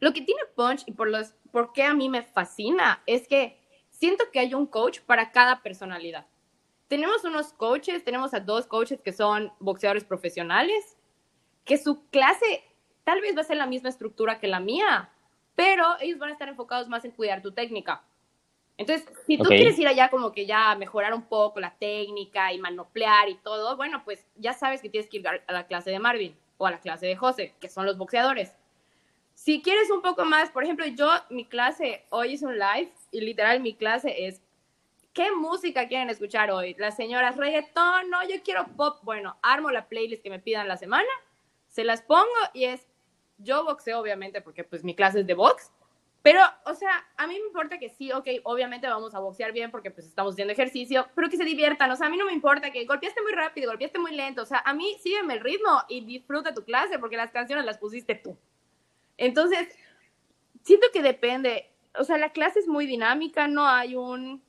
Lo 0.00 0.12
que 0.12 0.20
tiene 0.20 0.42
Punch 0.54 0.82
y 0.86 0.92
por, 0.92 1.08
los, 1.08 1.32
por 1.50 1.72
qué 1.72 1.82
a 1.84 1.94
mí 1.94 2.10
me 2.10 2.22
fascina 2.22 3.02
es 3.06 3.26
que 3.26 3.58
siento 3.98 4.24
que 4.32 4.40
hay 4.40 4.54
un 4.54 4.66
coach 4.66 5.00
para 5.00 5.32
cada 5.32 5.62
personalidad. 5.62 6.26
Tenemos 6.88 7.24
unos 7.24 7.52
coaches, 7.52 8.04
tenemos 8.04 8.34
a 8.34 8.40
dos 8.40 8.66
coaches 8.66 9.00
que 9.00 9.12
son 9.12 9.52
boxeadores 9.58 10.04
profesionales, 10.04 10.96
que 11.64 11.78
su 11.78 12.06
clase 12.10 12.62
tal 13.04 13.20
vez 13.20 13.36
va 13.36 13.40
a 13.40 13.44
ser 13.44 13.56
la 13.56 13.66
misma 13.66 13.88
estructura 13.88 14.38
que 14.38 14.46
la 14.46 14.60
mía, 14.60 15.10
pero 15.54 15.84
ellos 16.00 16.18
van 16.18 16.30
a 16.30 16.32
estar 16.32 16.48
enfocados 16.48 16.88
más 16.88 17.04
en 17.04 17.10
cuidar 17.12 17.42
tu 17.42 17.52
técnica. 17.52 18.02
Entonces, 18.78 19.08
si 19.26 19.38
tú 19.38 19.44
Ok. 19.44 19.48
quieres 19.48 19.78
ir 19.78 19.88
allá 19.88 20.10
como 20.10 20.32
que 20.32 20.44
ya 20.44 20.74
mejorar 20.76 21.14
un 21.14 21.22
poco 21.22 21.60
la 21.60 21.74
técnica 21.76 22.52
y 22.52 22.58
manoplear 22.58 23.28
y 23.30 23.36
todo, 23.36 23.74
bueno, 23.76 24.02
pues 24.04 24.26
ya 24.36 24.52
sabes 24.52 24.82
que 24.82 24.90
tienes 24.90 25.08
que 25.08 25.16
ir 25.16 25.26
a 25.26 25.52
la 25.52 25.66
clase 25.66 25.90
de 25.90 25.98
Marvin 25.98 26.36
o 26.58 26.66
a 26.66 26.70
la 26.70 26.80
clase 26.80 27.06
de 27.06 27.16
José, 27.16 27.54
que 27.58 27.70
son 27.70 27.86
los 27.86 27.96
boxeadores. 27.96 28.54
Si 29.36 29.60
quieres 29.60 29.90
un 29.90 30.00
poco 30.00 30.24
más, 30.24 30.50
por 30.50 30.64
ejemplo, 30.64 30.86
yo, 30.86 31.10
mi 31.28 31.44
clase, 31.44 32.06
hoy 32.08 32.32
es 32.34 32.42
un 32.42 32.58
live 32.58 32.90
y 33.10 33.20
literal 33.20 33.60
mi 33.60 33.74
clase 33.74 34.26
es, 34.26 34.40
¿qué 35.12 35.30
música 35.30 35.86
quieren 35.88 36.08
escuchar 36.08 36.50
hoy? 36.50 36.74
Las 36.78 36.96
señoras, 36.96 37.36
reggaetón, 37.36 38.08
no, 38.08 38.26
yo 38.26 38.42
quiero 38.42 38.66
pop. 38.78 38.98
Bueno, 39.02 39.36
armo 39.42 39.70
la 39.70 39.88
playlist 39.88 40.22
que 40.22 40.30
me 40.30 40.38
pidan 40.40 40.68
la 40.68 40.78
semana, 40.78 41.06
se 41.68 41.84
las 41.84 42.00
pongo 42.00 42.24
y 42.54 42.64
es, 42.64 42.88
yo 43.36 43.62
boxeo 43.62 44.00
obviamente 44.00 44.40
porque 44.40 44.64
pues 44.64 44.82
mi 44.82 44.94
clase 44.94 45.20
es 45.20 45.26
de 45.26 45.34
box, 45.34 45.70
pero, 46.22 46.40
o 46.64 46.74
sea, 46.74 47.06
a 47.18 47.26
mí 47.26 47.34
me 47.34 47.46
importa 47.46 47.78
que 47.78 47.90
sí, 47.90 48.10
ok, 48.12 48.26
obviamente 48.44 48.88
vamos 48.88 49.14
a 49.14 49.20
boxear 49.20 49.52
bien 49.52 49.70
porque 49.70 49.90
pues 49.90 50.06
estamos 50.06 50.32
haciendo 50.32 50.54
ejercicio, 50.54 51.06
pero 51.14 51.28
que 51.28 51.36
se 51.36 51.44
diviertan, 51.44 51.90
o 51.90 51.96
sea, 51.96 52.06
a 52.06 52.10
mí 52.10 52.16
no 52.16 52.24
me 52.24 52.32
importa 52.32 52.72
que 52.72 52.86
golpeaste 52.86 53.20
muy 53.20 53.32
rápido, 53.32 53.68
golpeaste 53.68 53.98
muy 53.98 54.12
lento, 54.12 54.42
o 54.42 54.46
sea, 54.46 54.62
a 54.64 54.72
mí 54.72 54.96
sígueme 55.02 55.34
el 55.34 55.40
ritmo 55.40 55.82
y 55.88 56.06
disfruta 56.06 56.54
tu 56.54 56.64
clase 56.64 56.98
porque 56.98 57.18
las 57.18 57.30
canciones 57.30 57.66
las 57.66 57.76
pusiste 57.76 58.14
tú. 58.14 58.36
Entonces, 59.18 59.68
siento 60.62 60.86
que 60.92 61.02
depende, 61.02 61.70
o 61.98 62.04
sea, 62.04 62.18
la 62.18 62.30
clase 62.30 62.58
es 62.60 62.68
muy 62.68 62.86
dinámica, 62.86 63.48
no 63.48 63.66
hay 63.66 63.96
un, 63.96 64.42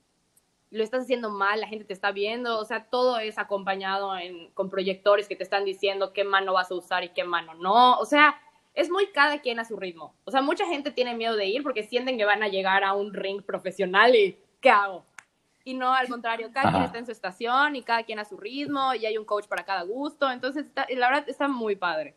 lo 0.72 0.84
estás 0.84 1.04
haciendo 1.04 1.30
mal, 1.30 1.62
la 1.62 1.68
gente 1.68 1.86
te 1.86 1.94
está 1.94 2.12
viendo, 2.12 2.60
o 2.60 2.66
sea, 2.66 2.86
todo 2.86 3.20
es 3.20 3.38
acompañado 3.38 4.18
en, 4.18 4.50
con 4.52 4.70
proyectores 4.70 5.28
que 5.28 5.36
te 5.36 5.44
están 5.44 5.64
diciendo 5.66 6.12
qué 6.14 6.24
mano 6.24 6.54
vas 6.54 6.72
a 6.72 6.76
usar 6.76 7.04
y 7.04 7.10
qué 7.10 7.24
mano 7.24 7.54
no, 7.54 7.98
o 8.00 8.06
sea, 8.06 8.40
es 8.74 8.90
muy 8.92 9.08
cada 9.08 9.40
quien 9.40 9.60
a 9.60 9.66
su 9.66 9.76
ritmo. 9.76 10.14
O 10.24 10.30
sea, 10.30 10.42
mucha 10.44 10.68
gente 10.68 10.92
tiene 10.92 11.16
miedo 11.16 11.36
de 11.36 11.48
ir 11.48 11.64
porque 11.64 11.82
sienten 11.84 12.16
que 12.18 12.26
van 12.26 12.44
a 12.44 12.48
llegar 12.48 12.84
a 12.84 12.94
un 12.94 13.12
ring 13.12 13.42
profesional 13.42 14.16
y 14.16 14.38
¿qué 14.62 14.70
hago? 14.70 15.04
Y 15.64 15.74
no, 15.74 15.92
al 15.94 16.08
contrario, 16.08 16.52
cada 16.54 16.72
quien 16.72 16.84
está 16.84 16.98
en 17.00 17.06
su 17.08 17.12
estación 17.12 17.76
y 17.76 17.82
cada 17.82 18.04
quien 18.04 18.20
a 18.20 18.26
su 18.26 18.38
ritmo 18.38 18.94
y 18.94 19.06
hay 19.08 19.18
un 19.18 19.26
coach 19.26 19.48
para 19.48 19.66
cada 19.66 19.82
gusto, 19.82 20.30
entonces 20.32 20.68
está- 20.68 20.86
la 20.90 21.10
verdad 21.10 21.28
está 21.28 21.48
muy 21.48 21.76
padre. 21.76 22.16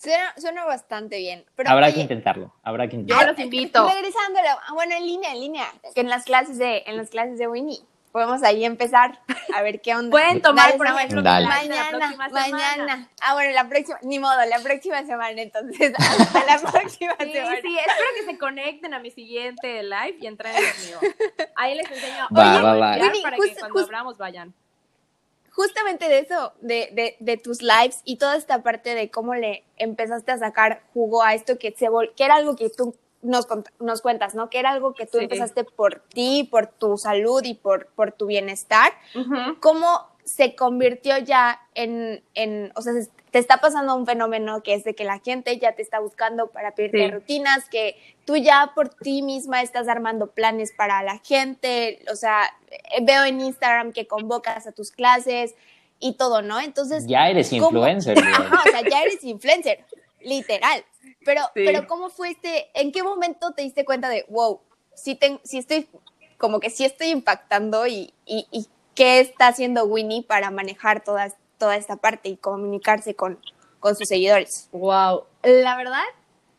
Suena, 0.00 0.34
suena 0.38 0.64
bastante 0.64 1.18
bien. 1.18 1.44
Pero, 1.56 1.70
Habrá 1.70 1.86
oye, 1.86 1.94
que 1.96 2.00
intentarlo, 2.02 2.54
habrá 2.62 2.86
que 2.88 2.96
Yo 2.96 3.00
intentarlo. 3.00 3.32
los 3.32 3.40
invito. 3.40 3.88
Regresando, 3.88 4.40
ah, 4.66 4.72
bueno, 4.74 4.94
en 4.94 5.04
línea, 5.06 5.32
en 5.32 5.40
línea, 5.40 5.66
que 5.94 6.00
en 6.00 6.08
las 6.08 6.24
clases 6.24 6.56
de, 6.58 6.84
en 6.86 6.96
las 6.96 7.10
clases 7.10 7.38
de 7.38 7.48
Winnie. 7.48 7.80
Podemos 8.12 8.42
ahí 8.42 8.64
empezar 8.64 9.20
a 9.54 9.60
ver 9.62 9.82
qué 9.82 9.94
onda. 9.94 10.10
Pueden 10.10 10.40
tomar, 10.40 10.76
por 10.78 10.86
ejemplo, 10.86 11.18
de 11.20 11.28
la 11.28 11.40
Mañana, 11.40 12.16
mañana. 12.32 13.08
Ah, 13.20 13.34
bueno, 13.34 13.52
la 13.52 13.68
próxima, 13.68 13.98
ni 14.02 14.18
modo, 14.18 14.34
la 14.48 14.58
próxima 14.60 15.04
semana, 15.04 15.40
entonces. 15.42 15.92
Hasta 15.98 16.44
la 16.46 16.58
próxima 16.58 17.14
Sí, 17.20 17.32
semana. 17.32 17.56
sí, 17.60 17.76
espero 17.78 18.08
que 18.18 18.24
se 18.24 18.38
conecten 18.38 18.94
a 18.94 18.98
mi 18.98 19.10
siguiente 19.10 19.82
live 19.82 20.16
y 20.22 20.26
entren 20.26 20.56
en 20.56 20.64
el 20.64 20.86
mío. 20.86 20.98
Ahí 21.54 21.74
les 21.76 21.88
enseño 21.90 22.28
Va, 22.34 22.52
Oye, 22.54 22.62
va, 22.62 22.74
va. 22.74 22.80
para 22.80 23.02
Winnie, 23.04 23.22
que 23.22 23.36
justo- 23.36 23.54
cuando 23.60 23.72
justo- 23.74 23.86
abramos 23.86 24.16
vayan. 24.18 24.54
Justamente 25.58 26.08
de 26.08 26.20
eso, 26.20 26.52
de, 26.60 26.88
de, 26.92 27.16
de 27.18 27.36
tus 27.36 27.62
lives 27.62 28.00
y 28.04 28.14
toda 28.16 28.36
esta 28.36 28.62
parte 28.62 28.94
de 28.94 29.10
cómo 29.10 29.34
le 29.34 29.64
empezaste 29.76 30.30
a 30.30 30.38
sacar 30.38 30.82
jugo 30.94 31.24
a 31.24 31.34
esto 31.34 31.58
que 31.58 31.74
se 31.76 31.88
vol 31.88 32.14
que 32.14 32.22
era 32.24 32.36
algo 32.36 32.54
que 32.54 32.70
tú 32.70 32.94
nos, 33.22 33.48
nos 33.80 34.00
cuentas, 34.00 34.36
¿no? 34.36 34.50
Que 34.50 34.60
era 34.60 34.70
algo 34.70 34.94
que 34.94 35.04
tú 35.04 35.18
Sí. 35.18 35.24
empezaste 35.24 35.64
por 35.64 36.00
ti, 36.14 36.46
por 36.48 36.68
tu 36.68 36.96
salud 36.96 37.42
y 37.44 37.54
por, 37.54 37.88
por 37.96 38.12
tu 38.12 38.26
bienestar. 38.26 38.92
Cómo 39.58 40.06
se 40.22 40.54
convirtió 40.54 41.18
ya 41.18 41.60
en, 41.74 42.22
en, 42.34 42.70
o 42.76 42.80
sea, 42.82 42.92
se- 42.92 43.10
te 43.30 43.38
está 43.38 43.58
pasando 43.58 43.94
un 43.94 44.06
fenómeno 44.06 44.62
que 44.62 44.74
es 44.74 44.84
de 44.84 44.94
que 44.94 45.04
la 45.04 45.18
gente 45.18 45.58
ya 45.58 45.72
te 45.72 45.82
está 45.82 45.98
buscando 46.00 46.48
para 46.48 46.74
pedirte 46.74 46.98
Sí. 47.06 47.10
rutinas, 47.10 47.68
que 47.68 47.96
tú 48.24 48.36
ya 48.36 48.72
por 48.74 48.88
ti 48.88 49.22
misma 49.22 49.62
estás 49.62 49.88
armando 49.88 50.30
planes 50.30 50.72
para 50.72 51.02
la 51.02 51.18
gente, 51.18 52.00
o 52.10 52.16
sea, 52.16 52.42
eh, 52.70 53.02
veo 53.02 53.24
en 53.24 53.40
Instagram 53.40 53.92
que 53.92 54.06
convocas 54.06 54.66
a 54.66 54.72
tus 54.72 54.90
clases 54.90 55.54
y 56.00 56.14
todo, 56.16 56.42
¿no? 56.42 56.60
Entonces, 56.60 57.06
Ya 57.06 57.28
eres 57.28 57.50
¿cómo? 57.50 57.66
influencer. 57.66 58.16
Ajá, 58.18 58.62
o 58.66 58.70
sea, 58.70 58.88
ya 58.88 59.02
eres 59.02 59.22
influencer, 59.24 59.84
literal. 60.20 60.84
Pero, 61.24 61.42
Sí. 61.54 61.62
pero 61.66 61.86
¿cómo 61.86 62.10
fue 62.10 62.30
este, 62.30 62.68
en 62.74 62.92
qué 62.92 63.02
momento 63.02 63.52
te 63.52 63.62
diste 63.62 63.84
cuenta 63.84 64.08
de, 64.08 64.24
wow, 64.28 64.60
sí, 64.94 65.14
ten- 65.14 65.40
sí 65.44 65.58
estoy, 65.58 65.88
como 66.38 66.60
que 66.60 66.70
sí 66.70 66.84
estoy 66.84 67.08
impactando 67.08 67.86
y, 67.86 68.12
y, 68.24 68.46
y 68.50 68.66
qué 68.94 69.20
está 69.20 69.48
haciendo 69.48 69.84
Winnie 69.84 70.22
para 70.22 70.50
manejar 70.50 71.02
toda, 71.04 71.32
toda 71.58 71.76
esta 71.76 71.96
parte 71.96 72.28
y 72.28 72.36
comunicarse 72.36 73.14
con, 73.14 73.38
con 73.80 73.96
sus 73.96 74.08
seguidores? 74.08 74.68
Wow. 74.72 75.24
La 75.42 75.76
verdad, 75.76 76.04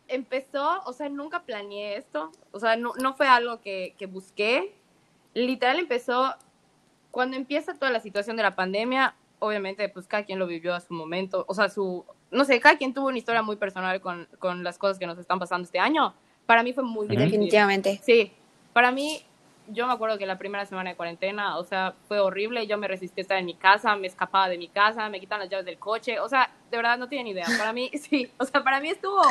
empezó, 0.08 0.82
o 0.86 0.94
sea, 0.94 1.10
nunca 1.10 1.44
planeé 1.44 1.98
esto. 1.98 2.32
O 2.52 2.60
sea, 2.60 2.76
no, 2.76 2.94
no 3.00 3.14
fue 3.16 3.28
algo 3.28 3.62
que, 3.62 3.96
que 3.98 4.06
busqué. 4.06 4.76
Literal 5.34 5.80
empezó 5.80 6.36
cuando 7.12 7.38
empieza 7.38 7.74
toda 7.74 7.92
la 7.92 8.00
situación 8.02 8.36
de 8.36 8.44
la 8.44 8.56
pandemia. 8.56 9.16
Obviamente, 9.40 9.88
pues 9.88 10.06
cada 10.06 10.24
quien 10.24 10.38
lo 10.38 10.48
vivió 10.48 10.76
a 10.76 10.82
su 10.82 10.94
momento. 10.94 11.46
O 11.48 11.54
sea, 11.54 11.70
su. 11.70 12.06
No 12.30 12.44
sé, 12.44 12.60
cada 12.60 12.78
quien 12.78 12.94
tuvo 12.94 13.08
una 13.08 13.18
historia 13.18 13.42
muy 13.42 13.56
personal 13.56 14.02
con, 14.02 14.28
con 14.38 14.64
las 14.64 14.78
cosas 14.78 15.00
que 15.00 15.08
nos 15.08 15.18
están 15.18 15.40
pasando 15.40 15.66
este 15.66 15.80
año. 15.80 16.14
Para 16.46 16.62
mí 16.64 16.74
fue 16.74 16.84
muy 16.84 17.08
difícil. 17.08 17.32
Definitivamente. 17.32 18.02
Sí, 18.04 18.34
para 18.74 18.92
mí, 18.92 19.24
yo 19.72 19.88
me 19.88 19.94
acuerdo 19.94 20.18
que 20.18 20.26
la 20.26 20.38
primera 20.38 20.66
semana 20.66 20.92
de 20.92 20.96
cuarentena, 20.96 21.58
o 21.58 21.64
sea, 21.64 21.94
fue 22.08 22.20
horrible. 22.20 22.68
Yo 22.68 22.78
me 22.78 22.88
resistí 22.88 23.22
a 23.22 23.24
estar 23.24 23.38
en 23.38 23.46
mi 23.46 23.54
casa, 23.54 23.96
me 23.96 24.08
escapaba 24.08 24.50
de 24.50 24.58
mi 24.58 24.68
casa, 24.68 25.10
me 25.10 25.20
quitan 25.20 25.40
las 25.40 25.50
llaves 25.50 25.66
del 25.66 25.78
coche. 25.78 26.20
O 26.20 26.28
sea, 26.30 26.50
de 26.72 26.78
verdad 26.78 26.98
no 26.98 27.08
tienen 27.08 27.28
idea. 27.28 27.46
Para 27.58 27.74
mí, 27.74 27.90
sí, 28.10 28.32
o 28.38 28.46
sea, 28.46 28.64
para 28.64 28.80
mí 28.80 28.90
estuvo, 28.90 29.22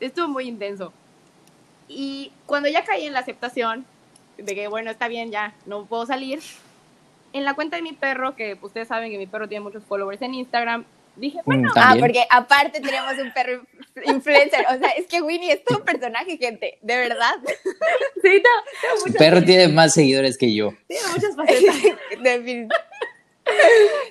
estuvo 0.00 0.28
muy 0.28 0.48
intenso. 0.48 0.92
Y 1.88 2.32
cuando 2.46 2.68
ya 2.68 2.84
caí 2.84 3.06
en 3.06 3.12
la 3.12 3.20
aceptación 3.20 3.84
de 4.38 4.54
que, 4.54 4.68
bueno, 4.68 4.90
está 4.90 5.08
bien, 5.08 5.30
ya 5.30 5.54
no 5.66 5.84
puedo 5.84 6.06
salir, 6.06 6.40
en 7.32 7.44
la 7.44 7.54
cuenta 7.54 7.76
de 7.76 7.82
mi 7.82 7.92
perro, 7.92 8.34
que 8.34 8.58
ustedes 8.60 8.88
saben 8.88 9.10
que 9.10 9.18
mi 9.18 9.26
perro 9.26 9.48
tiene 9.48 9.62
muchos 9.62 9.84
followers 9.84 10.22
en 10.22 10.34
Instagram, 10.34 10.84
dije, 11.16 11.38
bueno, 11.44 11.68
Mm, 11.68 11.70
Ah, 11.70 11.80
También. 11.80 12.00
porque 12.00 12.24
aparte 12.30 12.80
tenemos 12.80 13.12
un 13.18 13.32
perro 13.32 13.62
influencer. 14.06 14.64
O 14.74 14.78
sea, 14.78 14.90
es 14.90 15.06
que 15.06 15.20
Winnie 15.22 15.52
es 15.52 15.64
todo 15.64 15.78
un 15.78 15.84
personaje, 15.84 16.36
gente. 16.38 16.78
De 16.82 16.96
verdad. 16.96 17.34
sí, 18.22 18.42
Tu 18.42 19.06
muchas, 19.06 19.16
perro 19.18 19.42
tiene 19.44 19.68
más 19.68 19.92
seguidores 19.94 20.36
que 20.38 20.54
yo. 20.54 20.72
tengo 20.88 21.02
muchas 21.14 21.36
facetas. 21.36 21.76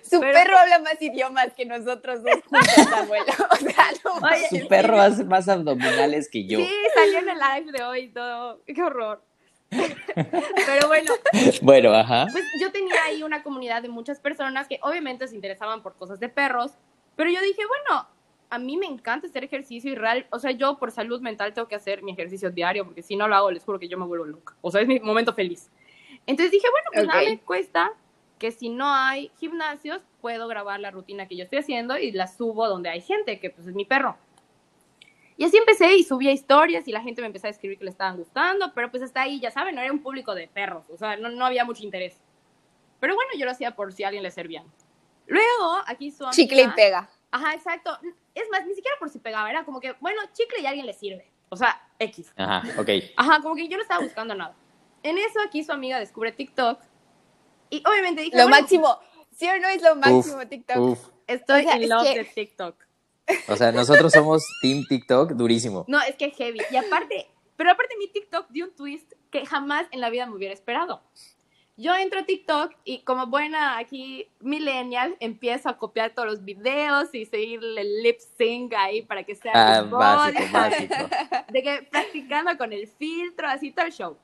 Su 0.03 0.19
Pero- 0.19 0.33
perro 0.33 0.57
habla 0.57 0.79
más 0.79 1.01
idiomas 1.01 1.53
que 1.55 1.65
nosotros 1.65 2.23
dos 2.23 2.41
juntos, 2.49 2.93
abuelo. 2.93 3.25
O 3.51 3.55
sea, 3.55 3.85
no. 4.03 4.59
Su 4.59 4.67
perro 4.67 4.99
hace 4.99 5.23
más 5.23 5.47
abdominales 5.47 6.29
que 6.29 6.45
yo. 6.45 6.59
Sí, 6.59 6.69
salió 6.93 7.19
en 7.19 7.29
el 7.29 7.37
live 7.37 7.71
de 7.77 7.83
hoy 7.83 8.09
todo. 8.09 8.61
Qué 8.65 8.81
horror. 8.83 9.23
Pero 9.69 10.87
bueno, 10.87 11.11
Bueno, 11.61 11.93
ajá. 11.93 12.27
pues 12.31 12.43
yo 12.59 12.71
tenía 12.71 12.95
ahí 13.05 13.23
una 13.23 13.43
comunidad 13.43 13.81
de 13.81 13.89
muchas 13.89 14.19
personas 14.19 14.67
que 14.67 14.79
obviamente 14.81 15.27
se 15.27 15.35
interesaban 15.35 15.81
por 15.81 15.95
cosas 15.95 16.19
de 16.19 16.29
perros, 16.29 16.71
pero 17.15 17.29
yo 17.29 17.41
dije, 17.41 17.61
bueno, 17.67 18.07
a 18.49 18.57
mí 18.59 18.77
me 18.77 18.87
encanta 18.87 19.27
hacer 19.27 19.43
ejercicio 19.43 19.91
y 19.91 19.95
real, 19.95 20.25
o 20.31 20.39
sea, 20.39 20.51
yo 20.51 20.77
por 20.79 20.91
salud 20.91 21.21
mental 21.21 21.53
tengo 21.53 21.67
que 21.67 21.75
hacer 21.75 22.01
mi 22.01 22.11
ejercicio 22.13 22.49
diario, 22.49 22.85
porque 22.85 23.03
si 23.03 23.15
no 23.15 23.27
lo 23.27 23.35
hago, 23.35 23.51
les 23.51 23.63
juro 23.63 23.79
que 23.79 23.87
yo 23.87 23.97
me 23.97 24.05
vuelvo 24.05 24.25
loca. 24.25 24.55
O 24.61 24.71
sea, 24.71 24.81
es 24.81 24.87
mi 24.87 24.99
momento 24.99 25.33
feliz. 25.33 25.69
Entonces 26.25 26.51
dije, 26.51 26.67
bueno, 26.71 26.89
pues 26.93 27.07
nada 27.07 27.21
Ok. 27.21 27.27
me 27.29 27.39
cuesta 27.39 27.91
que 28.39 28.51
si 28.51 28.69
no 28.69 28.87
hay 28.93 29.31
gimnasios, 29.39 30.01
puedo 30.21 30.47
grabar 30.47 30.79
la 30.79 30.91
rutina 30.91 31.27
que 31.27 31.35
yo 31.35 31.43
estoy 31.43 31.59
haciendo 31.59 31.97
y 31.97 32.11
la 32.11 32.25
subo 32.27 32.67
donde 32.67 32.89
hay 32.89 33.01
gente, 33.01 33.39
que 33.39 33.49
pues 33.49 33.67
es 33.67 33.75
mi 33.75 33.85
perro. 33.85 34.17
Y 35.39 35.45
así 35.45 35.55
empecé 35.55 35.95
y 35.95 36.03
subía 36.03 36.33
historias 36.33 36.85
y 36.85 36.91
la 36.91 37.01
gente 37.01 37.21
me 37.21 37.27
empezó 37.27 37.47
a 37.47 37.49
escribir 37.49 37.77
que 37.77 37.85
le 37.85 37.91
estaban 37.91 38.17
gustando, 38.17 38.73
pero 38.75 38.91
pues 38.91 39.01
hasta 39.01 39.21
ahí, 39.21 39.39
ya 39.39 39.49
saben, 39.51 39.73
no 39.73 39.79
era 39.79 39.89
un 39.89 40.03
público 40.03 40.35
de 40.35 40.49
perros, 40.49 40.83
o 40.89 40.97
sea, 40.97 41.15
no, 41.15 41.29
no 41.29 41.45
había 41.45 41.63
mucho 41.63 41.81
interés. 41.81 42.19
Pero 42.99 43.15
bueno, 43.15 43.31
yo 43.37 43.45
lo 43.45 43.51
hacía 43.51 43.73
por 43.73 43.93
si 43.93 44.03
a 44.03 44.07
alguien 44.09 44.21
le 44.21 44.31
servían. 44.31 44.65
Luego, 45.27 45.77
aquí 45.87 46.11
su 46.11 46.25
amiga... 46.25 46.35
Chicle 46.35 46.63
y 46.63 46.67
pega. 46.71 47.09
Ajá, 47.31 47.53
exacto. 47.53 47.97
Es 48.35 48.49
más, 48.51 48.65
ni 48.67 48.75
siquiera 48.75 48.97
por 48.99 49.09
si 49.09 49.19
pegaba, 49.19 49.49
era 49.49 49.63
como 49.63 49.79
que, 49.79 49.93
bueno, 50.01 50.19
chicle 50.33 50.59
y 50.59 50.65
a 50.65 50.69
alguien 50.69 50.85
le 50.85 50.91
sirve. 50.91 51.31
O 51.47 51.55
sea, 51.55 51.81
X. 51.99 52.33
Ajá, 52.35 52.61
ok. 52.77 52.89
Ajá, 53.15 53.41
como 53.41 53.55
que 53.55 53.69
yo 53.69 53.77
no 53.77 53.83
estaba 53.83 54.03
buscando 54.03 54.35
nada. 54.35 54.53
En 55.03 55.17
eso 55.17 55.39
aquí 55.39 55.63
su 55.63 55.71
amiga 55.71 55.99
descubre 55.99 56.33
TikTok 56.33 56.81
y 57.69 57.81
obviamente 57.87 58.23
dije, 58.23 58.35
Lo 58.35 58.43
bueno, 58.43 58.59
máximo. 58.59 58.99
¿Sí 59.31 59.47
o 59.47 59.57
no 59.57 59.69
es 59.69 59.81
lo 59.81 59.95
máximo 59.95 60.45
TikTok? 60.45 60.77
Uf. 60.77 60.99
estoy 61.27 61.61
O 61.61 61.63
sea, 61.63 61.75
en 61.77 61.83
es 61.83 61.89
love 61.89 62.03
que- 62.03 62.15
de 62.19 62.25
TikTok. 62.25 62.88
O 63.47 63.55
sea, 63.55 63.71
nosotros 63.71 64.11
somos 64.11 64.43
Team 64.61 64.83
TikTok 64.87 65.31
durísimo. 65.31 65.85
No, 65.87 66.01
es 66.01 66.15
que 66.15 66.31
heavy. 66.31 66.59
Y 66.71 66.75
aparte, 66.75 67.27
pero 67.55 67.71
aparte 67.71 67.95
mi 67.97 68.07
TikTok 68.07 68.47
dio 68.49 68.65
un 68.65 68.71
twist 68.75 69.13
que 69.31 69.45
jamás 69.45 69.85
en 69.91 70.01
la 70.01 70.09
vida 70.09 70.25
me 70.25 70.35
hubiera 70.35 70.53
esperado. 70.53 71.01
Yo 71.77 71.95
entro 71.95 72.19
a 72.19 72.25
TikTok 72.25 72.73
y 72.83 72.99
como 73.03 73.27
buena 73.27 73.77
aquí 73.77 74.27
millennial 74.41 75.15
empiezo 75.21 75.69
a 75.69 75.77
copiar 75.77 76.13
todos 76.13 76.27
los 76.27 76.43
videos 76.43 77.07
y 77.13 77.25
seguirle 77.25 77.79
el 77.81 78.03
lip 78.03 78.17
sync 78.37 78.73
ahí 78.73 79.01
para 79.01 79.23
que 79.23 79.33
sea 79.35 79.53
Ah, 79.55 79.81
básico, 79.83 80.43
básico. 80.51 80.95
de 81.49 81.63
que 81.63 81.87
practicando 81.89 82.57
con 82.57 82.73
el 82.73 82.85
filtro, 82.87 83.47
así 83.47 83.71
todo 83.71 83.85
el 83.85 83.93
show. 83.93 84.17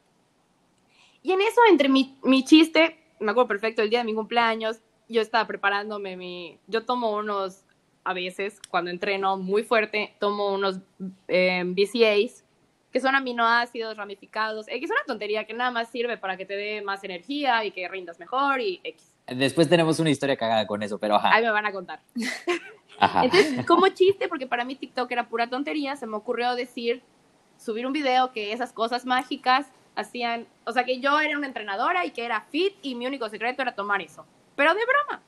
Y 1.24 1.32
en 1.32 1.41
eso, 1.41 1.62
entre 1.70 1.88
mi, 1.88 2.18
mi 2.24 2.44
chiste, 2.44 3.00
me 3.20 3.32
acuerdo 3.32 3.48
perfecto, 3.48 3.82
el 3.82 3.89
día 3.89 4.00
de 4.00 4.06
mi 4.06 4.13
cumpleaños, 4.13 4.80
yo 5.08 5.22
estaba 5.22 5.48
preparándome 5.48 6.18
mi... 6.18 6.60
Yo 6.68 6.84
tomo 6.84 7.15
unos, 7.15 7.63
a 8.06 8.13
veces, 8.13 8.62
cuando 8.70 8.91
entreno 8.91 9.36
muy 9.36 9.63
fuerte, 9.63 10.15
tomo 10.20 10.54
unos 10.54 10.80
eh, 11.28 11.63
BCAs, 11.65 12.46
que 12.91 13.00
son 13.02 13.15
aminoácidos 13.15 13.98
ramificados, 13.98 14.68
X, 14.70 14.84
es 14.84 14.91
una 14.91 15.04
tontería 15.06 15.44
que 15.46 15.54
nada 15.54 15.72
más 15.72 15.89
sirve 15.89 16.18
para 16.18 16.38
que 16.38 16.46
te 16.46 16.56
dé 16.56 16.82
más 16.82 17.04
energía 17.04 17.65
y 17.65 17.72
que 17.72 17.88
rindas 17.89 18.20
mejor 18.20 18.62
y 18.62 18.80
X. 18.84 19.12
Después 19.28 19.68
tenemos 19.68 20.00
una 20.00 20.12
historia 20.12 20.38
cagada 20.38 20.68
con 20.68 20.84
eso, 20.84 21.00
pero 21.00 21.15
ajá. 21.15 21.34
Ahí 21.34 21.44
me 21.44 21.50
van 21.50 21.65
a 21.65 21.74
contar. 21.74 22.00
ajá. 23.00 23.26
Entonces, 23.26 23.65
como 23.65 23.88
chiste, 23.89 24.28
porque 24.28 24.46
para 24.46 24.63
mí 24.63 24.76
TikTok 24.76 25.12
era 25.12 25.28
pura 25.28 25.50
tontería, 25.50 25.96
se 25.96 26.06
me 26.06 26.15
ocurrió 26.15 26.54
decir, 26.54 27.02
subir 27.58 27.88
un 27.88 27.91
video 27.91 28.32
que 28.32 28.54
esas 28.54 28.72
cosas 28.72 29.06
mágicas 29.06 29.68
hacían, 29.96 30.48
o 30.65 30.72
sea, 30.72 30.86
que 30.86 31.00
yo 31.00 31.20
era 31.20 31.38
una 31.38 31.48
entrenadora 31.48 32.06
y 32.06 32.12
que 32.12 32.24
era 32.24 32.41
fit 32.41 32.76
y 32.84 32.94
mi 32.94 33.08
único 33.08 33.28
secreto 33.30 33.63
era 33.63 33.74
tomar 33.74 34.02
eso. 34.02 34.26
Pero 34.56 34.76
de 34.76 34.82
broma. 34.86 35.24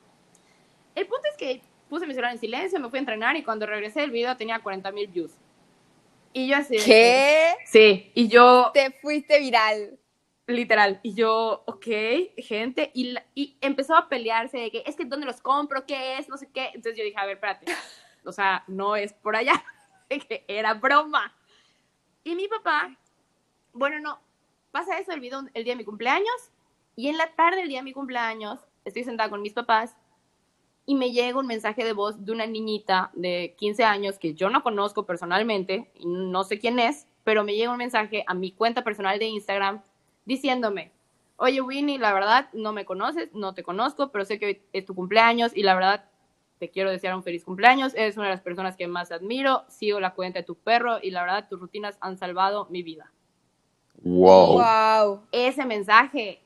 El 0.94 1.06
punto 1.06 1.28
es 1.30 1.36
que 1.36 1.60
puse 1.88 2.06
mi 2.06 2.14
celular 2.14 2.32
en 2.32 2.38
silencio, 2.38 2.78
me 2.80 2.88
fui 2.88 2.98
a 2.98 3.00
entrenar 3.00 3.36
y 3.36 3.42
cuando 3.42 3.66
regresé 3.66 4.04
el 4.04 4.10
video 4.10 4.36
tenía 4.36 4.60
40 4.60 4.92
mil 4.92 5.08
views. 5.08 5.32
Y 6.32 6.48
yo 6.48 6.56
así. 6.56 6.76
¿Qué? 6.84 7.54
Sí, 7.64 8.12
y 8.14 8.28
yo. 8.28 8.70
Te 8.74 8.90
fuiste 8.90 9.38
viral. 9.40 9.98
Literal. 10.46 11.00
Y 11.02 11.14
yo, 11.14 11.62
ok, 11.66 11.86
gente. 12.36 12.90
Y, 12.94 13.14
y 13.34 13.56
empezó 13.60 13.96
a 13.96 14.08
pelearse 14.08 14.58
de 14.58 14.70
que 14.70 14.82
es 14.86 14.96
que 14.96 15.04
dónde 15.04 15.26
los 15.26 15.40
compro, 15.40 15.84
qué 15.86 16.18
es, 16.18 16.28
no 16.28 16.36
sé 16.36 16.48
qué. 16.52 16.66
Entonces 16.66 16.96
yo 16.96 17.04
dije, 17.04 17.18
a 17.18 17.26
ver, 17.26 17.36
espérate. 17.36 17.72
O 18.24 18.32
sea, 18.32 18.64
no 18.66 18.96
es 18.96 19.12
por 19.12 19.36
allá. 19.36 19.62
que 20.28 20.44
era 20.48 20.74
broma. 20.74 21.34
Y 22.24 22.34
mi 22.34 22.48
papá, 22.48 22.96
bueno, 23.72 24.00
no, 24.00 24.20
pasa 24.70 24.98
eso 24.98 25.12
el 25.12 25.20
video 25.20 25.40
el 25.54 25.64
día 25.64 25.72
de 25.72 25.78
mi 25.78 25.84
cumpleaños. 25.84 26.50
Y 26.96 27.08
en 27.08 27.16
la 27.16 27.34
tarde 27.34 27.58
del 27.58 27.68
día 27.68 27.78
de 27.78 27.84
mi 27.84 27.92
cumpleaños, 27.92 28.60
estoy 28.84 29.04
sentada 29.04 29.30
con 29.30 29.42
mis 29.42 29.52
papás 29.52 29.96
y 30.88 30.94
me 30.94 31.12
llega 31.12 31.38
un 31.38 31.46
mensaje 31.46 31.84
de 31.84 31.92
voz 31.92 32.24
de 32.24 32.32
una 32.32 32.46
niñita 32.46 33.10
de 33.12 33.54
15 33.58 33.84
años 33.84 34.18
que 34.18 34.32
yo 34.32 34.48
no 34.48 34.62
conozco 34.62 35.04
personalmente 35.04 35.90
y 35.94 36.06
no 36.06 36.44
sé 36.44 36.58
quién 36.58 36.78
es, 36.78 37.06
pero 37.24 37.44
me 37.44 37.54
llega 37.54 37.70
un 37.70 37.76
mensaje 37.76 38.24
a 38.26 38.32
mi 38.32 38.52
cuenta 38.52 38.82
personal 38.84 39.18
de 39.18 39.26
Instagram 39.26 39.82
diciéndome, 40.24 40.90
oye 41.36 41.60
Winnie, 41.60 41.98
la 41.98 42.14
verdad 42.14 42.48
no 42.54 42.72
me 42.72 42.86
conoces, 42.86 43.28
no 43.34 43.52
te 43.52 43.62
conozco, 43.62 44.10
pero 44.10 44.24
sé 44.24 44.38
que 44.38 44.46
hoy 44.46 44.62
es 44.72 44.86
tu 44.86 44.94
cumpleaños 44.94 45.54
y 45.54 45.62
la 45.62 45.74
verdad 45.74 46.06
te 46.58 46.70
quiero 46.70 46.90
desear 46.90 47.14
un 47.14 47.22
feliz 47.22 47.44
cumpleaños, 47.44 47.94
eres 47.94 48.16
una 48.16 48.28
de 48.28 48.32
las 48.32 48.40
personas 48.40 48.74
que 48.74 48.88
más 48.88 49.12
admiro, 49.12 49.64
sigo 49.68 50.00
la 50.00 50.14
cuenta 50.14 50.38
de 50.38 50.46
tu 50.46 50.54
perro 50.54 51.00
y 51.02 51.10
la 51.10 51.20
verdad 51.20 51.48
tus 51.50 51.60
rutinas 51.60 51.98
han 52.00 52.16
salvado 52.16 52.66
mi 52.70 52.82
vida. 52.82 53.12
Wow. 54.02 54.62
Wow. 54.62 55.20
Ese 55.32 55.66
mensaje 55.66 56.40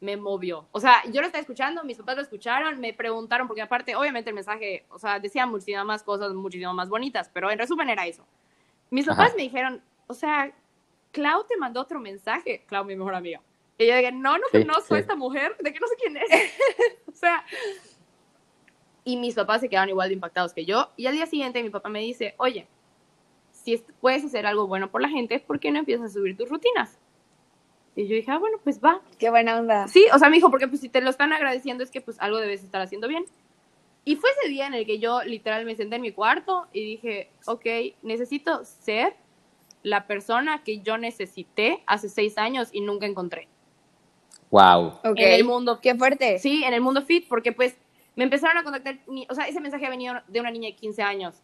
me 0.00 0.16
movió. 0.16 0.68
O 0.72 0.80
sea, 0.80 1.02
yo 1.10 1.20
lo 1.20 1.26
estaba 1.26 1.40
escuchando, 1.40 1.82
mis 1.84 1.96
papás 1.96 2.16
lo 2.16 2.22
escucharon, 2.22 2.78
me 2.80 2.92
preguntaron, 2.92 3.46
porque 3.46 3.62
aparte, 3.62 3.96
obviamente 3.96 4.30
el 4.30 4.34
mensaje, 4.34 4.84
o 4.90 4.98
sea, 4.98 5.18
decía 5.18 5.46
muchísimas 5.46 5.84
más 5.84 6.02
cosas, 6.02 6.34
muchísimo 6.34 6.74
más 6.74 6.88
bonitas, 6.88 7.30
pero 7.32 7.50
en 7.50 7.58
resumen 7.58 7.88
era 7.88 8.06
eso. 8.06 8.26
Mis 8.90 9.06
papás 9.06 9.34
me 9.36 9.42
dijeron, 9.42 9.82
o 10.06 10.14
sea, 10.14 10.52
Clau 11.12 11.44
te 11.44 11.56
mandó 11.56 11.80
otro 11.80 11.98
mensaje, 11.98 12.64
Clau, 12.66 12.84
mi 12.84 12.94
mejor 12.94 13.14
amiga. 13.14 13.40
Y 13.78 13.86
yo 13.86 13.96
dije, 13.96 14.12
no, 14.12 14.38
no 14.38 14.44
conozco 14.52 14.94
a 14.94 14.98
esta 14.98 15.16
mujer, 15.16 15.56
de 15.58 15.72
que 15.72 15.80
no 15.80 15.86
sé 15.86 15.94
quién 15.96 16.16
es. 16.16 16.28
o 17.08 17.12
sea, 17.12 17.44
y 19.04 19.16
mis 19.16 19.34
papás 19.34 19.60
se 19.60 19.68
quedaron 19.68 19.88
igual 19.88 20.08
de 20.08 20.14
impactados 20.14 20.52
que 20.52 20.64
yo. 20.64 20.90
Y 20.96 21.06
al 21.06 21.14
día 21.14 21.26
siguiente 21.26 21.62
mi 21.62 21.70
papá 21.70 21.88
me 21.88 22.00
dice, 22.00 22.34
oye, 22.38 22.66
si 23.52 23.76
puedes 24.00 24.24
hacer 24.24 24.46
algo 24.46 24.66
bueno 24.66 24.90
por 24.90 25.00
la 25.00 25.08
gente, 25.08 25.40
¿por 25.40 25.60
qué 25.60 25.70
no 25.70 25.78
empiezas 25.78 26.10
a 26.10 26.14
subir 26.14 26.36
tus 26.36 26.48
rutinas? 26.48 26.98
Y 27.96 28.06
yo 28.06 28.14
dije, 28.14 28.30
ah, 28.30 28.38
bueno, 28.38 28.58
pues 28.62 28.78
va. 28.78 29.00
Qué 29.18 29.30
buena 29.30 29.58
onda. 29.58 29.88
Sí, 29.88 30.04
o 30.12 30.18
sea, 30.18 30.28
me 30.28 30.36
dijo, 30.36 30.50
porque 30.50 30.68
pues 30.68 30.82
si 30.82 30.90
te 30.90 31.00
lo 31.00 31.08
están 31.08 31.32
agradeciendo 31.32 31.82
es 31.82 31.90
que 31.90 32.02
pues 32.02 32.20
algo 32.20 32.38
debes 32.38 32.62
estar 32.62 32.80
haciendo 32.82 33.08
bien. 33.08 33.24
Y 34.04 34.16
fue 34.16 34.30
ese 34.38 34.50
día 34.50 34.66
en 34.66 34.74
el 34.74 34.86
que 34.86 34.98
yo 34.98 35.22
literal 35.24 35.64
me 35.64 35.74
senté 35.74 35.96
en 35.96 36.02
mi 36.02 36.12
cuarto 36.12 36.66
y 36.72 36.84
dije, 36.84 37.30
ok, 37.46 37.66
necesito 38.02 38.64
ser 38.64 39.16
la 39.82 40.06
persona 40.06 40.62
que 40.62 40.80
yo 40.80 40.98
necesité 40.98 41.82
hace 41.86 42.08
seis 42.08 42.36
años 42.38 42.68
y 42.70 42.82
nunca 42.82 43.06
encontré. 43.06 43.48
Wow. 44.50 44.98
Ok. 45.02 45.18
En 45.18 45.32
el 45.32 45.44
mundo. 45.44 45.80
Qué 45.80 45.94
fuerte. 45.94 46.38
Sí, 46.38 46.64
en 46.64 46.74
el 46.74 46.82
mundo 46.82 47.02
fit, 47.02 47.26
porque 47.26 47.52
pues 47.52 47.76
me 48.14 48.24
empezaron 48.24 48.58
a 48.58 48.62
contactar, 48.62 48.98
o 49.28 49.34
sea, 49.34 49.48
ese 49.48 49.60
mensaje 49.60 49.86
ha 49.86 49.90
venido 49.90 50.14
de 50.28 50.40
una 50.40 50.50
niña 50.50 50.68
de 50.68 50.76
15 50.76 51.02
años, 51.02 51.42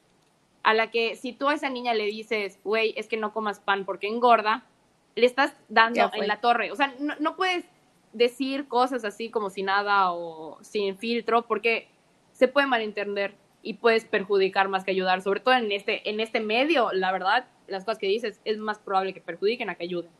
a 0.63 0.75
la 0.75 0.91
que 0.91 1.17
si 1.17 1.33
tú 1.33 1.49
a 1.49 1.55
esa 1.55 1.69
niña 1.69 1.95
le 1.95 2.05
dices, 2.05 2.59
güey, 2.65 2.95
es 2.97 3.09
que 3.09 3.17
no 3.17 3.33
comas 3.33 3.61
pan 3.61 3.85
porque 3.85 4.07
engorda, 4.07 4.65
le 5.15 5.27
estás 5.27 5.55
dando 5.69 6.11
en 6.15 6.27
la 6.27 6.41
torre. 6.41 6.73
O 6.73 6.77
sea, 6.77 6.95
no, 6.99 7.15
no, 7.21 7.37
puedes 7.37 7.65
decir 8.13 8.69
cosas 8.69 9.05
así 9.05 9.31
como 9.31 9.51
si 9.51 9.63
nada 9.63 10.13
o 10.13 10.59
sin 10.63 10.97
filtro, 10.97 11.43
porque 11.43 11.89
se 12.33 12.49
puede 12.49 12.67
malentender 12.67 13.35
y 13.63 13.75
puedes 13.75 14.05
perjudicar 14.05 14.69
más 14.69 14.85
que 14.85 14.91
ayudar, 14.91 15.23
sobre 15.23 15.41
todo 15.41 15.55
en 15.55 15.71
este, 15.71 16.09
en 16.09 16.21
este 16.21 16.41
medio, 16.41 16.91
la 16.93 17.13
verdad, 17.13 17.47
las 17.69 17.85
cosas 17.85 17.99
que 17.99 18.09
dices 18.09 18.41
es 18.45 18.59
más 18.59 18.79
probable 18.79 19.15
que 19.15 19.21
perjudiquen 19.21 19.71
a 19.71 19.77
que 19.77 19.85
ayuden. 19.85 20.11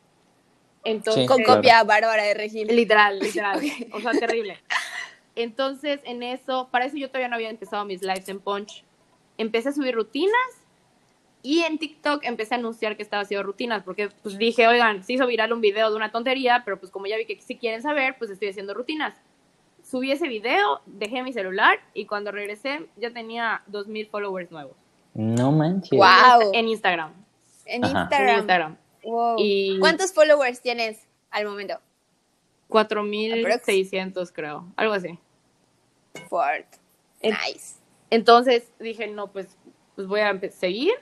Entonces, 0.85 1.23
sí, 1.23 1.29
con 1.29 1.39
claro. 1.39 1.57
copia 1.57 1.83
bárbara 1.85 2.23
de 2.23 2.35
Regil. 2.35 2.69
Literal, 2.69 3.19
literal. 3.19 3.57
okay. 3.59 3.89
O 3.93 4.01
sea, 4.01 4.13
terrible. 4.13 4.59
Entonces, 5.35 6.01
en 6.05 6.23
eso, 6.23 6.69
para 6.71 6.85
eso 6.85 6.97
yo 6.97 7.09
todavía 7.09 7.29
no 7.29 7.37
había 7.37 7.51
empezado 7.51 7.85
mis 7.85 8.03
lives 8.03 8.29
en 8.29 8.41
Punch. 8.41 8.85
Empecé 9.39 9.71
a 9.71 9.73
subir 9.73 9.95
rutinas 9.95 10.62
y 11.43 11.63
en 11.63 11.79
TikTok 11.79 12.25
empecé 12.25 12.55
a 12.55 12.59
anunciar 12.59 12.97
que 12.97 13.03
estaba 13.03 13.23
haciendo 13.23 13.43
rutinas, 13.43 13.83
porque 13.83 14.11
pues 14.23 14.39
dije, 14.39 14.69
oigan, 14.69 15.03
se 15.03 15.15
hizo 15.15 15.27
viral 15.27 15.53
un 15.53 15.61
video 15.61 15.91
de 15.91 15.97
una 15.97 16.13
tontería, 16.13 16.63
pero 16.65 16.79
pues 16.79 16.93
como 16.93 17.07
ya 17.07 17.17
vi 17.17 17.27
que 17.27 17.41
si 17.41 17.57
quieren 17.57 17.83
saber, 17.83 18.17
pues 18.17 18.31
estoy 18.31 18.49
haciendo 18.49 18.75
rutinas. 18.75 19.15
Subí 19.83 20.13
ese 20.13 20.29
video, 20.29 20.81
dejé 20.87 21.23
mi 21.25 21.33
celular 21.33 21.81
y 21.95 22.07
cuando 22.07 22.31
regresé 22.31 22.87
ya 22.97 23.13
tenía 23.13 23.63
2.000 23.71 24.09
followers 24.09 24.53
nuevos. 24.53 24.77
No 25.15 25.51
manches. 25.51 25.99
Wow. 25.99 26.53
En 26.53 26.69
Instagram. 26.69 27.13
En 27.67 27.85
Ajá. 27.85 28.03
Instagram. 28.03 28.29
En 28.29 28.39
Instagram. 28.39 28.77
Wow. 29.03 29.35
Y 29.39 29.79
¿Cuántos 29.81 30.13
followers 30.13 30.63
tienes 30.63 31.09
al 31.31 31.47
momento? 31.47 31.81
4.600 32.69 34.33
creo, 34.33 34.73
algo 34.77 34.95
así. 34.95 35.19
Fort. 36.29 36.67
Nice. 37.23 37.77
Entonces 38.11 38.73
dije, 38.79 39.09
no, 39.09 39.33
pues, 39.33 39.59
pues 39.97 40.07
voy 40.07 40.21
a 40.21 40.39
seguir 40.51 40.95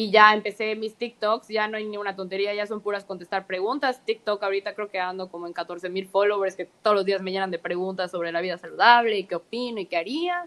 y 0.00 0.12
ya 0.12 0.32
empecé 0.32 0.76
mis 0.76 0.94
TikToks, 0.94 1.48
ya 1.48 1.66
no 1.66 1.76
hay 1.76 1.84
ni 1.84 1.96
una 1.96 2.14
tontería, 2.14 2.54
ya 2.54 2.66
son 2.68 2.80
puras 2.80 3.04
contestar 3.04 3.46
preguntas. 3.48 4.00
TikTok 4.04 4.40
ahorita 4.40 4.74
creo 4.76 4.88
que 4.88 5.00
ando 5.00 5.28
como 5.28 5.48
en 5.48 5.52
14 5.52 5.88
mil 5.88 6.06
followers 6.06 6.54
que 6.54 6.66
todos 6.82 6.94
los 6.94 7.04
días 7.04 7.20
me 7.20 7.32
llenan 7.32 7.50
de 7.50 7.58
preguntas 7.58 8.12
sobre 8.12 8.30
la 8.30 8.40
vida 8.40 8.58
saludable 8.58 9.18
y 9.18 9.24
qué 9.24 9.34
opino 9.34 9.80
y 9.80 9.86
qué 9.86 9.96
haría. 9.96 10.46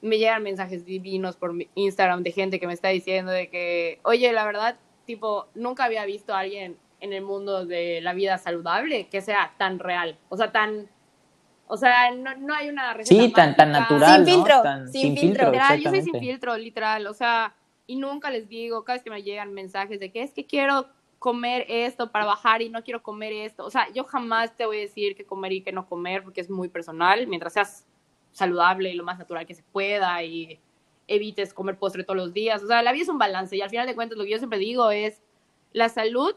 Me 0.00 0.18
llegan 0.18 0.42
mensajes 0.42 0.84
divinos 0.84 1.36
por 1.36 1.52
mi 1.52 1.68
Instagram 1.76 2.24
de 2.24 2.32
gente 2.32 2.58
que 2.58 2.66
me 2.66 2.72
está 2.72 2.88
diciendo 2.88 3.30
de 3.30 3.48
que, 3.48 4.00
oye, 4.02 4.32
la 4.32 4.44
verdad, 4.44 4.76
tipo, 5.06 5.46
nunca 5.54 5.84
había 5.84 6.04
visto 6.04 6.34
a 6.34 6.40
alguien 6.40 6.76
en 6.98 7.12
el 7.12 7.22
mundo 7.22 7.66
de 7.66 8.00
la 8.00 8.12
vida 8.12 8.38
saludable 8.38 9.06
que 9.06 9.20
sea 9.20 9.54
tan 9.56 9.78
real, 9.78 10.18
o 10.30 10.36
sea, 10.36 10.50
tan 10.50 10.88
o 11.68 11.76
sea, 11.76 12.10
no, 12.10 12.34
no 12.36 12.54
hay 12.54 12.68
una 12.68 12.92
receta 12.92 13.22
Sí, 13.22 13.32
tan, 13.32 13.54
tan 13.56 13.70
natural, 13.70 14.24
Sin 14.26 14.34
¿no? 14.36 14.44
filtro, 14.44 14.62
Tan- 14.62 14.88
sin 14.90 15.00
sin 15.02 15.16
filtro. 15.16 15.28
filtro, 15.28 15.52
Literal, 15.52 15.80
yo 15.80 15.90
soy 15.90 16.02
sin 16.02 16.20
filtro, 16.20 16.56
literal. 16.58 17.06
O 17.06 17.14
sea, 17.14 17.54
y 17.86 17.96
nunca 17.96 18.30
les 18.30 18.48
digo, 18.48 18.84
cada 18.84 18.96
vez 18.96 19.04
que 19.04 19.10
me 19.10 19.22
llegan 19.22 19.52
mensajes 19.52 20.00
de 20.00 20.10
que 20.10 20.22
es 20.22 20.32
que 20.32 20.46
quiero 20.46 20.86
comer 21.18 21.64
esto 21.68 22.10
para 22.10 22.26
bajar 22.26 22.62
y 22.62 22.68
no 22.68 22.82
quiero 22.82 23.02
comer 23.02 23.32
esto. 23.32 23.64
O 23.64 23.70
sea, 23.70 23.90
yo 23.92 24.04
jamás 24.04 24.56
te 24.56 24.66
voy 24.66 24.78
a 24.78 24.80
decir 24.80 25.16
qué 25.16 25.24
comer 25.24 25.52
y 25.52 25.62
qué 25.62 25.72
no 25.72 25.86
comer 25.88 26.22
porque 26.22 26.40
es 26.40 26.50
muy 26.50 26.68
personal. 26.68 27.26
Mientras 27.26 27.54
seas 27.54 27.86
saludable 28.32 28.90
y 28.90 28.94
lo 28.94 29.04
más 29.04 29.18
natural 29.18 29.46
que 29.46 29.54
se 29.54 29.62
pueda 29.62 30.22
y 30.22 30.58
evites 31.06 31.54
comer 31.54 31.78
postre 31.78 32.04
todos 32.04 32.16
los 32.16 32.34
días. 32.34 32.62
O 32.62 32.66
sea, 32.66 32.82
la 32.82 32.92
vida 32.92 33.04
es 33.04 33.08
un 33.08 33.18
balance 33.18 33.56
y 33.56 33.62
al 33.62 33.70
final 33.70 33.86
de 33.86 33.94
cuentas 33.94 34.18
lo 34.18 34.24
que 34.24 34.30
yo 34.30 34.38
siempre 34.38 34.58
digo 34.58 34.90
es, 34.90 35.22
la 35.72 35.88
salud 35.88 36.34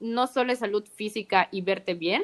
no 0.00 0.26
solo 0.26 0.52
es 0.52 0.60
salud 0.60 0.84
física 0.86 1.48
y 1.50 1.62
verte 1.62 1.94
bien, 1.94 2.22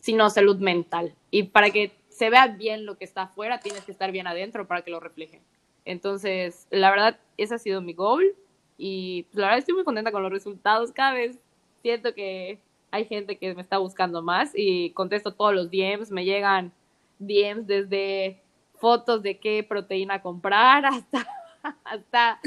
sino 0.00 0.30
salud 0.30 0.58
mental. 0.58 1.14
Y 1.30 1.44
para 1.44 1.70
que 1.70 1.92
se 2.08 2.30
vea 2.30 2.46
bien 2.48 2.86
lo 2.86 2.96
que 2.96 3.04
está 3.04 3.22
afuera, 3.22 3.60
tienes 3.60 3.84
que 3.84 3.92
estar 3.92 4.12
bien 4.12 4.26
adentro 4.26 4.66
para 4.66 4.82
que 4.82 4.90
lo 4.90 5.00
refleje. 5.00 5.40
Entonces, 5.88 6.66
la 6.70 6.90
verdad, 6.90 7.18
ese 7.38 7.54
ha 7.54 7.58
sido 7.58 7.80
mi 7.80 7.94
goal 7.94 8.34
y 8.76 9.22
pues, 9.22 9.36
la 9.36 9.46
verdad 9.46 9.60
estoy 9.60 9.74
muy 9.74 9.84
contenta 9.84 10.12
con 10.12 10.22
los 10.22 10.30
resultados. 10.30 10.92
Cada 10.92 11.14
vez 11.14 11.38
siento 11.80 12.12
que 12.12 12.60
hay 12.90 13.06
gente 13.06 13.38
que 13.38 13.54
me 13.54 13.62
está 13.62 13.78
buscando 13.78 14.20
más 14.20 14.52
y 14.54 14.90
contesto 14.90 15.32
todos 15.32 15.54
los 15.54 15.70
DMs, 15.70 16.10
me 16.10 16.26
llegan 16.26 16.72
DMs 17.18 17.66
desde 17.66 18.38
fotos 18.76 19.22
de 19.22 19.38
qué 19.38 19.64
proteína 19.66 20.20
comprar 20.20 20.84
hasta, 20.84 21.26
hasta 21.84 22.38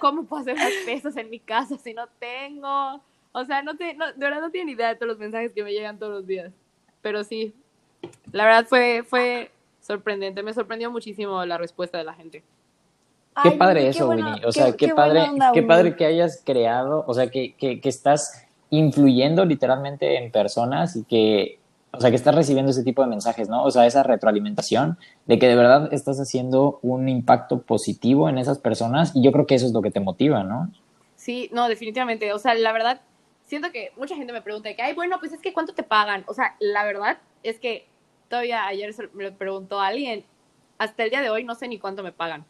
cómo 0.00 0.24
puedo 0.24 0.40
hacer 0.40 0.56
más 0.56 0.72
pesas 0.86 1.14
en 1.18 1.28
mi 1.28 1.38
casa 1.38 1.76
si 1.76 1.92
no 1.92 2.06
tengo. 2.18 3.02
O 3.32 3.44
sea, 3.44 3.62
no 3.62 3.76
te, 3.76 3.92
no, 3.92 4.06
de 4.06 4.18
verdad 4.18 4.40
no 4.40 4.50
tienen 4.50 4.74
idea 4.74 4.88
de 4.88 4.94
todos 4.94 5.08
los 5.08 5.18
mensajes 5.18 5.52
que 5.52 5.62
me 5.62 5.72
llegan 5.72 5.98
todos 5.98 6.12
los 6.12 6.26
días. 6.26 6.50
Pero 7.02 7.24
sí, 7.24 7.54
la 8.32 8.46
verdad 8.46 8.66
fue, 8.66 9.02
fue 9.06 9.50
sorprendente. 9.82 10.42
Me 10.42 10.54
sorprendió 10.54 10.90
muchísimo 10.90 11.44
la 11.44 11.58
respuesta 11.58 11.98
de 11.98 12.04
la 12.04 12.14
gente. 12.14 12.42
Qué 13.42 13.50
Ay, 13.50 13.56
padre 13.58 13.80
qué 13.82 13.88
eso, 13.88 14.06
buena- 14.06 14.26
Winnie. 14.26 14.46
O 14.46 14.52
sea, 14.52 14.72
qué, 14.72 14.88
qué 14.88 14.94
padre, 14.94 15.20
onda, 15.22 15.52
qué 15.52 15.62
padre 15.62 15.96
que 15.96 16.04
hayas 16.04 16.42
creado, 16.44 17.04
o 17.06 17.14
sea, 17.14 17.28
que, 17.30 17.54
que, 17.54 17.80
que 17.80 17.88
estás 17.88 18.44
influyendo 18.70 19.44
literalmente 19.44 20.16
en 20.18 20.30
personas 20.30 20.96
y 20.96 21.04
que, 21.04 21.58
o 21.92 22.00
sea, 22.00 22.10
que 22.10 22.16
estás 22.16 22.34
recibiendo 22.34 22.70
ese 22.70 22.82
tipo 22.84 23.02
de 23.02 23.08
mensajes, 23.08 23.48
¿no? 23.48 23.62
O 23.64 23.70
sea, 23.70 23.86
esa 23.86 24.02
retroalimentación 24.02 24.98
de 25.26 25.38
que 25.38 25.48
de 25.48 25.56
verdad 25.56 25.92
estás 25.92 26.18
haciendo 26.20 26.78
un 26.82 27.08
impacto 27.08 27.62
positivo 27.62 28.28
en 28.28 28.38
esas 28.38 28.58
personas 28.58 29.12
y 29.14 29.22
yo 29.22 29.32
creo 29.32 29.46
que 29.46 29.54
eso 29.54 29.66
es 29.66 29.72
lo 29.72 29.82
que 29.82 29.90
te 29.90 30.00
motiva, 30.00 30.42
¿no? 30.44 30.70
Sí, 31.16 31.50
no, 31.52 31.68
definitivamente. 31.68 32.32
O 32.32 32.38
sea, 32.38 32.54
la 32.54 32.72
verdad, 32.72 33.00
siento 33.46 33.70
que 33.72 33.92
mucha 33.96 34.16
gente 34.16 34.32
me 34.32 34.42
pregunta 34.42 34.74
que, 34.74 34.82
ay, 34.82 34.94
bueno, 34.94 35.18
pues 35.20 35.32
es 35.32 35.40
que 35.40 35.52
¿cuánto 35.52 35.74
te 35.74 35.82
pagan? 35.82 36.24
O 36.26 36.34
sea, 36.34 36.56
la 36.60 36.84
verdad 36.84 37.18
es 37.42 37.58
que 37.58 37.86
todavía 38.28 38.66
ayer 38.66 38.94
me 39.14 39.24
lo 39.24 39.32
preguntó 39.34 39.80
alguien, 39.80 40.24
hasta 40.78 41.04
el 41.04 41.10
día 41.10 41.20
de 41.20 41.30
hoy 41.30 41.44
no 41.44 41.54
sé 41.54 41.68
ni 41.68 41.78
cuánto 41.78 42.02
me 42.02 42.12
pagan. 42.12 42.44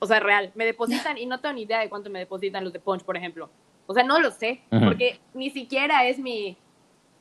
O 0.00 0.06
sea, 0.06 0.20
real, 0.20 0.52
me 0.54 0.64
depositan 0.64 1.18
y 1.18 1.26
no 1.26 1.40
tengo 1.40 1.54
ni 1.54 1.62
idea 1.62 1.80
de 1.80 1.88
cuánto 1.88 2.10
me 2.10 2.18
depositan 2.18 2.64
los 2.64 2.72
de 2.72 2.80
Punch, 2.80 3.02
por 3.02 3.16
ejemplo. 3.16 3.50
O 3.86 3.94
sea, 3.94 4.04
no 4.04 4.20
lo 4.20 4.30
sé, 4.30 4.62
porque 4.70 5.20
ni 5.34 5.50
siquiera 5.50 6.06
es 6.06 6.18
mi... 6.18 6.56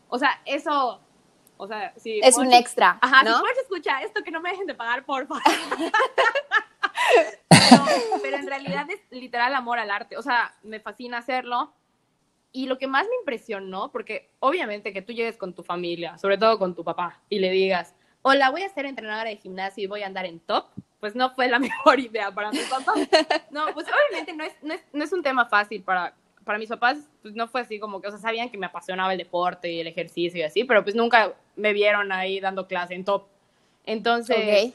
O 0.10 0.20
sea, 0.20 0.42
eso... 0.46 1.02
O 1.60 1.68
sea, 1.68 1.92
si 1.98 2.20
es 2.20 2.38
un 2.38 2.54
extra. 2.54 3.00
Ajá, 3.02 3.24
¿no? 3.24 3.36
si 3.36 3.40
Punch 3.40 3.58
escucha 3.64 4.02
esto, 4.04 4.24
que 4.24 4.30
no 4.30 4.42
me 4.42 4.52
dejen 4.52 4.68
de 4.68 4.76
pagar, 4.76 5.06
por 5.06 5.26
favor. 5.26 5.42
pero, 8.22 8.38
en 8.38 8.48
realidad 8.48 8.88
es 8.92 9.00
literal 9.10 9.56
amor 9.56 9.80
al 9.80 9.90
arte. 9.90 10.18
O 10.18 10.22
sea, 10.22 10.56
me 10.62 10.80
fascina 10.80 11.18
hacerlo. 11.18 11.74
Y 12.52 12.68
lo 12.68 12.78
que 12.78 12.88
más 12.88 13.08
me 13.08 13.16
impresionó, 13.20 13.92
porque 13.92 14.30
obviamente 14.40 14.94
que 14.94 15.02
tú 15.02 15.14
llegues 15.14 15.38
con 15.38 15.54
tu 15.54 15.64
familia, 15.64 16.18
sobre 16.18 16.38
todo 16.38 16.60
con 16.60 16.76
tu 16.76 16.84
papá, 16.84 17.22
y 17.30 17.40
le 17.40 17.50
digas, 17.50 17.96
hola, 18.22 18.50
voy 18.50 18.64
a 18.64 18.70
ser 18.70 18.86
entrenadora 18.86 19.30
de 19.30 19.38
gimnasio 19.38 19.84
y 19.84 19.88
voy 19.88 20.04
a 20.04 20.08
andar 20.08 20.26
en 20.26 20.40
top, 20.40 20.68
pues 21.00 21.16
no 21.16 21.30
fue 21.32 21.48
la 21.48 21.60
mejor 21.60 22.00
idea 22.00 22.32
para 22.32 22.52
mi 22.52 22.60
papá. 22.60 22.94
No, 23.52 23.66
pues 23.74 23.88
obviamente 23.88 24.34
no 24.34 24.44
es, 24.44 24.54
no 24.62 24.74
es, 24.74 24.82
no 24.94 25.04
es 25.04 25.14
un 25.14 25.24
tema 25.24 25.46
fácil 25.46 25.84
para, 25.84 26.14
para 26.44 26.58
mis 26.58 26.70
papás, 26.70 26.98
pues 27.22 27.36
no 27.36 27.48
fue 27.48 27.62
así 27.62 27.80
como 27.80 28.02
que, 28.02 28.08
o 28.08 28.12
sea, 28.12 28.20
sabían 28.20 28.50
que 28.50 28.58
me 28.58 28.66
apasionaba 28.66 29.12
el 29.12 29.18
deporte 29.18 29.72
y 29.72 29.80
el 29.80 29.88
ejercicio 29.88 30.40
y 30.40 30.44
así, 30.44 30.64
pero 30.64 30.84
pues 30.84 30.96
nunca 30.96 31.34
me 31.56 31.74
vieron 31.74 32.12
ahí 32.12 32.40
dando 32.40 32.68
clase 32.68 32.94
en 32.94 33.06
top. 33.06 33.26
Entonces, 33.86 34.74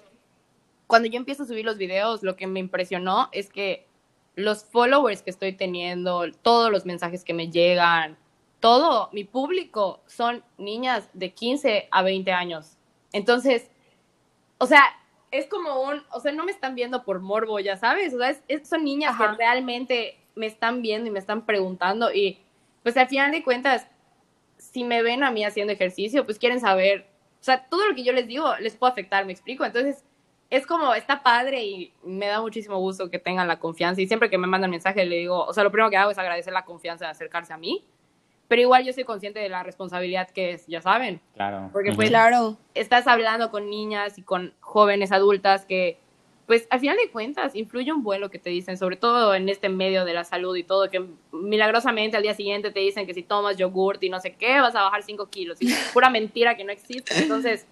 cuando 0.87 1.09
yo 1.09 1.17
empiezo 1.17 1.43
a 1.43 1.47
subir 1.47 1.65
los 1.65 1.79
videos, 1.79 2.23
lo 2.23 2.37
que 2.37 2.47
me 2.47 2.61
impresionó 2.61 3.29
es 3.33 3.51
que 3.51 3.87
los 4.35 4.65
followers 4.65 5.23
que 5.23 5.31
estoy 5.31 5.53
teniendo, 5.53 6.31
todos 6.43 6.71
los 6.71 6.87
mensajes 6.87 7.25
que 7.25 7.35
me 7.35 7.51
llegan, 7.51 8.17
todo 8.61 9.11
mi 9.13 9.25
público 9.25 10.01
son 10.07 10.45
niñas 10.57 11.11
de 11.13 11.33
15 11.33 11.89
a 11.91 12.03
20 12.03 12.33
años. 12.33 12.77
Entonces, 13.13 13.71
o 14.59 14.67
sea, 14.67 14.83
es 15.33 15.47
como 15.47 15.83
un, 15.83 16.03
o 16.13 16.21
sea, 16.21 16.31
no 16.31 16.45
me 16.45 16.53
están 16.53 16.75
viendo 16.75 17.05
por 17.05 17.21
morbo, 17.21 17.59
ya 17.59 17.77
sabes, 17.77 18.15
o 18.15 18.19
sea, 18.19 18.37
son 18.65 18.85
niñas 18.85 19.17
que 19.17 19.27
realmente 19.27 20.19
me 20.37 20.47
están 20.47 20.83
viendo 20.83 21.09
y 21.09 21.13
me 21.13 21.19
están 21.19 21.45
preguntando 21.45 22.13
y 22.13 22.39
pues 22.83 22.97
al 22.97 23.09
final 23.09 23.33
de 23.33 23.43
cuentas, 23.43 23.89
si 24.59 24.85
me 24.85 25.03
ven 25.03 25.25
a 25.25 25.31
mí 25.31 25.45
haciendo 25.45 25.73
ejercicio, 25.73 26.25
pues 26.25 26.39
quieren 26.39 26.61
saber, 26.61 27.07
o 27.41 27.45
sea, 27.45 27.65
todo 27.69 27.89
lo 27.89 27.95
que 27.95 28.05
yo 28.05 28.13
les 28.13 28.27
digo 28.27 28.55
les 28.61 28.77
puede 28.77 28.93
afectar, 28.93 29.25
me 29.25 29.33
explico. 29.33 29.65
Entonces, 29.65 30.05
es 30.51 30.67
como, 30.67 30.93
está 30.95 31.23
padre 31.23 31.65
y 31.65 31.95
me 32.05 32.27
da 32.27 32.41
muchísimo 32.41 32.79
gusto 32.79 33.09
que 33.09 33.19
tengan 33.19 33.49
la 33.49 33.59
confianza. 33.59 34.03
Y 34.03 34.07
siempre 34.07 34.29
que 34.29 34.37
me 34.37 34.47
mandan 34.47 34.71
mensaje 34.71 35.05
le 35.07 35.17
digo, 35.17 35.45
o 35.45 35.53
sea, 35.55 35.65
lo 35.65 35.71
primero 35.71 35.89
que 35.91 35.97
hago 35.97 36.11
es 36.11 36.19
agradecer 36.19 36.53
la 36.53 36.65
confianza 36.65 37.07
de 37.07 37.11
acercarse 37.13 37.53
a 37.53 37.57
mí. 37.57 37.87
Pero 38.53 38.61
igual 38.61 38.85
yo 38.85 38.93
soy 38.93 39.05
consciente 39.05 39.41
de 39.41 39.49
la 39.49 39.63
responsabilidad 39.63 40.29
que 40.29 40.53
es, 40.53 40.67
ya 40.67 40.83
saben. 40.83 41.23
Claro. 41.33 41.71
Porque 41.73 41.95
pues 41.95 42.11
claro. 42.11 42.59
estás 42.75 43.07
hablando 43.07 43.51
con 43.51 43.71
niñas 43.71 44.19
y 44.19 44.23
con 44.23 44.53
jóvenes 44.61 45.11
adultas 45.11 45.65
que, 45.65 45.97
pues 46.47 46.67
al 46.69 46.81
final 46.81 46.99
de 46.99 47.11
cuentas, 47.11 47.55
influye 47.57 47.91
un 47.91 48.03
buen 48.03 48.21
lo 48.21 48.29
que 48.29 48.39
te 48.39 48.51
dicen, 48.51 48.77
sobre 48.77 48.97
todo 48.97 49.35
en 49.35 49.49
este 49.49 49.71
medio 49.71 50.05
de 50.05 50.13
la 50.13 50.25
salud 50.25 50.55
y 50.55 50.65
todo, 50.65 50.91
que 50.91 51.03
milagrosamente 51.33 52.19
al 52.19 52.25
día 52.25 52.35
siguiente 52.35 52.71
te 52.71 52.81
dicen 52.81 53.07
que 53.07 53.15
si 53.15 53.23
tomas 53.23 53.57
yogurt 53.57 54.03
y 54.03 54.11
no 54.11 54.21
sé 54.21 54.35
qué, 54.35 54.61
vas 54.61 54.75
a 54.75 54.83
bajar 54.83 55.03
5 55.03 55.31
kilos. 55.31 55.57
Y 55.63 55.73
es 55.73 55.91
pura 55.95 56.11
mentira 56.11 56.55
que 56.55 56.65
no 56.65 56.73
existe. 56.73 57.19
Entonces 57.23 57.67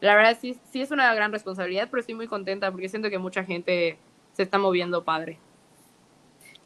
la 0.00 0.14
verdad 0.14 0.38
sí, 0.40 0.56
sí 0.70 0.82
es 0.82 0.92
una 0.92 1.12
gran 1.16 1.32
responsabilidad, 1.32 1.88
pero 1.90 1.98
estoy 1.98 2.14
muy 2.14 2.28
contenta 2.28 2.70
porque 2.70 2.88
siento 2.88 3.10
que 3.10 3.18
mucha 3.18 3.42
gente 3.42 3.98
se 4.34 4.44
está 4.44 4.56
moviendo 4.56 5.02
padre. 5.02 5.40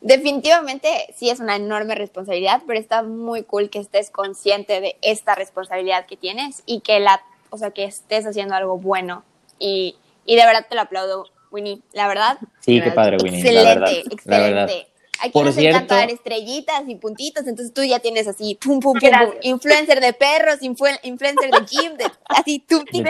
Definitivamente 0.00 0.88
sí 1.16 1.30
es 1.30 1.40
una 1.40 1.56
enorme 1.56 1.94
responsabilidad, 1.94 2.62
pero 2.66 2.78
está 2.78 3.02
muy 3.02 3.42
cool 3.42 3.70
que 3.70 3.78
estés 3.78 4.10
consciente 4.10 4.80
de 4.80 4.96
esta 5.02 5.34
responsabilidad 5.34 6.06
que 6.06 6.16
tienes 6.16 6.62
y 6.66 6.80
que 6.80 7.00
la, 7.00 7.22
o 7.50 7.58
sea, 7.58 7.70
que 7.70 7.84
estés 7.84 8.26
haciendo 8.26 8.54
algo 8.54 8.78
bueno. 8.78 9.24
Y, 9.58 9.96
y 10.24 10.36
de 10.36 10.44
verdad 10.44 10.66
te 10.68 10.74
lo 10.74 10.82
aplaudo, 10.82 11.26
Winnie. 11.50 11.80
La 11.92 12.08
verdad. 12.08 12.38
Sí, 12.60 12.80
qué 12.80 12.90
padre, 12.90 13.16
Winnie. 13.22 13.40
Excelente, 13.40 14.04
excelente. 14.10 14.88
Aquí 15.20 15.30
Por 15.30 15.46
nos 15.46 15.54
cierto, 15.54 15.76
encanta 15.76 15.96
dar 15.96 16.10
estrellitas 16.10 16.82
y 16.88 16.94
puntitos, 16.96 17.46
entonces 17.46 17.72
tú 17.72 17.82
ya 17.82 17.98
tienes 18.00 18.28
así, 18.28 18.58
pum, 18.62 18.80
pum, 18.80 18.94
pum, 18.98 19.10
influencer 19.42 20.00
de 20.00 20.12
perros, 20.12 20.58
influencer 20.62 21.50
de 21.50 21.66
gym, 21.66 21.96
de, 21.96 22.04
así, 22.28 22.64
tú, 22.66 22.84
tú, 22.90 23.02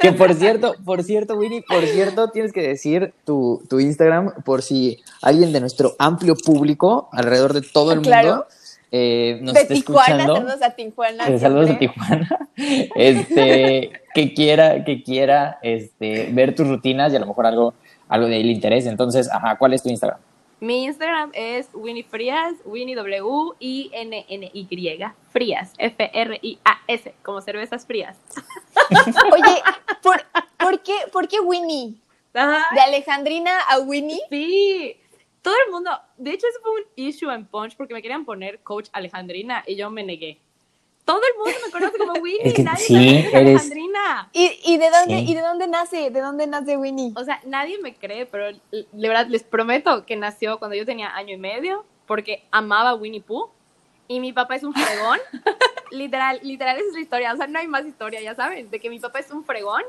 Que 0.00 0.12
por 0.12 0.34
cierto, 0.34 0.74
por 0.84 1.02
cierto, 1.02 1.34
Winnie, 1.34 1.62
por 1.62 1.84
cierto, 1.86 2.30
tienes 2.30 2.52
que 2.52 2.62
decir 2.62 3.12
tu, 3.24 3.62
tu 3.68 3.80
Instagram 3.80 4.42
por 4.44 4.62
si 4.62 4.98
alguien 5.22 5.52
de 5.52 5.60
nuestro 5.60 5.94
amplio 5.98 6.34
público, 6.36 7.08
alrededor 7.12 7.52
de 7.52 7.62
todo 7.62 7.92
el 7.92 8.00
mundo, 8.00 8.46
eh, 8.90 9.38
nos 9.42 9.54
de 9.54 9.60
está 9.60 9.74
Tijuana, 9.74 10.22
escuchando. 10.22 10.34
Saludos 10.36 10.62
a 10.62 10.70
Tijuana. 10.70 11.28
Eh, 11.28 11.38
saludos 11.38 11.70
a 11.70 11.78
Tijuana. 11.78 12.48
Este, 12.96 13.92
que 14.14 14.34
quiera, 14.34 14.84
que 14.84 15.02
quiera 15.02 15.58
este, 15.62 16.28
ver 16.32 16.54
tus 16.54 16.66
rutinas 16.66 17.12
y 17.12 17.16
a 17.16 17.20
lo 17.20 17.26
mejor 17.26 17.46
algo 17.46 17.74
algo 18.08 18.26
de 18.26 18.40
el 18.40 18.50
interés. 18.50 18.86
Entonces, 18.86 19.30
ajá, 19.30 19.56
¿cuál 19.56 19.74
es 19.74 19.82
tu 19.82 19.88
Instagram? 19.88 20.20
Mi 20.60 20.84
Instagram 20.84 21.30
es 21.34 21.68
Winnie 21.72 22.02
Frías, 22.02 22.54
Winnie 22.64 22.96
W 22.96 23.52
I 23.60 23.90
N 23.92 24.26
N 24.28 24.50
Y 24.52 24.66
Frías, 25.30 25.72
F 25.78 26.10
R 26.12 26.38
I 26.42 26.58
A 26.64 26.80
S, 26.88 27.14
como 27.22 27.40
cervezas 27.40 27.86
frías. 27.86 28.18
Oye, 29.32 29.62
¿por, 30.02 30.20
¿por, 30.58 30.82
qué, 30.82 30.94
¿por 31.12 31.28
qué 31.28 31.38
Winnie? 31.38 31.94
¿De 32.32 32.80
Alejandrina 32.80 33.52
a 33.68 33.78
Winnie? 33.80 34.20
Sí. 34.30 34.96
Todo 35.42 35.54
el 35.66 35.72
mundo, 35.72 35.90
de 36.16 36.32
hecho, 36.32 36.46
eso 36.48 36.58
fue 36.60 36.72
un 36.72 36.82
issue 36.96 37.30
en 37.30 37.46
Punch 37.46 37.76
porque 37.76 37.94
me 37.94 38.02
querían 38.02 38.24
poner 38.24 38.58
coach 38.60 38.88
Alejandrina 38.92 39.62
y 39.66 39.76
yo 39.76 39.88
me 39.90 40.02
negué 40.02 40.40
todo 41.08 41.22
el 41.22 41.38
mundo 41.38 41.58
me 41.64 41.72
conoce 41.72 41.98
como 41.98 42.12
Winnie, 42.22 42.62
nadie 42.62 42.84
sí, 42.84 43.28
me 43.32 43.38
Alejandrina. 43.38 44.28
¿Y, 44.34 44.60
¿Y, 44.62 44.76
de 44.76 44.90
dónde, 44.90 45.20
¿Y 45.20 45.34
de 45.34 45.40
dónde 45.40 45.66
nace? 45.66 46.10
¿De 46.10 46.20
dónde 46.20 46.46
nace 46.46 46.76
Winnie? 46.76 47.14
O 47.16 47.24
sea, 47.24 47.40
nadie 47.46 47.78
me 47.78 47.94
cree, 47.94 48.26
pero 48.26 48.54
de 48.70 49.08
verdad 49.08 49.26
les 49.28 49.42
prometo 49.42 50.04
que 50.04 50.16
nació 50.16 50.58
cuando 50.58 50.76
yo 50.76 50.84
tenía 50.84 51.16
año 51.16 51.32
y 51.32 51.38
medio, 51.38 51.86
porque 52.06 52.44
amaba 52.50 52.94
Winnie 52.94 53.22
Pooh, 53.22 53.48
y 54.06 54.20
mi 54.20 54.34
papá 54.34 54.56
es 54.56 54.64
un 54.64 54.74
fregón. 54.74 55.18
literal, 55.90 56.40
literal, 56.42 56.76
esa 56.76 56.88
es 56.88 56.92
la 56.92 57.00
historia. 57.00 57.32
O 57.32 57.36
sea, 57.38 57.46
no 57.46 57.58
hay 57.58 57.68
más 57.68 57.86
historia, 57.86 58.20
ya 58.20 58.34
saben, 58.34 58.68
de 58.68 58.78
que 58.78 58.90
mi 58.90 59.00
papá 59.00 59.20
es 59.20 59.30
un 59.30 59.44
fregón, 59.44 59.82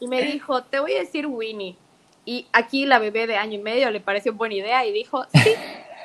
y 0.00 0.06
me 0.06 0.20
dijo, 0.20 0.64
te 0.64 0.80
voy 0.80 0.92
a 0.96 0.98
decir 0.98 1.26
Winnie. 1.26 1.76
Y 2.26 2.46
aquí 2.52 2.84
la 2.84 2.98
bebé 2.98 3.26
de 3.26 3.38
año 3.38 3.54
y 3.54 3.62
medio 3.62 3.90
le 3.90 4.00
pareció 4.00 4.34
buena 4.34 4.54
idea 4.54 4.84
y 4.84 4.92
dijo, 4.92 5.24
sí. 5.32 5.54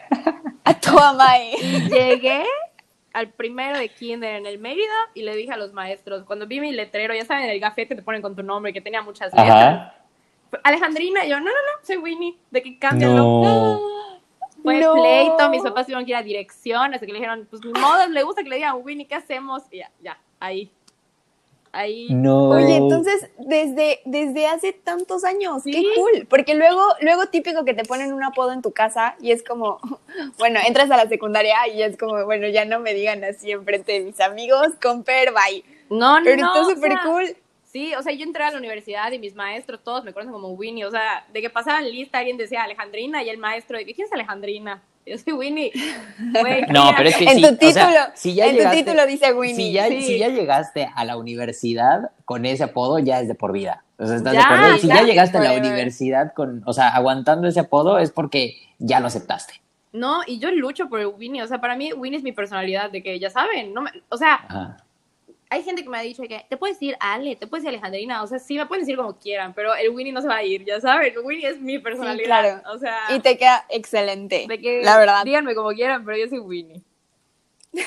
a 0.64 0.80
tu 0.80 0.94
mamá. 0.94 1.38
Y 1.38 1.90
llegué 1.90 2.46
al 3.14 3.30
primero 3.30 3.78
de 3.78 3.90
kinder 3.90 4.36
en 4.36 4.46
el 4.46 4.58
Mérida 4.58 4.94
y 5.14 5.22
le 5.22 5.36
dije 5.36 5.52
a 5.52 5.58
los 5.58 5.72
maestros, 5.72 6.24
cuando 6.24 6.48
vi 6.48 6.60
mi 6.60 6.72
letrero, 6.72 7.14
ya 7.14 7.26
saben, 7.26 7.50
el 7.50 7.60
gafete 7.60 7.90
que 7.90 7.96
te 7.96 8.02
ponen 8.02 8.22
con 8.22 8.36
tu 8.36 8.44
nombre, 8.44 8.74
que 8.74 8.82
tenía 8.82 9.02
muchas 9.04 9.32
letras. 9.34 9.94
Alejandrina, 10.64 11.26
y 11.26 11.30
yo, 11.30 11.40
no, 11.40 11.46
no, 11.46 11.52
no, 11.52 11.86
soy 11.86 11.98
Winnie, 11.98 12.38
de 12.52 12.62
que 12.62 12.78
cambian 12.78 13.16
no. 13.16 14.02
Fue 14.62 14.80
pleito, 14.80 15.50
mis 15.50 15.62
papás 15.62 15.86
tuvieron 15.86 16.06
que 16.06 16.12
ir 16.12 16.16
a 16.16 16.24
dirección, 16.24 16.94
hasta 16.94 17.06
que 17.06 17.12
le 17.12 17.20
dijeron, 17.20 17.48
pues 17.50 17.64
mi 17.64 17.72
modo, 17.74 18.08
le 18.08 18.24
gusta 18.24 18.44
que 18.44 18.50
le 18.50 18.56
digan 18.58 18.78
Winnie, 18.82 19.08
¿qué 19.08 19.16
hacemos? 19.16 19.64
Y 19.72 19.80
ya, 19.80 19.92
ya, 20.02 20.20
ahí. 20.40 20.72
Ahí. 21.74 22.08
No. 22.12 22.50
Oye, 22.50 22.76
entonces, 22.76 23.30
desde, 23.40 24.00
desde 24.06 24.46
hace 24.46 24.74
tantos 24.74 25.24
años, 25.24 25.64
qué 25.64 25.84
cool. 25.96 26.28
Porque 26.30 26.54
luego, 26.54 26.82
luego 27.02 27.26
típico 27.26 27.66
que 27.66 27.74
te 27.74 27.84
ponen 27.84 28.14
un 28.14 28.24
apodo 28.24 28.54
en 28.54 28.62
tu 28.62 28.72
casa 28.72 29.16
y 29.20 29.32
es 29.32 29.44
como, 29.44 29.80
bueno, 30.38 30.60
entras 30.68 30.92
a 30.92 30.98
la 30.98 31.10
secundaria 31.10 31.68
y 31.68 31.82
es 31.82 31.98
como, 31.98 32.24
bueno, 32.26 32.48
ya 32.48 32.64
no 32.66 32.80
me 32.80 32.94
digan 32.94 33.24
así 33.24 33.52
enfrente 33.52 33.94
de 33.94 34.00
mis 34.02 34.20
amigos, 34.20 34.68
comper, 34.82 35.34
bye. 35.34 35.64
No, 35.90 36.20
no, 36.20 36.24
Pero 36.24 36.46
está 36.46 36.64
súper 36.64 36.94
cool. 37.04 37.36
Sí, 37.64 37.96
o 37.96 38.04
sea, 38.04 38.14
yo 38.14 38.24
entré 38.24 38.44
a 38.44 38.52
la 38.52 38.60
universidad 38.60 39.12
y 39.12 39.18
mis 39.18 39.34
maestros 39.34 39.84
todos 39.84 40.04
me 40.04 40.14
conocen 40.14 40.32
como 40.32 40.50
Winnie, 40.50 40.86
o 40.86 40.92
sea, 40.92 41.26
de 41.34 41.42
que 41.42 41.50
pasaban 41.50 41.90
lista 41.90 42.20
alguien 42.20 42.38
decía 42.38 42.62
Alejandrina 42.62 43.24
y 43.24 43.30
el 43.30 43.40
maestro 43.40 43.80
de 43.80 43.86
¿quién 43.86 44.06
es 44.06 44.14
Alejandrina? 44.14 44.84
Yo 45.06 45.18
soy 45.18 45.34
Winnie. 45.34 45.72
no, 46.72 46.92
pero 46.96 47.10
es 47.10 47.18
que 47.18 47.26
en 47.26 47.36
sí, 47.38 47.42
tu 47.42 47.56
título, 47.58 47.70
o 47.70 47.92
sea, 47.92 48.12
si 48.16 48.34
ya 48.34 48.48
en 48.48 48.56
llegaste, 48.56 48.78
tu 48.78 48.86
título 48.86 49.06
dice 49.06 49.34
Winnie. 49.34 49.56
Si 49.56 49.72
ya, 49.72 49.88
si 49.88 50.18
ya, 50.18 50.30
llegaste 50.30 50.90
a 50.96 51.06
la 51.06 51.18
universidad 51.18 52.12
con 52.26 52.46
ese 52.46 52.64
apodo, 52.64 53.00
ya 53.00 53.20
es 53.20 53.28
de 53.28 53.36
por 53.36 53.52
vida. 53.52 53.84
O 53.98 54.06
sea, 54.06 54.16
¿estás 54.16 54.34
de 54.34 54.40
acuerdo? 54.40 54.78
Si 54.78 54.88
ya 54.88 55.04
llegaste 55.04 55.38
a 55.38 55.42
la 55.42 55.54
universidad 55.54 56.34
con, 56.34 56.64
o 56.66 56.74
sea, 56.74 56.90
aguantando 56.90 57.48
ese 57.48 57.60
apodo 57.60 58.00
es 58.00 58.12
porque 58.12 58.56
ya 58.80 59.00
lo 59.00 59.08
aceptaste. 59.08 59.62
No, 59.92 60.22
y 60.26 60.40
yo 60.40 60.50
lucho 60.52 60.90
por 60.90 61.06
Winnie, 61.06 61.44
o 61.44 61.48
sea, 61.48 61.62
para 61.62 61.76
mí 61.76 61.94
Winnie 61.94 62.18
es 62.18 62.24
mi 62.24 62.32
personalidad, 62.32 62.90
de 62.90 63.04
que 63.04 63.20
ya 63.20 63.30
saben, 63.30 63.74
no 63.76 63.82
me, 63.84 63.92
o 64.10 64.18
sea, 64.18 64.78
hay 65.54 65.62
gente 65.62 65.84
que 65.84 65.90
me 65.90 66.00
ha 66.00 66.02
dicho 66.02 66.24
que 66.24 66.44
te 66.50 66.58
puedes 66.58 66.78
decir 66.80 66.98
Ale, 67.00 67.36
te 67.36 67.46
puedes 67.46 67.64
decir 67.64 67.78
Alejandrina, 67.78 68.24
o 68.24 68.28
sea, 68.28 68.40
sí 68.40 68.58
me 68.58 68.66
pueden 68.66 68.84
decir 68.84 68.98
como 68.98 69.20
quieran, 69.20 69.54
pero 69.54 69.76
el 69.76 69.92
Winnie 69.92 70.12
no 70.12 70.20
se 70.20 70.28
va 70.28 70.38
a 70.38 70.44
ir, 70.44 70.66
ya 70.66 70.82
saben, 70.82 71.14
Winnie 71.24 71.48
es 71.48 71.60
mi 71.60 71.78
personalidad, 71.78 72.64
o 72.74 72.80
sea. 72.80 73.16
Y 73.16 73.20
te 73.20 73.38
queda 73.38 73.64
excelente, 73.70 74.48
la 74.82 74.98
verdad. 74.98 75.24
Díganme 75.24 75.54
como 75.54 75.70
quieran, 75.70 76.04
pero 76.04 76.18
yo 76.18 76.28
soy 76.28 76.40
Winnie. 76.40 76.82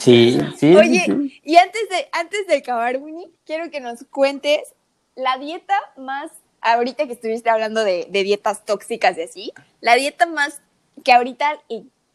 Sí, 0.00 0.38
sí. 0.56 0.74
Oye, 0.74 1.04
y 1.44 1.56
antes 1.56 1.88
de, 1.88 2.08
antes 2.10 2.46
de 2.48 2.56
acabar, 2.56 2.98
Winnie, 2.98 3.30
quiero 3.44 3.70
que 3.70 3.80
nos 3.80 4.04
cuentes 4.10 4.74
la 5.14 5.38
dieta 5.38 5.74
más, 5.96 6.30
ahorita 6.60 7.06
que 7.06 7.12
estuviste 7.12 7.48
hablando 7.48 7.84
de, 7.84 8.06
de 8.10 8.22
dietas 8.24 8.64
tóxicas 8.64 9.16
y 9.16 9.22
así, 9.22 9.52
la 9.80 9.94
dieta 9.94 10.26
más 10.26 10.60
que 11.04 11.12
ahorita 11.12 11.62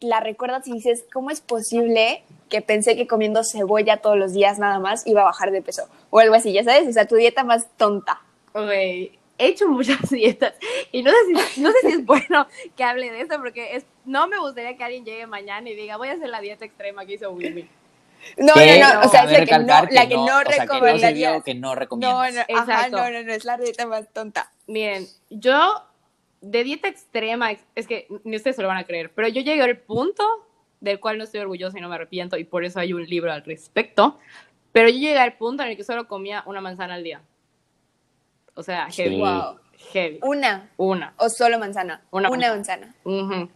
la 0.00 0.20
recuerdas 0.20 0.68
y 0.68 0.72
dices, 0.72 1.04
¿cómo 1.12 1.30
es 1.30 1.40
posible 1.40 2.22
que 2.52 2.60
pensé 2.60 2.96
que 2.96 3.06
comiendo 3.06 3.42
cebolla 3.44 3.96
todos 3.96 4.18
los 4.18 4.34
días 4.34 4.58
nada 4.58 4.78
más 4.78 5.06
iba 5.06 5.22
a 5.22 5.24
bajar 5.24 5.50
de 5.50 5.62
peso? 5.62 5.88
O 6.10 6.18
algo 6.18 6.34
así, 6.34 6.52
ya 6.52 6.62
sabes, 6.62 6.86
o 6.86 6.92
sea, 6.92 7.08
tu 7.08 7.16
dieta 7.16 7.44
más 7.44 7.66
tonta. 7.78 8.20
Ok, 8.52 8.68
he 8.68 9.10
hecho 9.38 9.66
muchas 9.66 9.98
dietas 10.10 10.52
y 10.92 11.02
no 11.02 11.10
sé 11.10 11.16
si, 11.26 11.60
no 11.62 11.72
sé 11.72 11.78
si 11.80 11.88
es 11.94 12.04
bueno 12.04 12.46
que 12.76 12.84
hable 12.84 13.10
de 13.10 13.22
eso 13.22 13.38
porque 13.38 13.76
es, 13.76 13.86
no 14.04 14.28
me 14.28 14.38
gustaría 14.38 14.76
que 14.76 14.84
alguien 14.84 15.06
llegue 15.06 15.26
mañana 15.26 15.70
y 15.70 15.74
diga, 15.74 15.96
voy 15.96 16.08
a 16.08 16.12
hacer 16.12 16.28
la 16.28 16.42
dieta 16.42 16.66
extrema 16.66 17.06
que 17.06 17.14
hizo 17.14 17.30
Willy. 17.30 17.70
No, 18.36 18.54
no, 18.54 18.54
no, 18.54 19.06
o 19.06 19.08
sea, 19.08 19.24
es 19.24 19.32
la 19.32 19.46
que 19.46 19.58
no, 19.58 19.86
la 19.90 20.08
que 20.08 20.14
no, 20.14 20.44
recomendaría. 20.44 21.40
que 21.40 21.54
no 21.54 21.74
recomiendas. 21.74 22.34
No, 22.34 22.44
no, 22.54 22.60
Exacto. 22.60 22.98
no, 22.98 23.10
no, 23.10 23.22
no, 23.22 23.32
es 23.32 23.44
la 23.44 23.56
dieta 23.56 23.86
más 23.86 24.12
tonta. 24.12 24.52
Miren, 24.66 25.08
yo 25.30 25.82
de 26.42 26.62
dieta 26.62 26.86
extrema, 26.86 27.50
es 27.74 27.86
que 27.88 28.06
ni 28.24 28.36
ustedes 28.36 28.56
se 28.56 28.62
lo 28.62 28.68
van 28.68 28.76
a 28.76 28.84
creer, 28.84 29.10
pero 29.12 29.26
yo 29.26 29.40
llegué 29.40 29.62
al 29.62 29.78
punto 29.78 30.22
del 30.82 31.00
cual 31.00 31.16
no 31.16 31.24
estoy 31.24 31.40
orgullosa 31.40 31.78
y 31.78 31.80
no 31.80 31.88
me 31.88 31.94
arrepiento 31.94 32.36
y 32.36 32.44
por 32.44 32.64
eso 32.64 32.80
hay 32.80 32.92
un 32.92 33.04
libro 33.06 33.32
al 33.32 33.44
respecto, 33.44 34.18
pero 34.72 34.88
yo 34.88 34.98
llegué 34.98 35.18
al 35.18 35.34
punto 35.34 35.62
en 35.62 35.70
el 35.70 35.76
que 35.76 35.84
solo 35.84 36.08
comía 36.08 36.42
una 36.44 36.60
manzana 36.60 36.94
al 36.94 37.04
día. 37.04 37.22
O 38.54 38.62
sea, 38.62 38.90
heavy. 38.90 39.18
Wow. 39.18 39.58
Heavy. 39.92 40.18
Una. 40.22 40.70
Una. 40.76 41.14
O 41.16 41.28
solo 41.28 41.58
manzana. 41.58 42.02
Una, 42.10 42.28
manzana. 42.28 42.94
Uh 43.04 43.48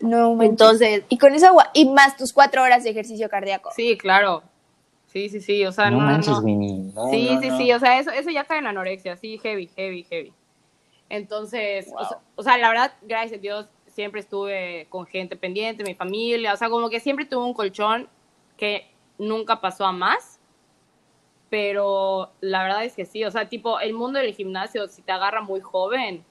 No, 0.00 0.40
entonces. 0.42 1.04
Y 1.08 1.18
con 1.18 1.34
esa 1.34 1.48
agua, 1.48 1.70
y 1.74 1.88
más 1.88 2.16
tus 2.16 2.32
cuatro 2.32 2.62
horas 2.62 2.84
de 2.84 2.90
ejercicio 2.90 3.28
cardíaco. 3.28 3.70
Sí, 3.74 3.98
claro. 3.98 4.42
Sí, 5.06 5.28
sí, 5.28 5.40
sí. 5.40 5.66
O 5.66 5.72
sea, 5.72 5.90
no. 5.90 5.98
No 5.98 6.06
manches, 6.06 6.38
Winnie. 6.38 6.92
sí, 7.10 7.38
sí, 7.42 7.50
sí. 7.58 7.72
O 7.72 7.78
sea, 7.78 7.98
eso, 7.98 8.10
eso 8.12 8.30
ya 8.30 8.44
cae 8.44 8.60
en 8.60 8.68
anorexia. 8.68 9.16
Sí, 9.16 9.38
heavy, 9.38 9.68
heavy, 9.76 10.04
heavy. 10.04 10.32
Entonces, 11.08 11.92
o, 12.36 12.42
sea, 12.42 12.56
la 12.56 12.70
verdad, 12.70 12.92
gracias 13.02 13.38
a 13.38 13.42
Dios, 13.42 13.68
siempre 13.92 14.20
estuve 14.20 14.86
con 14.88 15.06
gente 15.06 15.36
pendiente, 15.36 15.84
mi 15.84 15.94
familia. 15.94 16.52
O 16.52 16.56
sea, 16.56 16.68
como 16.68 16.90
que 16.90 17.00
siempre 17.00 17.24
tuve 17.24 17.44
un 17.44 17.54
colchón 17.54 18.08
que 18.56 18.90
nunca 19.18 19.60
pasó 19.60 19.84
a 19.84 19.92
más. 19.92 20.40
Pero 21.50 22.32
la 22.40 22.62
verdad 22.62 22.84
es 22.84 22.94
que 22.94 23.04
sí. 23.04 23.24
O 23.24 23.30
sea, 23.30 23.48
tipo, 23.48 23.78
el 23.80 23.92
mundo 23.92 24.18
del 24.18 24.34
gimnasio, 24.34 24.88
si 24.88 25.02
te 25.02 25.12
agarra 25.12 25.42
muy 25.42 25.60
joven 25.60 26.24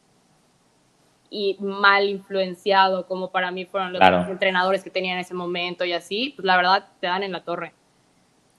y 1.29 1.55
mal 1.59 2.09
influenciado 2.09 3.07
como 3.07 3.31
para 3.31 3.51
mí 3.51 3.65
fueron 3.65 3.93
los 3.93 4.27
entrenadores 4.27 4.83
que 4.83 4.89
tenía 4.89 5.13
en 5.13 5.19
ese 5.19 5.33
momento 5.33 5.85
y 5.85 5.93
así, 5.93 6.33
pues 6.35 6.45
la 6.45 6.57
verdad 6.57 6.89
te 6.99 7.07
dan 7.07 7.23
en 7.23 7.31
la 7.31 7.43
torre. 7.43 7.73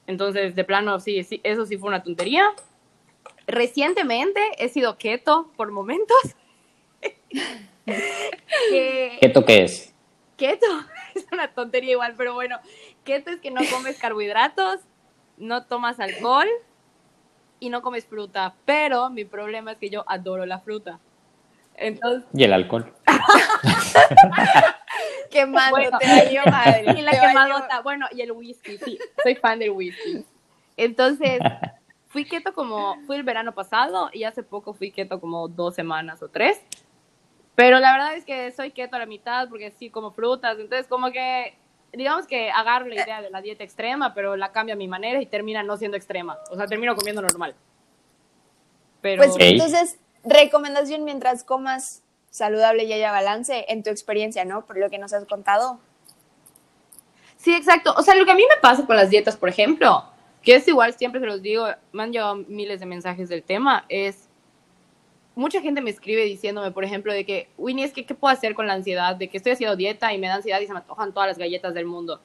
Entonces, 0.06 0.54
de 0.54 0.64
plano, 0.64 0.98
sí, 0.98 1.22
sí, 1.22 1.40
eso 1.44 1.66
sí 1.66 1.76
fue 1.76 1.88
una 1.88 2.02
tontería. 2.02 2.44
Recientemente 3.46 4.40
he 4.58 4.68
sido 4.68 4.96
keto 4.96 5.50
por 5.56 5.70
momentos. 5.70 6.36
¿Keto 9.20 9.44
qué 9.44 9.64
es? 9.64 9.94
Keto 10.36 10.66
es 11.14 11.26
una 11.32 11.48
tontería 11.48 11.92
igual, 11.92 12.14
pero 12.16 12.34
bueno, 12.34 12.58
keto 13.04 13.30
es 13.30 13.40
que 13.40 13.50
no 13.50 13.60
comes 13.70 13.98
carbohidratos, 13.98 14.80
no 15.36 15.64
tomas 15.64 16.00
alcohol 16.00 16.48
y 17.60 17.68
no 17.68 17.82
comes 17.82 18.06
fruta, 18.06 18.54
pero 18.64 19.10
mi 19.10 19.24
problema 19.24 19.72
es 19.72 19.78
que 19.78 19.90
yo 19.90 20.04
adoro 20.06 20.46
la 20.46 20.58
fruta. 20.58 20.98
Entonces... 21.76 22.28
Y 22.34 22.44
el 22.44 22.52
alcohol. 22.52 22.92
Quemándote, 25.30 26.06
bueno, 26.06 26.42
madre. 26.50 26.84
Y 26.96 27.02
la 27.02 27.12
quemadota, 27.12 27.80
bueno, 27.80 28.06
y 28.12 28.20
el 28.20 28.32
whisky, 28.32 28.78
sí, 28.78 28.98
soy 29.22 29.34
fan 29.36 29.58
del 29.58 29.70
whisky. 29.70 30.24
Entonces, 30.76 31.40
fui 32.08 32.24
keto 32.24 32.52
como, 32.52 32.96
fui 33.06 33.16
el 33.16 33.22
verano 33.22 33.52
pasado 33.52 34.10
y 34.12 34.24
hace 34.24 34.42
poco 34.42 34.74
fui 34.74 34.90
keto 34.90 35.20
como 35.20 35.48
dos 35.48 35.74
semanas 35.74 36.22
o 36.22 36.28
tres. 36.28 36.60
Pero 37.54 37.78
la 37.80 37.92
verdad 37.92 38.14
es 38.16 38.24
que 38.24 38.50
soy 38.52 38.70
keto 38.70 38.96
a 38.96 38.98
la 38.98 39.06
mitad 39.06 39.48
porque 39.48 39.70
sí 39.70 39.90
como 39.90 40.10
frutas, 40.10 40.58
entonces 40.58 40.86
como 40.86 41.10
que 41.10 41.54
digamos 41.92 42.26
que 42.26 42.50
agarro 42.50 42.86
la 42.86 42.94
idea 42.94 43.20
de 43.20 43.30
la 43.30 43.42
dieta 43.42 43.64
extrema, 43.64 44.14
pero 44.14 44.36
la 44.36 44.50
cambio 44.52 44.74
a 44.74 44.78
mi 44.78 44.88
manera 44.88 45.20
y 45.20 45.26
termina 45.26 45.62
no 45.62 45.76
siendo 45.76 45.96
extrema. 45.96 46.38
O 46.50 46.56
sea, 46.56 46.66
termino 46.66 46.96
comiendo 46.96 47.20
normal. 47.20 47.54
Pero... 49.02 49.22
Pues 49.22 49.34
entonces, 49.38 49.98
recomendación 50.24 51.04
mientras 51.04 51.44
comas 51.44 52.02
saludable 52.30 52.84
y 52.84 52.92
haya 52.94 53.12
balance 53.12 53.66
en 53.68 53.82
tu 53.82 53.90
experiencia, 53.90 54.44
¿no? 54.44 54.64
Por 54.64 54.78
lo 54.78 54.88
que 54.88 54.98
nos 54.98 55.12
has 55.12 55.26
contado. 55.26 55.78
Sí, 57.36 57.54
exacto. 57.54 57.92
O 57.96 58.02
sea, 58.02 58.14
lo 58.14 58.24
que 58.24 58.30
a 58.30 58.36
mí 58.36 58.44
me 58.48 58.60
pasa 58.60 58.86
con 58.86 58.96
las 58.96 59.10
dietas, 59.10 59.36
por 59.36 59.50
ejemplo, 59.50 60.04
que 60.42 60.54
es 60.54 60.66
igual, 60.66 60.94
siempre 60.94 61.20
se 61.20 61.26
los 61.26 61.42
digo, 61.42 61.66
me 61.92 62.04
han 62.04 62.12
llegado 62.12 62.36
miles 62.36 62.80
de 62.80 62.86
mensajes 62.86 63.28
del 63.28 63.42
tema, 63.42 63.84
es 63.88 64.28
mucha 65.34 65.60
gente 65.60 65.80
me 65.80 65.90
escribe 65.90 66.24
diciéndome, 66.24 66.70
por 66.72 66.84
ejemplo, 66.84 67.12
de 67.12 67.24
que, 67.24 67.48
Winnie, 67.56 67.84
es 67.84 67.92
que, 67.92 68.04
¿qué 68.04 68.14
puedo 68.14 68.32
hacer 68.32 68.54
con 68.54 68.66
la 68.66 68.74
ansiedad? 68.74 69.16
De 69.16 69.28
que 69.28 69.38
estoy 69.38 69.52
haciendo 69.52 69.76
dieta 69.76 70.12
y 70.12 70.18
me 70.18 70.28
da 70.28 70.34
ansiedad 70.34 70.60
y 70.60 70.66
se 70.66 70.72
me 70.72 70.80
antojan 70.80 71.12
todas 71.12 71.28
las 71.28 71.38
galletas 71.38 71.74
del 71.74 71.86
mundo. 71.86 72.20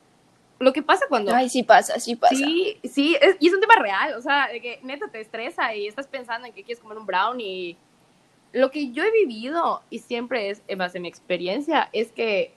Lo 0.59 0.73
que 0.73 0.81
pasa 0.81 1.05
cuando... 1.07 1.33
Ay, 1.33 1.49
sí 1.49 1.63
pasa, 1.63 1.99
sí 1.99 2.15
pasa. 2.15 2.35
Sí, 2.35 2.79
sí, 2.83 3.15
y 3.39 3.47
es 3.47 3.53
un 3.53 3.61
tema 3.61 3.75
real, 3.75 4.15
o 4.15 4.21
sea, 4.21 4.47
de 4.51 4.59
que 4.59 4.79
neta 4.83 5.07
te 5.09 5.21
estresa 5.21 5.73
y 5.75 5.87
estás 5.87 6.07
pensando 6.07 6.47
en 6.47 6.53
que 6.53 6.63
quieres 6.63 6.81
comer 6.81 6.97
un 6.97 7.05
brownie. 7.05 7.77
Lo 8.53 8.71
que 8.71 8.91
yo 8.91 9.03
he 9.03 9.11
vivido, 9.11 9.83
y 9.89 9.99
siempre 9.99 10.49
es 10.49 10.63
en 10.67 10.79
base 10.79 10.97
a 10.97 11.01
mi 11.01 11.07
experiencia, 11.07 11.89
es 11.93 12.11
que 12.11 12.55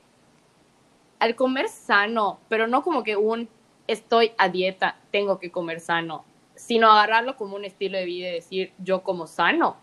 al 1.19 1.37
comer 1.37 1.69
sano, 1.69 2.41
pero 2.49 2.67
no 2.67 2.83
como 2.83 3.03
que 3.03 3.17
un 3.17 3.49
estoy 3.87 4.33
a 4.39 4.49
dieta, 4.49 4.97
tengo 5.11 5.39
que 5.39 5.51
comer 5.51 5.81
sano, 5.81 6.25
sino 6.55 6.91
agarrarlo 6.91 7.37
como 7.37 7.57
un 7.57 7.65
estilo 7.65 7.99
de 7.99 8.05
vida 8.07 8.29
y 8.29 8.33
decir 8.33 8.73
yo 8.79 9.03
como 9.03 9.27
sano 9.27 9.77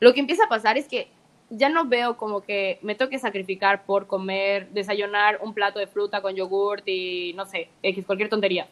lo 0.00 0.14
que 0.14 0.20
empieza 0.20 0.44
a 0.44 0.48
pasar 0.48 0.78
es 0.78 0.88
que 0.88 1.08
ya 1.50 1.68
no 1.68 1.86
veo 1.86 2.16
como 2.16 2.42
que 2.42 2.78
me 2.82 2.94
toque 2.94 3.18
sacrificar 3.18 3.84
por 3.84 4.06
comer, 4.06 4.68
desayunar 4.70 5.40
un 5.42 5.54
plato 5.54 5.78
de 5.78 5.86
fruta 5.86 6.20
con 6.20 6.34
yogurt 6.34 6.86
y 6.86 7.32
no 7.34 7.46
sé, 7.46 7.70
X, 7.82 8.04
cualquier 8.04 8.28
tontería. 8.28 8.68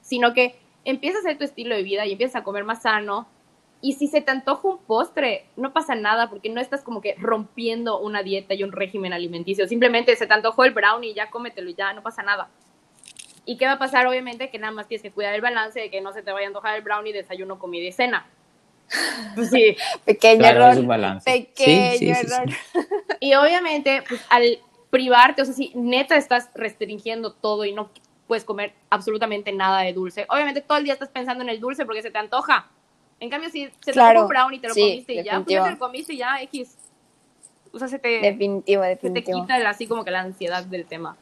Sino 0.00 0.32
que 0.32 0.56
empieza 0.84 1.18
a 1.18 1.22
ser 1.22 1.38
tu 1.38 1.44
estilo 1.44 1.74
de 1.74 1.82
vida 1.82 2.06
y 2.06 2.12
empiezas 2.12 2.36
a 2.36 2.44
comer 2.44 2.64
más 2.64 2.82
sano. 2.82 3.28
Y 3.80 3.92
si 3.92 4.08
se 4.08 4.20
te 4.20 4.30
antoja 4.30 4.68
un 4.68 4.78
postre, 4.78 5.46
no 5.56 5.72
pasa 5.72 5.94
nada 5.94 6.30
porque 6.30 6.48
no 6.48 6.60
estás 6.60 6.82
como 6.82 7.00
que 7.00 7.14
rompiendo 7.18 8.00
una 8.00 8.22
dieta 8.22 8.54
y 8.54 8.62
un 8.64 8.72
régimen 8.72 9.12
alimenticio. 9.12 9.68
Simplemente 9.68 10.16
se 10.16 10.26
te 10.26 10.34
antojó 10.34 10.64
el 10.64 10.72
brownie 10.72 11.14
ya 11.14 11.30
cómetelo 11.30 11.70
y 11.70 11.74
ya, 11.74 11.92
no 11.92 12.02
pasa 12.02 12.22
nada. 12.22 12.48
¿Y 13.44 13.56
qué 13.56 13.66
va 13.66 13.72
a 13.72 13.78
pasar? 13.78 14.06
Obviamente 14.06 14.50
que 14.50 14.58
nada 14.58 14.72
más 14.72 14.88
tienes 14.88 15.02
que 15.02 15.10
cuidar 15.10 15.34
el 15.34 15.40
balance 15.40 15.80
de 15.80 15.90
que 15.90 16.00
no 16.00 16.12
se 16.12 16.22
te 16.22 16.32
vaya 16.32 16.46
a 16.46 16.48
antojar 16.48 16.76
el 16.76 16.82
brownie, 16.82 17.12
desayuno, 17.12 17.58
comida 17.58 17.86
y 17.86 17.92
cena 17.92 18.26
Sí, 19.50 19.76
pequeño 20.04 20.44
error. 20.44 21.22
Pequeño 21.24 22.14
error. 22.14 22.48
Y 23.20 23.34
obviamente, 23.34 24.02
pues 24.08 24.20
al 24.30 24.58
privarte, 24.90 25.42
o 25.42 25.44
sea, 25.44 25.54
si 25.54 25.72
neta 25.74 26.16
estás 26.16 26.50
restringiendo 26.54 27.32
todo 27.32 27.64
y 27.64 27.72
no 27.72 27.90
puedes 28.26 28.44
comer 28.44 28.74
absolutamente 28.90 29.52
nada 29.52 29.80
de 29.80 29.92
dulce, 29.92 30.26
obviamente 30.28 30.60
todo 30.60 30.78
el 30.78 30.84
día 30.84 30.92
estás 30.92 31.08
pensando 31.08 31.42
en 31.42 31.50
el 31.50 31.60
dulce 31.60 31.84
porque 31.84 32.02
se 32.02 32.10
te 32.10 32.18
antoja. 32.18 32.68
En 33.20 33.30
cambio, 33.30 33.50
si 33.50 33.68
se 33.80 33.92
te 33.92 34.00
antoja 34.00 34.22
un 34.22 34.28
brownie 34.28 34.58
y 34.58 34.60
te 34.60 34.68
lo 34.68 34.74
comiste 34.74 35.12
y 35.14 35.24
ya, 35.24 35.40
pues 35.40 35.48
ya 35.48 35.64
te 35.64 35.70
lo 35.72 35.78
comiste 35.78 36.12
y 36.14 36.18
ya, 36.18 36.40
X. 36.42 36.78
O 37.72 37.78
sea, 37.78 37.88
se 37.88 37.98
te, 37.98 38.20
definitivo, 38.20 38.82
definitivo. 38.82 39.38
Se 39.38 39.46
te 39.46 39.54
quita 39.56 39.68
así 39.68 39.86
como 39.86 40.04
que 40.04 40.10
la 40.10 40.20
ansiedad 40.20 40.64
del 40.64 40.86
tema. 40.86 41.16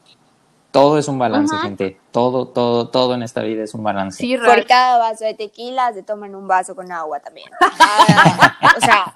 Todo 0.77 0.99
es 0.99 1.07
un 1.07 1.17
balance, 1.17 1.57
gente. 1.57 1.99
Todo, 2.11 2.49
todo, 2.49 2.89
todo 2.89 3.15
en 3.15 3.23
esta 3.23 3.41
vida 3.41 3.63
es 3.63 3.73
un 3.73 3.83
balance. 3.83 4.19
Sí, 4.19 4.37
Por 4.37 4.63
cada 4.67 4.99
vaso 4.99 5.25
de 5.25 5.33
tequila 5.33 5.91
se 5.91 6.03
toman 6.03 6.35
un 6.35 6.47
vaso 6.47 6.75
con 6.75 6.91
agua 6.91 7.19
también. 7.19 7.49
Ah, 7.59 8.75
o 8.77 8.81
sea, 8.81 9.11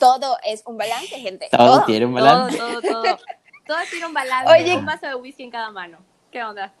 todo 0.00 0.36
es 0.44 0.64
un 0.66 0.76
balance, 0.76 1.16
gente. 1.20 1.48
Todo, 1.52 1.84
tiene 1.84 2.06
un 2.06 2.14
balance. 2.14 2.58
Todo, 2.58 2.80
todo, 2.80 3.02
todo. 3.02 3.18
Todo 3.66 3.76
tiene 3.88 4.06
un 4.06 4.14
balance. 4.14 4.52
Oye, 4.52 4.76
un 4.76 4.84
vaso 4.84 5.06
de 5.06 5.14
whisky 5.14 5.44
en 5.44 5.52
cada 5.52 5.70
mano. 5.70 5.98
¿Qué 6.32 6.42
onda? 6.42 6.72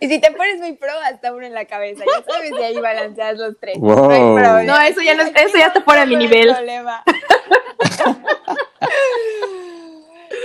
y 0.00 0.08
si 0.08 0.20
te 0.20 0.32
pones 0.32 0.58
muy 0.58 0.72
pro, 0.72 0.90
hasta 1.04 1.32
uno 1.32 1.46
en 1.46 1.54
la 1.54 1.66
cabeza. 1.66 2.04
Ya 2.04 2.24
sabes, 2.32 2.50
y 2.50 2.62
ahí 2.62 2.80
balanceas 2.80 3.38
los 3.38 3.54
tres. 3.60 3.78
No, 3.78 4.10
eso 4.10 5.00
ya, 5.02 5.14
no, 5.14 5.22
eso 5.22 5.56
ya 5.56 5.66
está 5.66 5.82
fuera 5.82 6.00
de 6.00 6.08
mi 6.08 6.16
nivel. 6.16 6.52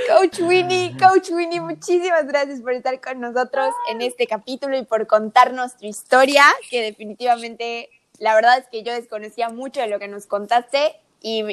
Coach 0.08 0.40
Winnie, 0.40 0.96
Coach 0.98 1.32
Winnie, 1.32 1.60
muchísimas 1.60 2.26
gracias 2.28 2.62
por 2.62 2.72
estar 2.74 3.00
con 3.02 3.20
nosotros 3.20 3.70
en 3.92 4.02
este 4.02 4.26
capítulo 4.26 4.78
y 4.78 4.86
por 4.86 5.06
contarnos 5.06 5.76
tu 5.78 5.86
historia, 5.86 6.44
que 6.70 6.82
definitivamente 6.82 7.90
la 8.20 8.34
verdad 8.34 8.58
es 8.60 8.68
que 8.72 8.84
yo 8.84 8.94
desconocía 8.94 9.50
mucho 9.50 9.82
de 9.82 9.88
lo 9.88 10.00
que 10.00 10.08
nos 10.08 10.26
contaste 10.26 10.96
y, 11.22 11.44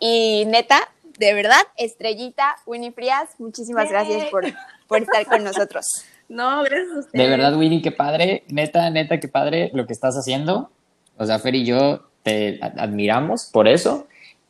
y, 0.00 0.44
neta, 0.46 0.80
de 1.18 1.32
verdad, 1.32 1.60
estrellita, 1.76 2.56
Winnie 2.66 2.92
Frías, 2.92 3.28
muchísimas 3.38 3.88
gracias 3.88 4.24
por, 4.30 4.44
por 4.88 5.02
estar 5.02 5.24
con 5.26 5.44
nosotros. 5.44 5.86
No, 6.28 6.62
gracias 6.64 7.06
a 7.06 7.16
De 7.16 7.28
verdad, 7.28 7.56
Winnie, 7.56 7.82
qué 7.82 7.92
padre, 7.92 8.42
neta, 8.48 8.90
neta, 8.90 9.20
qué 9.20 9.28
padre 9.28 9.70
lo 9.72 9.86
que 9.86 9.92
estás 9.92 10.16
haciendo. 10.16 10.70
O 11.16 11.24
sea, 11.24 11.38
Fer 11.38 11.54
y 11.54 11.64
yo 11.64 12.10
te 12.24 12.58
admiramos 12.60 13.48
por 13.52 13.68
eso. 13.68 14.08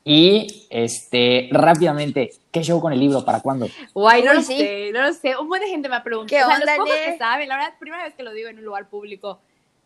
Y 0.08 0.68
este, 0.70 1.48
rápidamente, 1.50 2.30
¿qué 2.52 2.62
show 2.62 2.80
con 2.80 2.92
el 2.92 3.00
libro? 3.00 3.24
¿Para 3.24 3.40
cuándo? 3.40 3.66
Guay, 3.92 4.22
no 4.22 4.34
lo 4.34 4.40
sé, 4.40 4.92
no 4.92 5.02
lo 5.02 5.12
sé. 5.12 5.36
Un 5.36 5.48
buen 5.48 5.60
de 5.60 5.66
gente 5.66 5.88
me 5.88 5.96
ha 5.96 6.04
preguntado. 6.04 6.46
o 6.46 6.56
sea, 6.56 6.76
los 6.76 6.88
que 6.88 7.18
saben, 7.18 7.48
la 7.48 7.56
verdad, 7.56 7.74
primera 7.80 8.04
vez 8.04 8.14
que 8.14 8.22
lo 8.22 8.32
digo 8.32 8.48
en 8.48 8.60
un 8.60 8.64
lugar 8.64 8.88
público. 8.88 9.40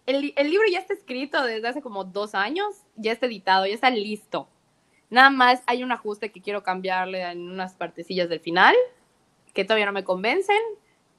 El, 0.04 0.34
el, 0.36 0.50
libro 0.50 0.66
ya 0.70 0.80
está 0.80 0.92
escrito 0.92 1.42
desde 1.42 1.66
hace 1.66 1.80
como 1.80 2.04
dos 2.04 2.34
años, 2.34 2.66
ya 2.96 3.12
está 3.12 3.24
editado, 3.24 3.64
ya 3.64 3.72
está 3.72 3.88
listo. 3.88 4.46
Nada 5.08 5.30
más 5.30 5.62
hay 5.66 5.82
un 5.82 5.90
ajuste 5.90 6.30
que 6.30 6.42
quiero 6.42 6.62
cambiarle 6.62 7.22
en 7.22 7.50
unas 7.50 7.72
partecillas 7.72 8.28
del 8.28 8.40
final, 8.40 8.74
que 9.54 9.64
todavía 9.64 9.86
no 9.86 9.92
me 9.92 10.04
convencen, 10.04 10.60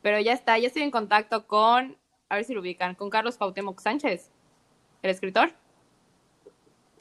pero 0.03 0.19
ya 0.19 0.33
está, 0.33 0.59
ya 0.59 0.67
estoy 0.67 0.83
en 0.83 0.91
contacto 0.91 1.47
con, 1.47 1.97
a 2.29 2.35
ver 2.35 2.45
si 2.45 2.53
lo 2.53 2.61
ubican, 2.61 2.93
con 2.93 3.09
Carlos 3.09 3.37
Cuauhtémoc 3.37 3.81
Sánchez, 3.81 4.29
el 5.01 5.09
escritor. 5.09 5.55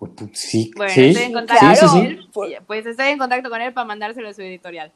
Pues, 0.01 0.13
pues, 0.17 0.31
Sí, 0.35 0.73
Bueno, 0.77 0.93
sí, 0.93 1.09
estoy 1.11 1.25
en 1.25 1.33
contacto 1.33 1.67
sí, 1.67 1.77
sí, 1.77 1.87
con 1.87 2.01
sí. 2.01 2.07
él. 2.55 2.63
Pues 2.67 2.87
estoy 2.87 3.07
en 3.09 3.19
contacto 3.19 3.51
con 3.51 3.61
él 3.61 3.73
para 3.73 3.85
mandárselo 3.87 4.29
a 4.31 4.33
su 4.33 4.41
editorial. 4.43 4.91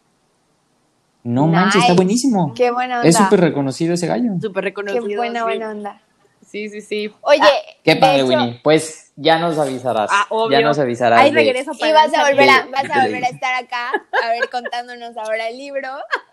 No 1.22 1.46
manches, 1.46 1.76
está 1.76 1.92
Nice. 1.92 1.94
buenísimo. 1.96 2.52
Qué 2.54 2.70
buena 2.70 2.96
onda. 2.96 3.08
Es 3.08 3.16
súper 3.16 3.40
reconocido 3.40 3.94
ese 3.94 4.06
gallo. 4.06 4.32
Súper 4.42 4.62
Qué 4.64 4.68
reconocido. 4.70 5.16
buena, 5.16 5.40
sí. 5.40 5.44
buena 5.44 5.70
onda. 5.70 6.00
Sí, 6.46 6.68
sí, 6.68 6.80
sí. 6.82 7.10
Oye, 7.22 7.40
Qué 7.82 7.94
de 7.94 8.00
padre, 8.00 8.16
hecho, 8.20 8.26
Winnie. 8.26 8.60
Pues 8.62 9.12
ya 9.16 9.38
nos 9.38 9.58
avisarás. 9.58 10.10
Ah, 10.12 10.26
obvio. 10.28 10.58
Ya 10.58 10.64
nos 10.66 10.78
avisarás. 10.78 11.20
Ahí 11.20 11.30
regreso 11.32 11.72
para 11.78 11.90
Y 11.90 11.92
vas 11.94 12.14
a 12.14 12.28
volver 12.30 12.48
a, 12.50 12.66
vas 12.66 12.90
a 12.90 13.04
volver 13.04 13.24
a 13.24 13.28
estar 13.30 13.54
acá, 13.62 13.90
a 14.22 14.28
ver, 14.28 14.48
contándonos 14.50 15.16
ahora 15.16 15.48
el 15.48 15.56
libro, 15.58 15.88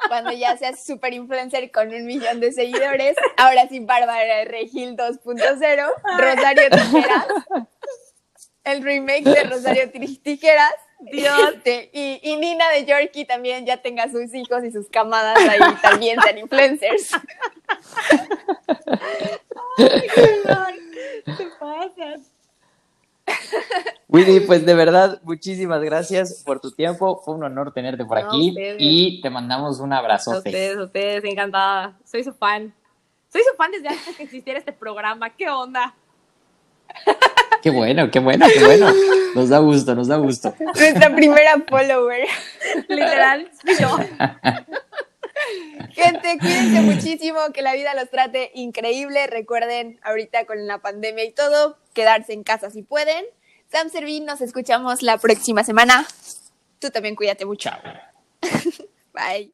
cuando 0.09 0.31
ya 0.33 0.57
seas 0.57 0.83
super 0.83 1.13
influencer 1.13 1.71
con 1.71 1.87
un 1.93 2.05
millón 2.05 2.39
de 2.41 2.51
seguidores, 2.51 3.15
ahora 3.37 3.67
sí 3.69 3.79
Bárbara 3.79 4.35
de 4.37 4.45
Regil 4.45 4.95
2.0, 4.97 5.87
Rosario 6.17 6.63
Tijeras, 6.69 7.25
el 8.63 8.83
remake 8.83 9.23
de 9.23 9.43
Rosario 9.43 9.89
Tijeras, 10.23 10.73
Dios. 11.11 11.39
este, 11.55 11.89
y, 11.93 12.19
y 12.21 12.37
Nina 12.37 12.69
de 12.69 12.85
Yorkie 12.85 13.25
también 13.25 13.65
ya 13.65 13.81
tenga 13.81 14.09
sus 14.11 14.33
hijos 14.33 14.63
y 14.63 14.71
sus 14.71 14.87
camadas 14.89 15.37
ahí 15.49 15.59
también 15.81 16.19
sean 16.21 16.37
influencers. 16.37 17.11
Te 21.25 21.47
pasas. 21.59 22.21
Winnie, 24.07 24.41
pues 24.41 24.65
de 24.65 24.73
verdad, 24.73 25.21
muchísimas 25.23 25.81
gracias 25.81 26.43
por 26.45 26.59
tu 26.59 26.71
tiempo. 26.71 27.21
Fue 27.23 27.35
un 27.35 27.43
honor 27.43 27.71
tenerte 27.73 28.03
por 28.05 28.19
No, 28.21 28.27
aquí 28.27 28.49
ustedes. 28.49 28.75
y 28.79 29.21
te 29.21 29.29
mandamos 29.29 29.79
un 29.79 29.93
A 29.93 29.99
abrazote. 29.99 30.37
ustedes, 30.49 30.77
a 30.77 30.83
ustedes, 30.83 31.23
encantada. 31.23 31.97
Soy 32.03 32.23
su 32.23 32.33
fan. 32.33 32.73
Soy 33.31 33.41
su 33.49 33.55
fan 33.55 33.71
desde 33.71 33.87
antes 33.87 34.17
que 34.17 34.23
existiera 34.23 34.59
este 34.59 34.73
programa. 34.73 35.29
¿Qué 35.29 35.49
onda? 35.49 35.95
Qué 37.61 37.69
bueno, 37.69 38.09
qué 38.11 38.19
bueno, 38.19 38.45
qué 38.53 38.63
bueno. 38.63 38.91
Nos 39.35 39.49
da 39.49 39.59
gusto, 39.59 39.95
nos 39.95 40.07
da 40.07 40.17
gusto. 40.17 40.53
Nuestra 40.59 41.15
primera 41.15 41.63
follower. 41.69 42.27
Literal, 42.89 43.49
yo. 43.79 43.97
Gente, 45.91 46.37
cuídense 46.39 46.81
muchísimo, 46.81 47.39
que 47.53 47.61
la 47.61 47.73
vida 47.73 47.93
los 47.93 48.09
trate 48.09 48.51
increíble. 48.55 49.27
Recuerden, 49.27 49.99
ahorita 50.03 50.45
con 50.45 50.67
la 50.67 50.79
pandemia 50.79 51.23
y 51.23 51.31
todo, 51.31 51.77
quedarse 51.93 52.33
en 52.33 52.43
casa 52.43 52.69
si 52.69 52.83
pueden. 52.83 53.25
Sam 53.71 53.89
Servín, 53.89 54.25
nos 54.25 54.41
escuchamos 54.41 55.01
la 55.01 55.17
próxima 55.17 55.63
semana. 55.63 56.05
Tú 56.79 56.89
también 56.89 57.15
cuídate 57.15 57.45
mucho. 57.45 57.69
Chao. 57.69 57.79
Bye. 59.13 59.53